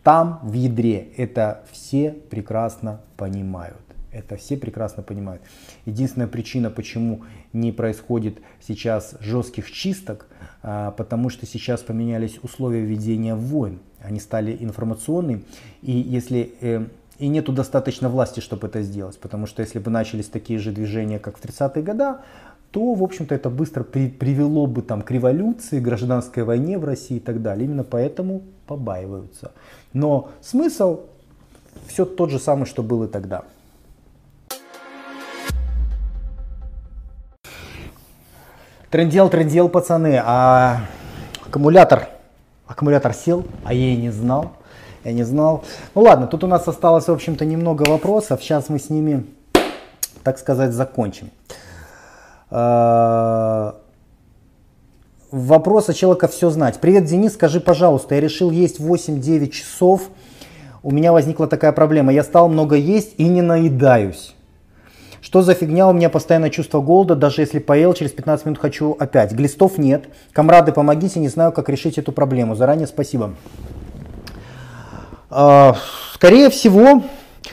[0.03, 3.77] там в ядре это все прекрасно понимают.
[4.13, 5.43] Это все прекрасно понимают.
[5.85, 10.27] Единственная причина, почему не происходит сейчас жестких чисток,
[10.63, 13.79] а, потому что сейчас поменялись условия ведения войн.
[14.01, 15.43] Они стали информационные.
[15.83, 16.87] И если э,
[17.21, 19.19] и нету достаточно власти, чтобы это сделать.
[19.19, 22.15] Потому что если бы начались такие же движения, как в 30-е годы,
[22.71, 27.17] то, в общем-то, это быстро при, привело бы там, к революции, гражданской войне в России
[27.17, 27.67] и так далее.
[27.67, 29.53] Именно поэтому побаиваются.
[29.93, 31.01] Но смысл
[31.87, 33.43] все тот же самый, что был и тогда.
[38.91, 40.81] Трендел, трендел, пацаны, а
[41.47, 42.09] аккумулятор,
[42.67, 44.53] аккумулятор сел, а я и не знал,
[45.05, 45.65] я не знал.
[45.95, 49.27] Ну ладно, тут у нас осталось, в общем-то, немного вопросов, сейчас мы с ними,
[50.25, 51.31] так сказать, закончим.
[52.51, 53.77] А,
[55.31, 56.81] вопрос от человека все знать.
[56.81, 60.03] Привет, Денис, скажи, пожалуйста, я решил есть 8-9 часов,
[60.83, 64.35] у меня возникла такая проблема, я стал много есть и не наедаюсь.
[65.21, 68.97] Что за фигня, у меня постоянно чувство голода, даже если поел, через 15 минут хочу
[68.99, 69.33] опять.
[69.33, 70.07] Глистов нет.
[70.33, 72.55] Комрады, помогите, не знаю, как решить эту проблему.
[72.55, 73.35] Заранее спасибо.
[75.29, 75.77] А,
[76.15, 77.03] скорее всего,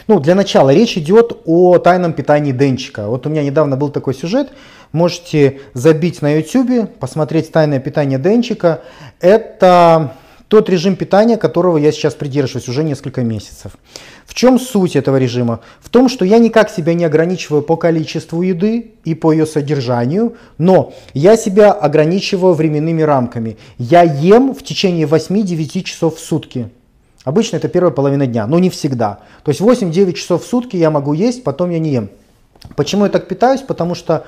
[0.07, 3.07] ну, для начала речь идет о тайном питании Денчика.
[3.07, 4.49] Вот у меня недавно был такой сюжет.
[4.91, 8.81] Можете забить на YouTube, посмотреть тайное питание Денчика.
[9.19, 10.13] Это
[10.47, 13.73] тот режим питания, которого я сейчас придерживаюсь уже несколько месяцев.
[14.25, 15.59] В чем суть этого режима?
[15.81, 20.37] В том, что я никак себя не ограничиваю по количеству еды и по ее содержанию,
[20.57, 23.57] но я себя ограничиваю временными рамками.
[23.77, 26.69] Я ем в течение 8-9 часов в сутки.
[27.27, 29.19] Обычно это первая половина дня, но не всегда.
[29.43, 32.09] То есть 8-9 часов в сутки я могу есть, потом я не ем.
[32.77, 33.59] Почему я так питаюсь?
[33.59, 34.23] Потому что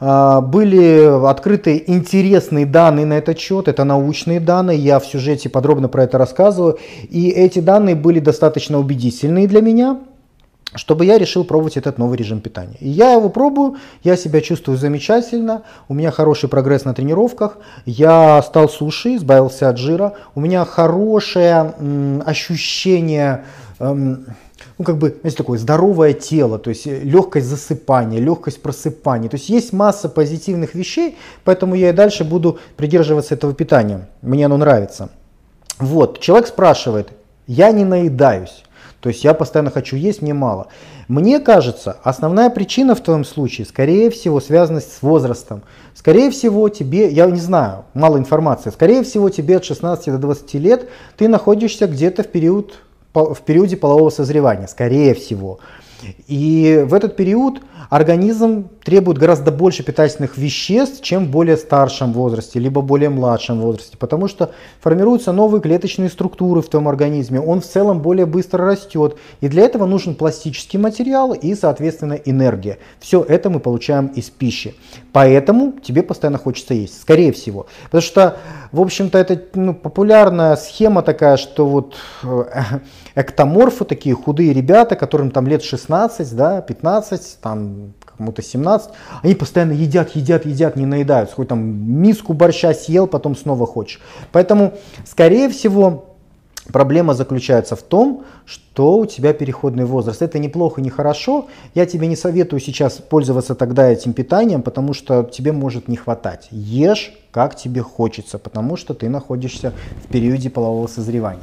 [0.00, 5.88] э, были открыты интересные данные на этот счет, это научные данные, я в сюжете подробно
[5.88, 10.00] про это рассказываю, и эти данные были достаточно убедительные для меня,
[10.74, 12.76] чтобы я решил пробовать этот новый режим питания.
[12.80, 18.42] И я его пробую, я себя чувствую замечательно, у меня хороший прогресс на тренировках, я
[18.42, 23.44] стал суши, избавился от жира, у меня хорошее м, ощущение...
[23.78, 24.26] М,
[24.78, 29.28] ну, как бы, знаете, такое здоровое тело, то есть э, легкость засыпания, легкость просыпания.
[29.28, 34.08] То есть есть масса позитивных вещей, поэтому я и дальше буду придерживаться этого питания.
[34.22, 35.10] Мне оно нравится.
[35.78, 37.10] Вот, человек спрашивает,
[37.46, 38.64] я не наедаюсь.
[39.02, 40.68] То есть я постоянно хочу есть, мне мало.
[41.08, 45.62] Мне кажется, основная причина в твоем случае, скорее всего, связана с возрастом.
[45.92, 50.54] Скорее всего, тебе, я не знаю, мало информации, скорее всего, тебе от 16 до 20
[50.54, 52.74] лет ты находишься где-то в период
[53.12, 55.58] в периоде полового созревания, скорее всего.
[56.26, 57.60] И в этот период
[57.90, 63.96] организм требует гораздо больше питательных веществ, чем в более старшем возрасте, либо более младшем возрасте,
[63.98, 69.16] потому что формируются новые клеточные структуры в твоем организме, он в целом более быстро растет,
[69.40, 72.78] и для этого нужен пластический материал и, соответственно, энергия.
[72.98, 74.74] Все это мы получаем из пищи.
[75.12, 77.66] Поэтому тебе постоянно хочется есть, скорее всего.
[77.84, 78.36] Потому что,
[78.72, 82.44] в общем-то, это ну, популярная схема такая, что вот э,
[83.14, 88.90] эктоморфы, такие худые ребята, которым там лет 16, да, 15, там кому-то 17,
[89.22, 91.36] они постоянно едят, едят, едят, не наедаются.
[91.36, 94.00] Хоть там миску борща съел, потом снова хочешь.
[94.32, 94.74] Поэтому,
[95.04, 96.12] скорее всего,
[96.70, 100.22] Проблема заключается в том, что у тебя переходный возраст.
[100.22, 101.48] Это неплохо, не хорошо.
[101.74, 106.46] Я тебе не советую сейчас пользоваться тогда этим питанием, потому что тебе может не хватать.
[106.52, 109.72] Ешь, как тебе хочется, потому что ты находишься
[110.04, 111.42] в периоде полового созревания.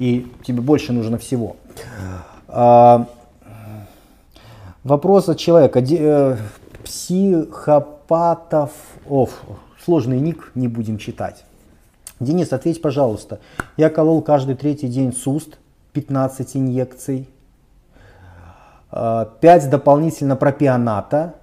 [0.00, 1.56] И тебе больше нужно всего.
[2.48, 3.06] А,
[4.82, 5.80] Вопрос от человека.
[5.80, 6.36] Э,
[6.82, 8.72] психопатов...
[9.08, 9.42] Оф,
[9.84, 11.44] сложный ник, не будем читать.
[12.18, 13.40] Денис, ответь, пожалуйста.
[13.76, 15.58] Я колол каждый третий день СУСТ,
[15.92, 17.28] 15 инъекций,
[18.90, 21.34] 5 э, дополнительно пропионата,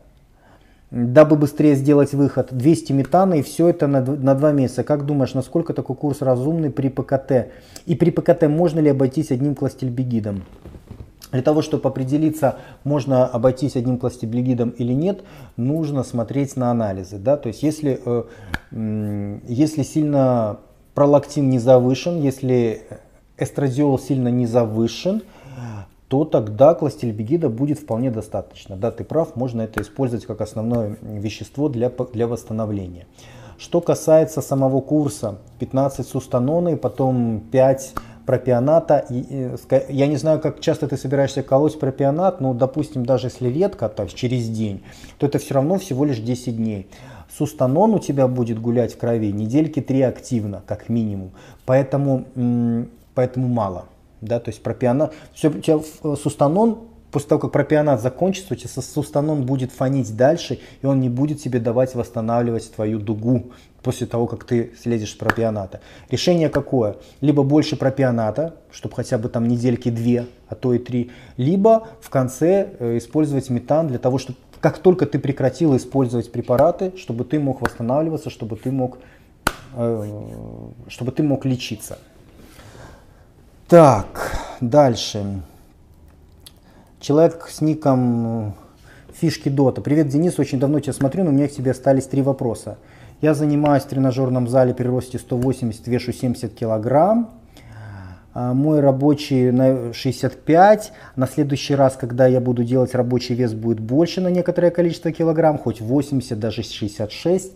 [0.92, 4.84] дабы быстрее сделать выход, 200 метана и все это на, на 2 месяца.
[4.84, 7.52] Как думаешь, насколько такой курс разумный при ПКТ?
[7.86, 10.44] И при ПКТ можно ли обойтись одним кластельбегидом?
[11.32, 15.24] Для того, чтобы определиться, можно обойтись одним пластиблигидом или нет,
[15.58, 17.18] нужно смотреть на анализы.
[17.18, 17.36] Да?
[17.36, 18.00] То есть если,
[18.72, 20.60] э, если сильно
[20.94, 22.84] пролактин не завышен, если
[23.38, 25.22] эстрадиол сильно не завышен,
[26.08, 28.76] то тогда кластильбегида будет вполне достаточно.
[28.78, 33.08] Да, ты прав, можно это использовать как основное вещество для, для восстановления.
[33.58, 37.94] Что касается самого курса, 15 сустаноны, потом 5
[38.26, 39.06] пропионата.
[39.90, 44.06] Я не знаю, как часто ты собираешься колоть пропионат, но, допустим, даже если редко, то
[44.08, 44.84] через день,
[45.18, 46.88] то это все равно всего лишь 10 дней.
[47.36, 51.32] Сустанон у тебя будет гулять в крови недельки 3 активно, как минимум.
[51.66, 52.26] Поэтому,
[53.16, 53.86] поэтому мало.
[54.22, 55.80] Да, то есть пропионат, все, у тебя
[56.16, 61.10] сустанон после того, как пропионат закончится, у тебя сустанон будет фонить дальше, и он не
[61.10, 65.80] будет тебе давать восстанавливать твою дугу после того, как ты слезешь с пропионата.
[66.10, 66.98] Решение какое?
[67.22, 72.10] Либо больше пропионата, чтобы хотя бы там недельки две, а то и три, либо в
[72.10, 77.40] конце э, использовать метан для того, чтобы как только ты прекратил использовать препараты, чтобы ты
[77.40, 78.98] мог восстанавливаться, чтобы ты мог,
[79.76, 80.22] э,
[80.88, 82.00] чтобы ты мог лечиться.
[83.68, 84.32] Так,
[84.62, 85.42] дальше.
[87.02, 88.54] Человек с ником
[89.14, 89.82] Фишки Дота.
[89.82, 92.78] Привет, Денис, очень давно тебя смотрю, но у меня к тебе остались три вопроса.
[93.20, 97.30] Я занимаюсь в тренажерном зале при росте 180, вешу 70 килограмм.
[98.34, 100.94] А, мой рабочий на 65.
[101.18, 105.58] На следующий раз, когда я буду делать рабочий вес, будет больше на некоторое количество килограмм,
[105.58, 107.52] хоть 80, даже 66.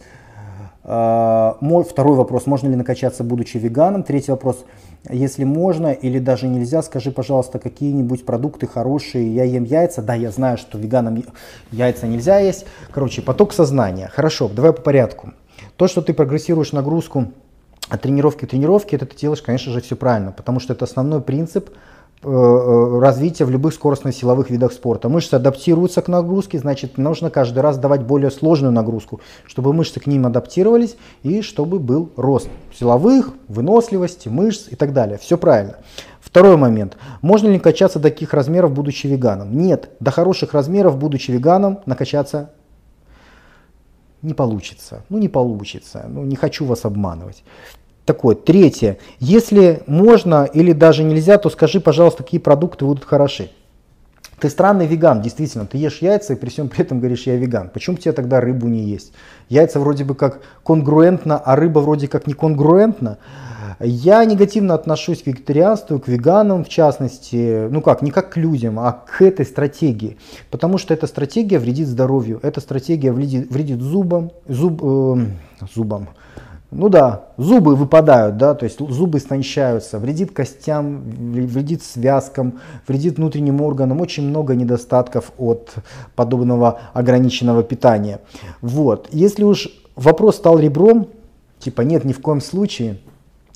[0.83, 1.57] А,
[1.87, 4.03] второй вопрос, можно ли накачаться, будучи веганом?
[4.03, 4.65] Третий вопрос,
[5.09, 9.33] если можно или даже нельзя, скажи, пожалуйста, какие-нибудь продукты хорошие.
[9.33, 11.23] Я ем яйца, да, я знаю, что веганам
[11.71, 12.65] яйца нельзя есть.
[12.91, 14.09] Короче, поток сознания.
[14.13, 15.33] Хорошо, давай по порядку.
[15.75, 17.31] То, что ты прогрессируешь нагрузку
[17.89, 21.21] от тренировки к тренировке, это ты делаешь, конечно же, все правильно, потому что это основной
[21.21, 21.71] принцип
[22.23, 25.09] развития в любых скоростно-силовых видах спорта.
[25.09, 30.07] Мышцы адаптируются к нагрузке, значит, нужно каждый раз давать более сложную нагрузку, чтобы мышцы к
[30.07, 35.17] ним адаптировались и чтобы был рост силовых, выносливости, мышц и так далее.
[35.17, 35.77] Все правильно.
[36.19, 36.97] Второй момент.
[37.21, 39.57] Можно ли качаться до таких размеров, будучи веганом?
[39.57, 39.89] Нет.
[39.99, 42.51] До хороших размеров, будучи веганом, накачаться
[44.21, 45.03] не получится.
[45.09, 46.05] Ну, не получится.
[46.07, 47.43] Ну, не хочу вас обманывать.
[48.05, 48.35] Такое.
[48.35, 48.97] Третье.
[49.19, 53.51] Если можно или даже нельзя, то скажи, пожалуйста, какие продукты будут хороши.
[54.41, 57.69] Ты странный веган, действительно, ты ешь яйца и при всем при этом говоришь, я веган.
[57.69, 59.13] Почему тебе тогда рыбу не есть?
[59.49, 63.19] Яйца вроде бы как конгруентно, а рыба вроде как не конгруентно.
[63.79, 68.79] Я негативно отношусь к вегетарианству, к веганам в частности, ну как, не как к людям,
[68.79, 70.17] а к этой стратегии.
[70.49, 75.25] Потому что эта стратегия вредит здоровью, эта стратегия вредит, вредит зубам, зуб, э,
[75.75, 76.09] зубам,
[76.71, 83.61] ну да, зубы выпадают, да, то есть зубы истончаются, вредит костям, вредит связкам, вредит внутренним
[83.61, 85.73] органам, очень много недостатков от
[86.15, 88.21] подобного ограниченного питания.
[88.61, 89.67] Вот, если уж
[89.97, 91.09] вопрос стал ребром,
[91.59, 92.99] типа нет, ни в коем случае,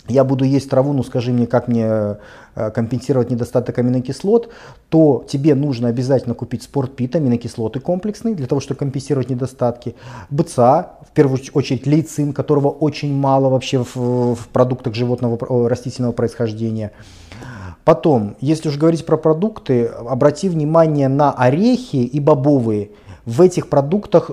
[0.07, 2.17] я буду есть траву, ну скажи мне, как мне
[2.55, 4.49] э, компенсировать недостаток аминокислот,
[4.89, 9.95] то тебе нужно обязательно купить спортпит, аминокислоты комплексные, для того, чтобы компенсировать недостатки.
[10.29, 16.91] БЦА, в первую очередь лейцин, которого очень мало вообще в, в продуктах животного растительного происхождения.
[17.83, 22.89] Потом, если уж говорить про продукты, обрати внимание на орехи и бобовые.
[23.25, 24.31] В этих продуктах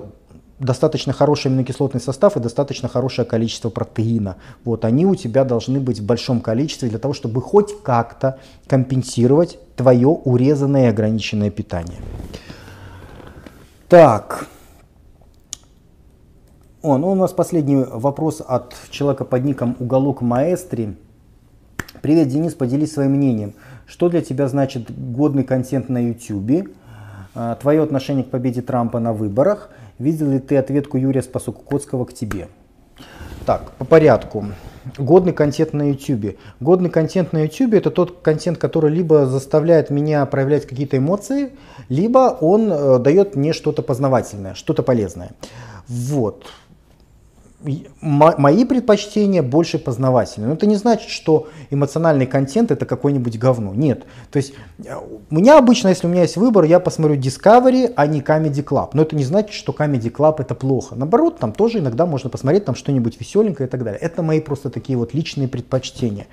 [0.63, 4.37] достаточно хороший аминокислотный состав и достаточно хорошее количество протеина.
[4.65, 9.59] Вот они у тебя должны быть в большом количестве для того, чтобы хоть как-то компенсировать
[9.77, 11.99] твое урезанное и ограниченное питание.
[13.89, 14.47] Так.
[16.81, 20.97] О, ну у нас последний вопрос от человека под ником Уголок Маэстри.
[22.01, 23.55] Привет, Денис, поделись своим мнением.
[23.87, 26.71] Что для тебя значит годный контент на YouTube?
[27.35, 29.71] А, Твое отношение к победе Трампа на выборах–
[30.03, 32.49] Видел ли ты ответку Юрия Спасокутского к тебе?
[33.47, 34.47] Так, по порядку.
[34.99, 36.37] Годный контент на YouTube.
[36.59, 41.53] Годный контент на YouTube это тот контент, который либо заставляет меня проявлять какие-то эмоции,
[41.89, 45.31] либо он э, дает мне что-то познавательное, что-то полезное.
[45.87, 46.47] Вот
[48.01, 50.49] мои предпочтения больше познавательные.
[50.49, 53.75] Но это не значит, что эмоциональный контент это какой-нибудь говно.
[53.75, 54.05] Нет.
[54.31, 54.95] То есть э,
[55.31, 58.91] у меня обычно, если у меня есть выбор, я посмотрю Discovery, а не Comedy Club.
[58.95, 60.95] Но это не значит, что Comedy Club это плохо.
[60.95, 64.01] Наоборот, там тоже иногда можно посмотреть там что-нибудь веселенькое и так далее.
[64.01, 66.27] Это мои просто такие вот личные предпочтения.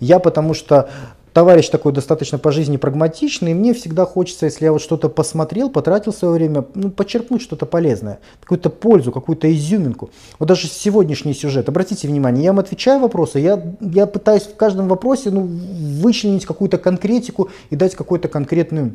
[0.00, 0.90] Я потому что
[1.34, 5.68] товарищ такой достаточно по жизни прагматичный, и мне всегда хочется, если я вот что-то посмотрел,
[5.68, 10.10] потратил свое время, ну, подчеркнуть что-то полезное, какую-то пользу, какую-то изюминку.
[10.38, 14.88] Вот даже сегодняшний сюжет, обратите внимание, я вам отвечаю вопросы, я, я пытаюсь в каждом
[14.88, 18.94] вопросе ну, вычленить какую-то конкретику и дать какую-то конкретную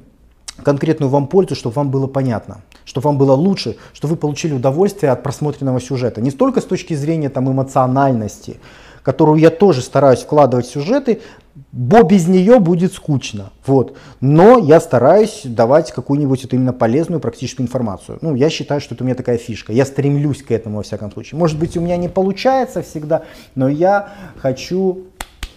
[0.64, 5.10] конкретную вам пользу, чтобы вам было понятно, чтобы вам было лучше, чтобы вы получили удовольствие
[5.14, 6.20] от просмотренного сюжета.
[6.20, 8.60] Не столько с точки зрения там, эмоциональности,
[9.04, 11.22] которую я тоже стараюсь вкладывать в сюжеты,
[11.72, 13.52] бо без нее будет скучно.
[13.66, 13.96] Вот.
[14.22, 18.18] Но я стараюсь давать какую-нибудь вот именно полезную практическую информацию.
[18.22, 19.72] Ну, я считаю, что это у меня такая фишка.
[19.72, 21.38] Я стремлюсь к этому во всяком случае.
[21.38, 23.24] Может быть, у меня не получается всегда,
[23.56, 25.06] но я хочу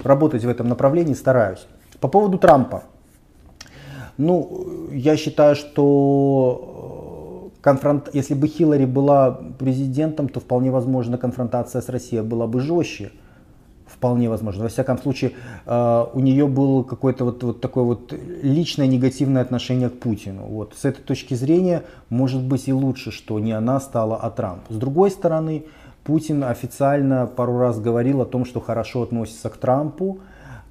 [0.02, 1.66] работать в этом направлении, стараюсь.
[2.00, 2.84] По поводу Трампа.
[4.18, 8.10] Ну, я считаю, что э, конфронт...
[8.12, 13.12] если бы Хиллари была президентом, то вполне возможно конфронтация с Россией была бы жестче
[14.02, 14.64] Вполне возможно.
[14.64, 15.30] Во всяком случае,
[15.64, 18.12] э, у нее было какое-то вот, вот такое вот
[18.42, 20.42] личное негативное отношение к Путину.
[20.42, 20.74] Вот.
[20.76, 24.62] С этой точки зрения, может быть и лучше, что не она стала, а Трамп.
[24.70, 25.66] С другой стороны,
[26.02, 30.18] Путин официально пару раз говорил о том, что хорошо относится к Трампу.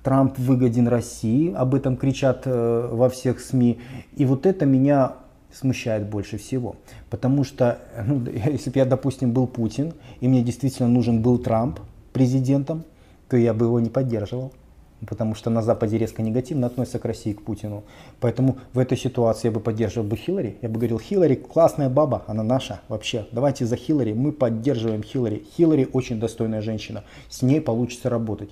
[0.03, 3.79] Трамп выгоден России, об этом кричат э, во всех СМИ.
[4.17, 5.13] И вот это меня
[5.53, 6.75] смущает больше всего.
[7.09, 11.79] Потому что, ну, если бы я, допустим, был Путин, и мне действительно нужен был Трамп
[12.11, 12.83] президентом,
[13.31, 14.51] то я бы его не поддерживал.
[15.07, 17.85] Потому что на Западе резко негативно относятся к России, к Путину.
[18.19, 20.57] Поэтому в этой ситуации я бы поддерживал бы Хиллари.
[20.61, 23.25] Я бы говорил, Хиллари классная баба, она наша вообще.
[23.31, 25.45] Давайте за Хиллари, мы поддерживаем Хиллари.
[25.55, 28.49] Хиллари очень достойная женщина, с ней получится работать.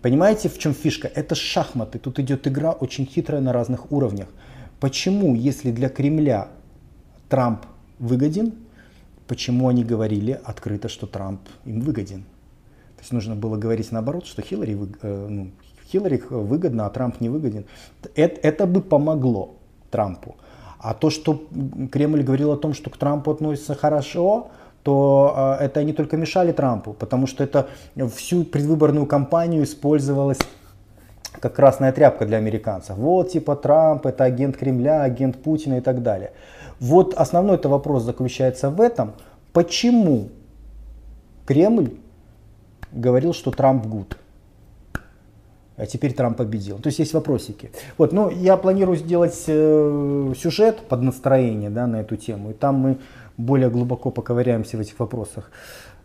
[0.00, 1.06] Понимаете, в чем фишка?
[1.14, 1.98] Это шахматы.
[1.98, 4.28] Тут идет игра очень хитрая на разных уровнях.
[4.80, 6.48] Почему, если для Кремля
[7.28, 7.66] Трамп
[7.98, 8.54] выгоден,
[9.28, 12.24] почему они говорили открыто, что Трамп им выгоден?
[13.04, 15.50] Есть нужно было говорить наоборот, что Хиллари, э, ну,
[15.90, 17.66] Хиллари выгодно, а Трамп не выгоден.
[18.14, 19.56] Это, это бы помогло
[19.90, 20.36] Трампу.
[20.78, 21.46] А то, что
[21.92, 24.48] Кремль говорил о том, что к Трампу относится хорошо,
[24.82, 27.68] то э, это не только мешали Трампу, потому что это
[28.14, 30.38] всю предвыборную кампанию использовалось
[31.40, 32.96] как красная тряпка для американцев.
[32.96, 36.32] Вот типа Трамп, это агент Кремля, агент Путина и так далее.
[36.80, 39.12] Вот основной это вопрос заключается в этом,
[39.52, 40.30] почему
[41.46, 41.90] Кремль
[42.94, 44.16] говорил, что Трамп гуд.
[45.76, 46.78] А теперь Трамп победил.
[46.78, 47.70] То есть есть вопросики.
[47.98, 52.50] Вот, ну, я планирую сделать э, сюжет под настроение да, на эту тему.
[52.50, 52.98] И там мы
[53.36, 55.50] более глубоко поковыряемся в этих вопросах.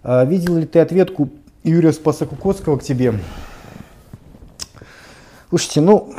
[0.02, 1.30] А, видел ли ты ответку
[1.64, 3.14] Юрия Спасокукотского к тебе?
[5.49, 6.14] Слушайте, ну,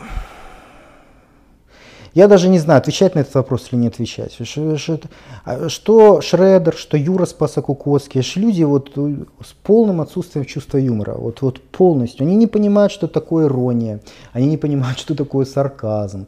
[2.15, 4.37] я даже не знаю, отвечать на этот вопрос или не отвечать.
[4.43, 5.01] Что,
[5.45, 11.61] а Шредер, что Юра Спасокукоцкий, люди вот э, с полным отсутствием чувства юмора, вот, вот
[11.61, 12.25] полностью.
[12.25, 14.01] Они не понимают, что такое ирония,
[14.33, 16.27] они не понимают, что такое сарказм.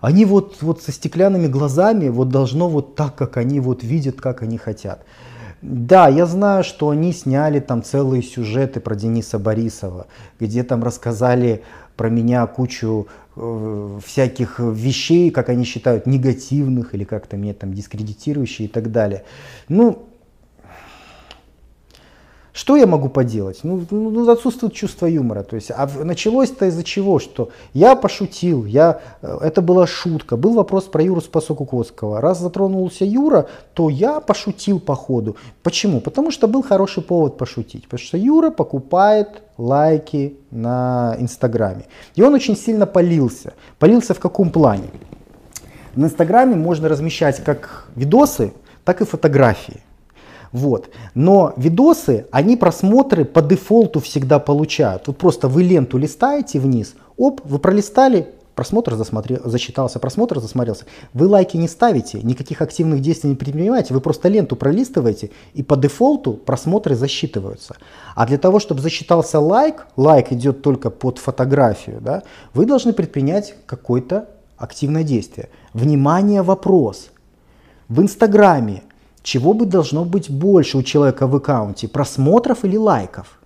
[0.00, 4.42] Они вот, вот со стеклянными глазами вот должно вот так, как они вот видят, как
[4.42, 5.00] они хотят.
[5.66, 11.62] Да, я знаю, что они сняли там целые сюжеты про Дениса Борисова, где там рассказали
[11.96, 13.06] про меня кучу
[13.36, 19.24] э, всяких вещей, как они считают, негативных или как-то меня там дискредитирующие и так далее.
[19.68, 20.08] Ну,
[22.54, 23.64] что я могу поделать?
[23.64, 25.42] Ну, ну, ну отсутствует чувство юмора.
[25.42, 27.18] То есть, а началось-то из-за чего?
[27.18, 30.36] Что я пошутил, я, э, это была шутка.
[30.36, 32.20] Был вопрос про Юру Спасокукотского.
[32.20, 35.36] Раз затронулся Юра, то я пошутил по ходу.
[35.64, 36.00] Почему?
[36.00, 37.88] Потому что был хороший повод пошутить.
[37.88, 41.86] Потому что Юра покупает лайки на Инстаграме.
[42.14, 43.54] И он очень сильно полился.
[43.80, 44.90] Полился в каком плане?
[45.96, 48.52] На Инстаграме можно размещать как видосы,
[48.84, 49.82] так и фотографии.
[50.54, 50.88] Вот.
[51.14, 55.08] Но видосы, они просмотры по дефолту всегда получают.
[55.08, 60.84] Вот просто вы ленту листаете вниз, оп, вы пролистали, просмотр засмотрел, засчитался, просмотр засмотрелся.
[61.12, 65.76] Вы лайки не ставите, никаких активных действий не предпринимаете, вы просто ленту пролистываете, и по
[65.76, 67.74] дефолту просмотры засчитываются.
[68.14, 72.22] А для того, чтобы засчитался лайк, лайк идет только под фотографию, да,
[72.54, 75.48] вы должны предпринять какое-то активное действие.
[75.72, 77.10] Внимание, вопрос.
[77.88, 78.84] В Инстаграме
[79.24, 83.40] чего бы должно быть больше у человека в аккаунте, просмотров или лайков?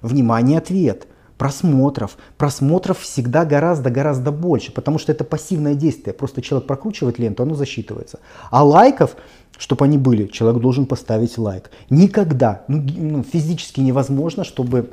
[0.00, 1.06] Внимание, ответ.
[1.36, 2.16] Просмотров.
[2.38, 6.14] Просмотров всегда гораздо-гораздо больше, потому что это пассивное действие.
[6.14, 8.20] Просто человек прокручивает ленту, оно засчитывается.
[8.50, 9.16] А лайков,
[9.58, 11.70] чтобы они были, человек должен поставить лайк.
[11.90, 14.90] Никогда, ну, ну физически невозможно, чтобы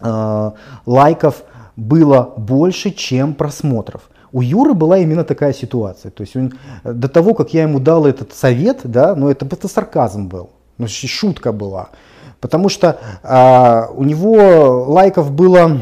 [0.00, 0.50] э,
[0.84, 1.42] лайков
[1.74, 4.10] было больше, чем просмотров.
[4.32, 6.10] У Юры была именно такая ситуация.
[6.10, 6.52] То есть он,
[6.84, 10.86] до того, как я ему дал этот совет, да, ну это, это сарказм был, ну,
[10.88, 11.88] шутка была.
[12.40, 15.80] Потому что а, у него лайков было,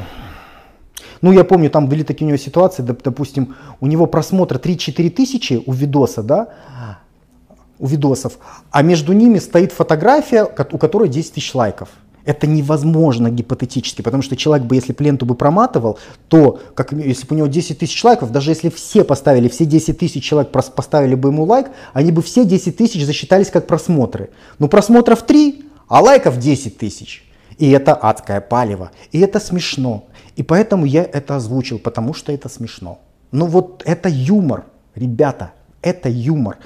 [1.20, 5.62] ну я помню, там были такие у него ситуации, допустим, у него просмотр 3-4 тысячи
[5.66, 6.48] у видоса, да,
[7.78, 8.38] у видосов,
[8.70, 11.90] а между ними стоит фотография, у которой 10 тысяч лайков.
[12.26, 15.98] Это невозможно гипотетически, потому что человек бы, если бы ленту бы проматывал,
[16.28, 19.96] то, как, если бы у него 10 тысяч лайков, даже если все поставили, все 10
[19.96, 24.30] тысяч человек поставили бы ему лайк, они бы все 10 тысяч засчитались как просмотры.
[24.58, 27.24] Но просмотров 3, а лайков 10 тысяч.
[27.58, 28.90] И это адское палево.
[29.12, 30.04] И это смешно.
[30.34, 32.98] И поэтому я это озвучил, потому что это смешно.
[33.30, 36.58] Ну вот это юмор, ребята, это юмор.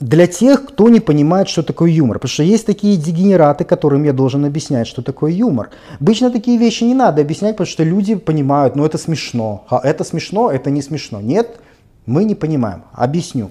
[0.00, 2.18] Для тех, кто не понимает, что такое юмор.
[2.18, 5.70] Потому что есть такие дегенераты, которым я должен объяснять, что такое юмор.
[6.00, 9.64] Обычно такие вещи не надо объяснять, потому что люди понимают, ну это смешно.
[9.70, 11.20] А это смешно, это не смешно.
[11.20, 11.60] Нет,
[12.04, 12.84] мы не понимаем.
[12.92, 13.50] Объясню.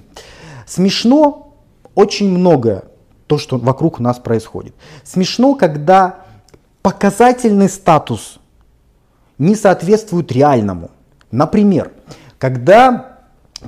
[0.68, 1.56] Смешно
[1.96, 2.84] очень многое,
[3.26, 4.76] то, что вокруг нас происходит.
[5.04, 6.18] Смешно, когда
[6.84, 8.38] показательный статус
[9.40, 10.92] не соответствует реальному.
[11.32, 11.92] Например,
[12.38, 13.15] когда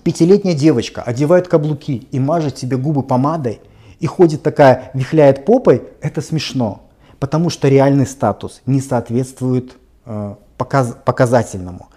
[0.03, 3.59] пятилетняя девочка одевает каблуки и мажет себе губы помадой
[3.99, 6.83] и ходит такая, вихляет попой, это смешно,
[7.19, 11.87] потому что реальный статус не соответствует э, показ, показательному.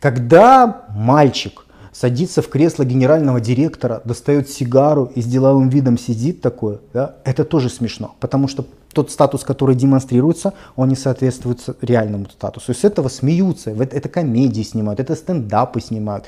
[0.00, 6.78] Когда мальчик садится в кресло генерального директора, достает сигару и с деловым видом сидит такое,
[6.94, 12.72] да, это тоже смешно, потому что тот статус, который демонстрируется, он не соответствует реальному статусу.
[12.72, 16.26] И с этого смеются, это комедии снимают, это стендапы снимают.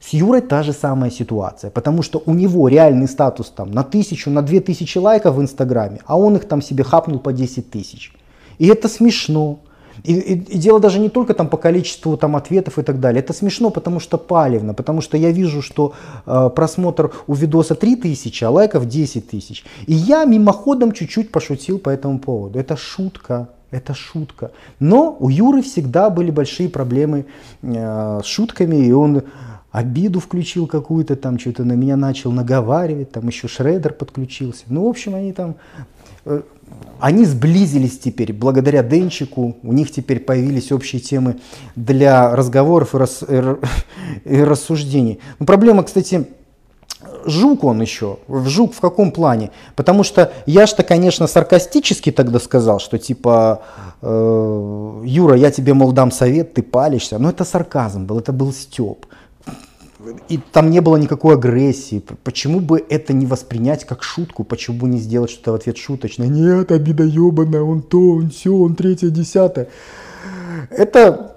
[0.00, 4.30] С Юрой та же самая ситуация, потому что у него реальный статус там на тысячу,
[4.30, 8.12] на две тысячи лайков в Инстаграме, а он их там себе хапнул по 10 тысяч.
[8.58, 9.58] И это смешно.
[10.04, 13.20] И, и, и дело даже не только там по количеству там ответов и так далее.
[13.20, 15.92] Это смешно, потому что палевно, потому что я вижу, что
[16.26, 19.64] э, просмотр у видоса 3000, а лайков 10 тысяч.
[19.86, 22.58] И я мимоходом чуть-чуть пошутил по этому поводу.
[22.58, 23.48] Это шутка.
[23.70, 24.50] Это шутка.
[24.80, 27.26] Но у Юры всегда были большие проблемы
[27.62, 29.24] э, с шутками, и он
[29.70, 34.64] обиду включил какую-то, там что-то на меня начал наговаривать, там еще Шредер подключился.
[34.68, 35.56] Ну, в общем, они там
[36.24, 36.42] э,
[37.00, 41.36] они сблизились теперь благодаря Денчику, у них теперь появились общие темы
[41.76, 43.24] для разговоров и, рас,
[44.24, 45.20] и рассуждений.
[45.38, 46.26] Но проблема, кстати,
[47.24, 48.18] Жук он еще.
[48.28, 49.50] Жук в каком плане?
[49.76, 53.62] Потому что я что, конечно, саркастически тогда сказал, что типа,
[54.02, 57.18] э, Юра, я тебе, мол, дам совет, ты палишься.
[57.18, 59.06] Но это сарказм был, это был степ
[60.28, 62.02] и там не было никакой агрессии.
[62.22, 64.44] Почему бы это не воспринять как шутку?
[64.44, 66.24] Почему бы не сделать что-то в ответ шуточно?
[66.24, 69.68] Нет, обида ебаная, он то, он все, он третье, десятое.
[70.70, 71.36] Это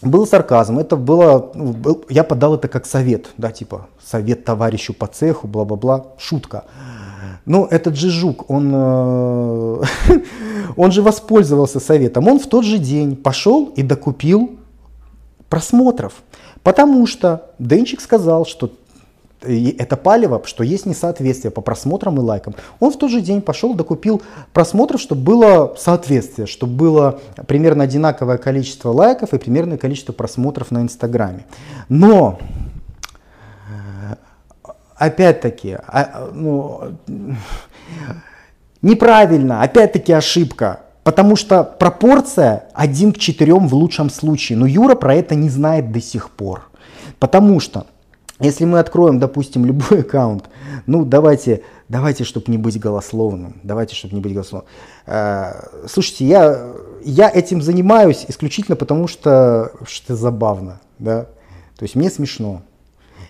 [0.00, 5.06] был сарказм, это было, ну, я подал это как совет, да, типа совет товарищу по
[5.06, 6.64] цеху, бла-бла-бла, шутка.
[7.44, 9.82] Но этот же жук, он, э,
[10.76, 12.28] он же воспользовался советом.
[12.28, 14.58] Он в тот же день пошел и докупил
[15.48, 16.12] просмотров.
[16.68, 18.72] Потому что Денчик сказал, что
[19.40, 22.54] это палево, что есть несоответствие по просмотрам и лайкам.
[22.78, 24.20] Он в тот же день пошел, докупил
[24.52, 30.82] просмотров, чтобы было соответствие, чтобы было примерно одинаковое количество лайков и примерное количество просмотров на
[30.82, 31.46] Инстаграме.
[31.88, 32.38] Но,
[34.94, 36.98] опять-таки, а, ну,
[38.82, 40.80] неправильно, опять-таки ошибка.
[41.08, 44.58] Потому что пропорция 1 к 4 в лучшем случае.
[44.58, 46.68] Но Юра про это не знает до сих пор.
[47.18, 47.86] Потому что,
[48.40, 50.50] если мы откроем, допустим, любой аккаунт,
[50.84, 54.68] ну давайте, давайте, чтобы не быть голословным, давайте, чтобы не быть голословным.
[55.06, 61.22] Э, слушайте, я, я этим занимаюсь исключительно потому, что, что забавно, да,
[61.78, 62.60] то есть мне смешно.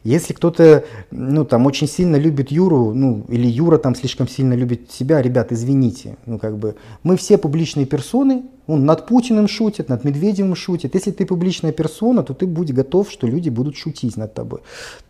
[0.04, 4.90] Если кто-то, ну, там, очень сильно любит Юру, ну, или Юра там слишком сильно любит
[4.90, 10.04] себя, ребят, извините, ну, как бы, мы все публичные персоны, он над Путиным шутит, над
[10.04, 10.94] Медведевым шутит.
[10.94, 14.60] Если ты публичная персона, то ты будь готов, что люди будут шутить над тобой.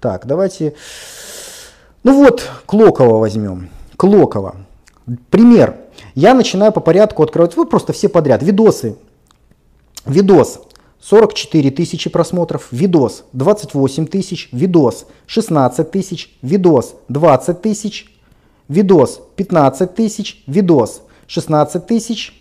[0.01, 0.75] Так, давайте,
[2.05, 3.69] ну вот, Клокова возьмем.
[3.97, 4.57] Клокова.
[5.31, 5.77] Пример.
[6.15, 8.97] Я начинаю по порядку открывать, вы просто все подряд, видосы.
[10.07, 10.61] Видос.
[11.01, 18.13] 44 тысячи просмотров, видос 28 тысяч, видос 16 тысяч, видос 20 тысяч,
[18.69, 22.35] видос 15 тысяч, видос 16 тысяч,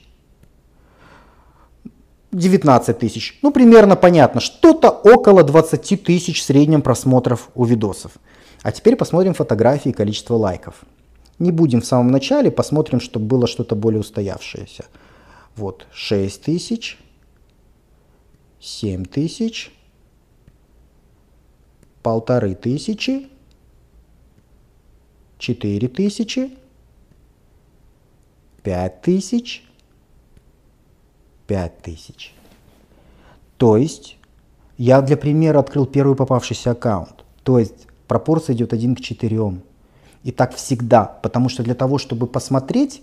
[2.31, 3.39] 19 тысяч.
[3.41, 8.13] Ну, примерно понятно, что-то около 20 тысяч в среднем просмотров у видосов.
[8.63, 10.75] А теперь посмотрим фотографии и количество лайков.
[11.39, 14.85] Не будем в самом начале, посмотрим, чтобы было что-то более устоявшееся.
[15.55, 16.97] Вот 6 тысяч,
[18.59, 19.71] 7 тысяч,
[22.01, 23.29] полторы тысячи,
[25.37, 26.57] 4 тысячи,
[28.63, 29.63] 5 тысяч,
[31.47, 32.33] 5 тысяч.
[33.57, 34.17] То есть
[34.77, 37.25] я для примера открыл первый попавшийся аккаунт.
[37.43, 39.61] То есть пропорция идет 1 к 4.
[40.23, 43.01] И так всегда, потому что для того, чтобы посмотреть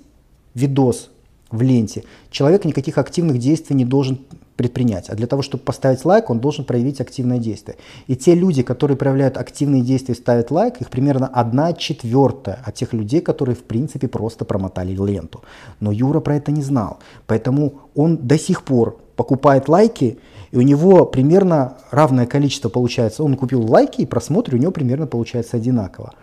[0.54, 1.10] видос
[1.50, 4.20] в ленте, человек никаких активных действий не должен
[4.56, 5.08] предпринять.
[5.08, 7.76] А для того, чтобы поставить лайк, он должен проявить активное действие.
[8.06, 12.74] И те люди, которые проявляют активные действия и ставят лайк, их примерно одна четвертая от
[12.74, 15.42] тех людей, которые в принципе просто промотали ленту.
[15.80, 16.98] Но Юра про это не знал.
[17.26, 20.18] Поэтому он до сих пор покупает лайки,
[20.50, 23.24] и у него примерно равное количество получается.
[23.24, 26.14] Он купил лайки, и просмотры у него примерно получается одинаково.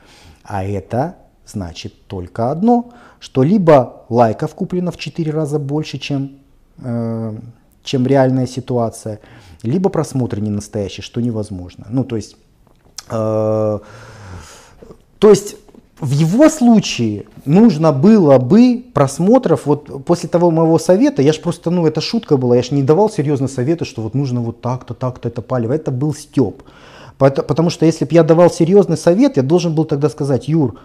[0.44, 6.38] А это значит только одно, что либо лайков куплено в 4 раза больше, чем
[6.80, 7.38] э,
[7.84, 9.20] чем реальная ситуация,
[9.64, 11.86] либо просмотр не настоящий, что невозможно.
[11.90, 12.36] Ну, то есть,
[13.10, 13.80] э,
[15.20, 15.56] то есть
[16.00, 21.70] в его случае нужно было бы просмотров, вот после того моего совета, я ж просто,
[21.70, 24.96] ну это шутка была, я ж не давал серьезно советы, что вот нужно вот так-то,
[24.96, 26.64] так-то это палево, это был степ.
[27.20, 30.80] Потому что если бы я давал серьезный совет, я должен был тогда сказать, Юр,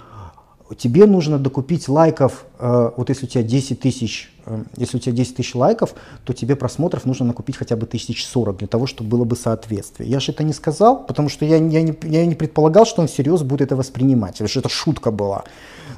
[0.74, 5.14] тебе нужно докупить лайков, э, вот если у тебя 10 тысяч, э, если у тебя
[5.14, 5.94] 10 тысяч лайков,
[6.24, 10.10] то тебе просмотров нужно накупить хотя бы тысяч сорок для того, чтобы было бы соответствие.
[10.10, 13.08] Я же это не сказал, потому что я, я, не, я не предполагал, что он
[13.08, 15.44] всерьез будет это воспринимать, потому что это шутка была.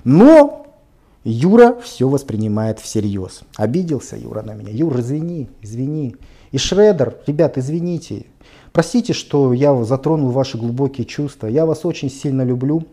[0.05, 0.67] Но
[1.25, 3.43] Юра все воспринимает всерьез.
[3.57, 4.71] Обиделся Юра на меня.
[4.71, 6.17] Юра, извини, извини.
[6.53, 8.27] И Шредер, ребят, извините.
[8.73, 11.47] Простите, что я затронул ваши глубокие чувства.
[11.47, 12.85] Я вас очень сильно люблю.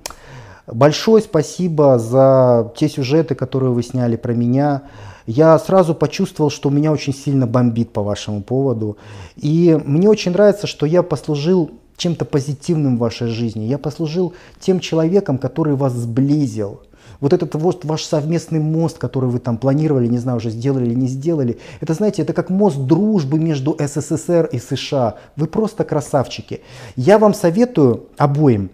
[0.67, 4.83] Большое спасибо за те сюжеты, которые вы сняли про меня.
[5.27, 8.97] Я сразу почувствовал, что меня очень сильно бомбит по вашему поводу.
[9.35, 13.65] И мне очень нравится, что я послужил чем-то позитивным в вашей жизни.
[13.65, 16.81] Я послужил тем человеком, который вас сблизил.
[17.21, 20.95] Вот этот вот ваш совместный мост, который вы там планировали, не знаю, уже сделали или
[20.95, 25.15] не сделали, это, знаете, это как мост дружбы между СССР и США.
[25.35, 26.61] Вы просто красавчики.
[26.95, 28.69] Я вам советую обоим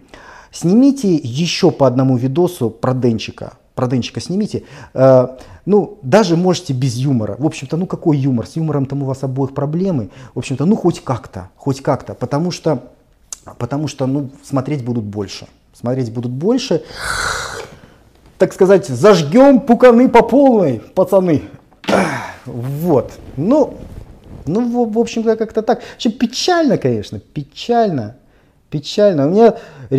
[0.52, 3.54] Снимите еще по одному видосу про Денчика.
[3.74, 4.64] Про Денчика снимите.
[4.92, 5.28] Э,
[5.64, 7.36] ну, даже можете без юмора.
[7.38, 8.46] В общем-то, ну какой юмор?
[8.46, 10.10] С юмором там у вас обоих проблемы.
[10.34, 12.12] В общем-то, ну хоть как-то, хоть как-то.
[12.12, 12.82] Потому что,
[13.56, 15.46] потому что, ну, смотреть будут больше.
[15.72, 16.82] Смотреть будут больше.
[18.36, 21.44] Так сказать, зажгем пуканы по полной, пацаны.
[22.44, 23.12] Вот.
[23.36, 23.78] Ну,
[24.44, 25.80] ну, в общем-то, как-то так.
[25.92, 28.16] Вообще печально, конечно, печально
[28.72, 29.28] печально.
[29.28, 29.54] У меня
[29.90, 29.96] э,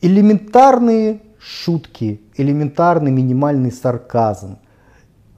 [0.00, 4.58] элементарные шутки, элементарный минимальный сарказм.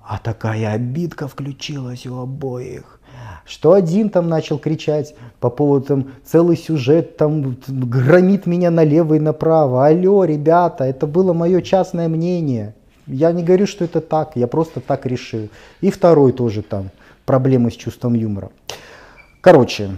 [0.03, 3.01] А такая обидка включилась у обоих.
[3.45, 9.19] Что один там начал кричать по поводу там целый сюжет там громит меня налево и
[9.19, 9.87] направо.
[9.87, 12.75] Алло, ребята, это было мое частное мнение.
[13.07, 15.49] Я не говорю, что это так, я просто так решил.
[15.81, 16.91] И второй тоже там
[17.25, 18.51] проблемы с чувством юмора.
[19.41, 19.91] Короче,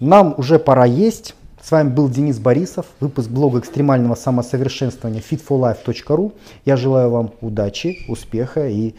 [0.00, 1.34] нам уже пора есть.
[1.62, 6.32] С вами был Денис Борисов, выпуск блога экстремального самосовершенствования fitforlife.ru.
[6.64, 8.94] Я желаю вам удачи, успеха и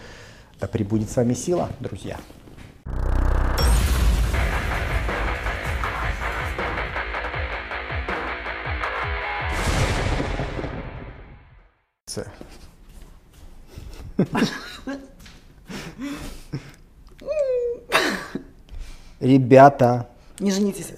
[0.60, 2.18] да пребудет с вами сила, друзья.
[19.20, 20.11] Ребята,
[20.42, 20.88] не женитесь.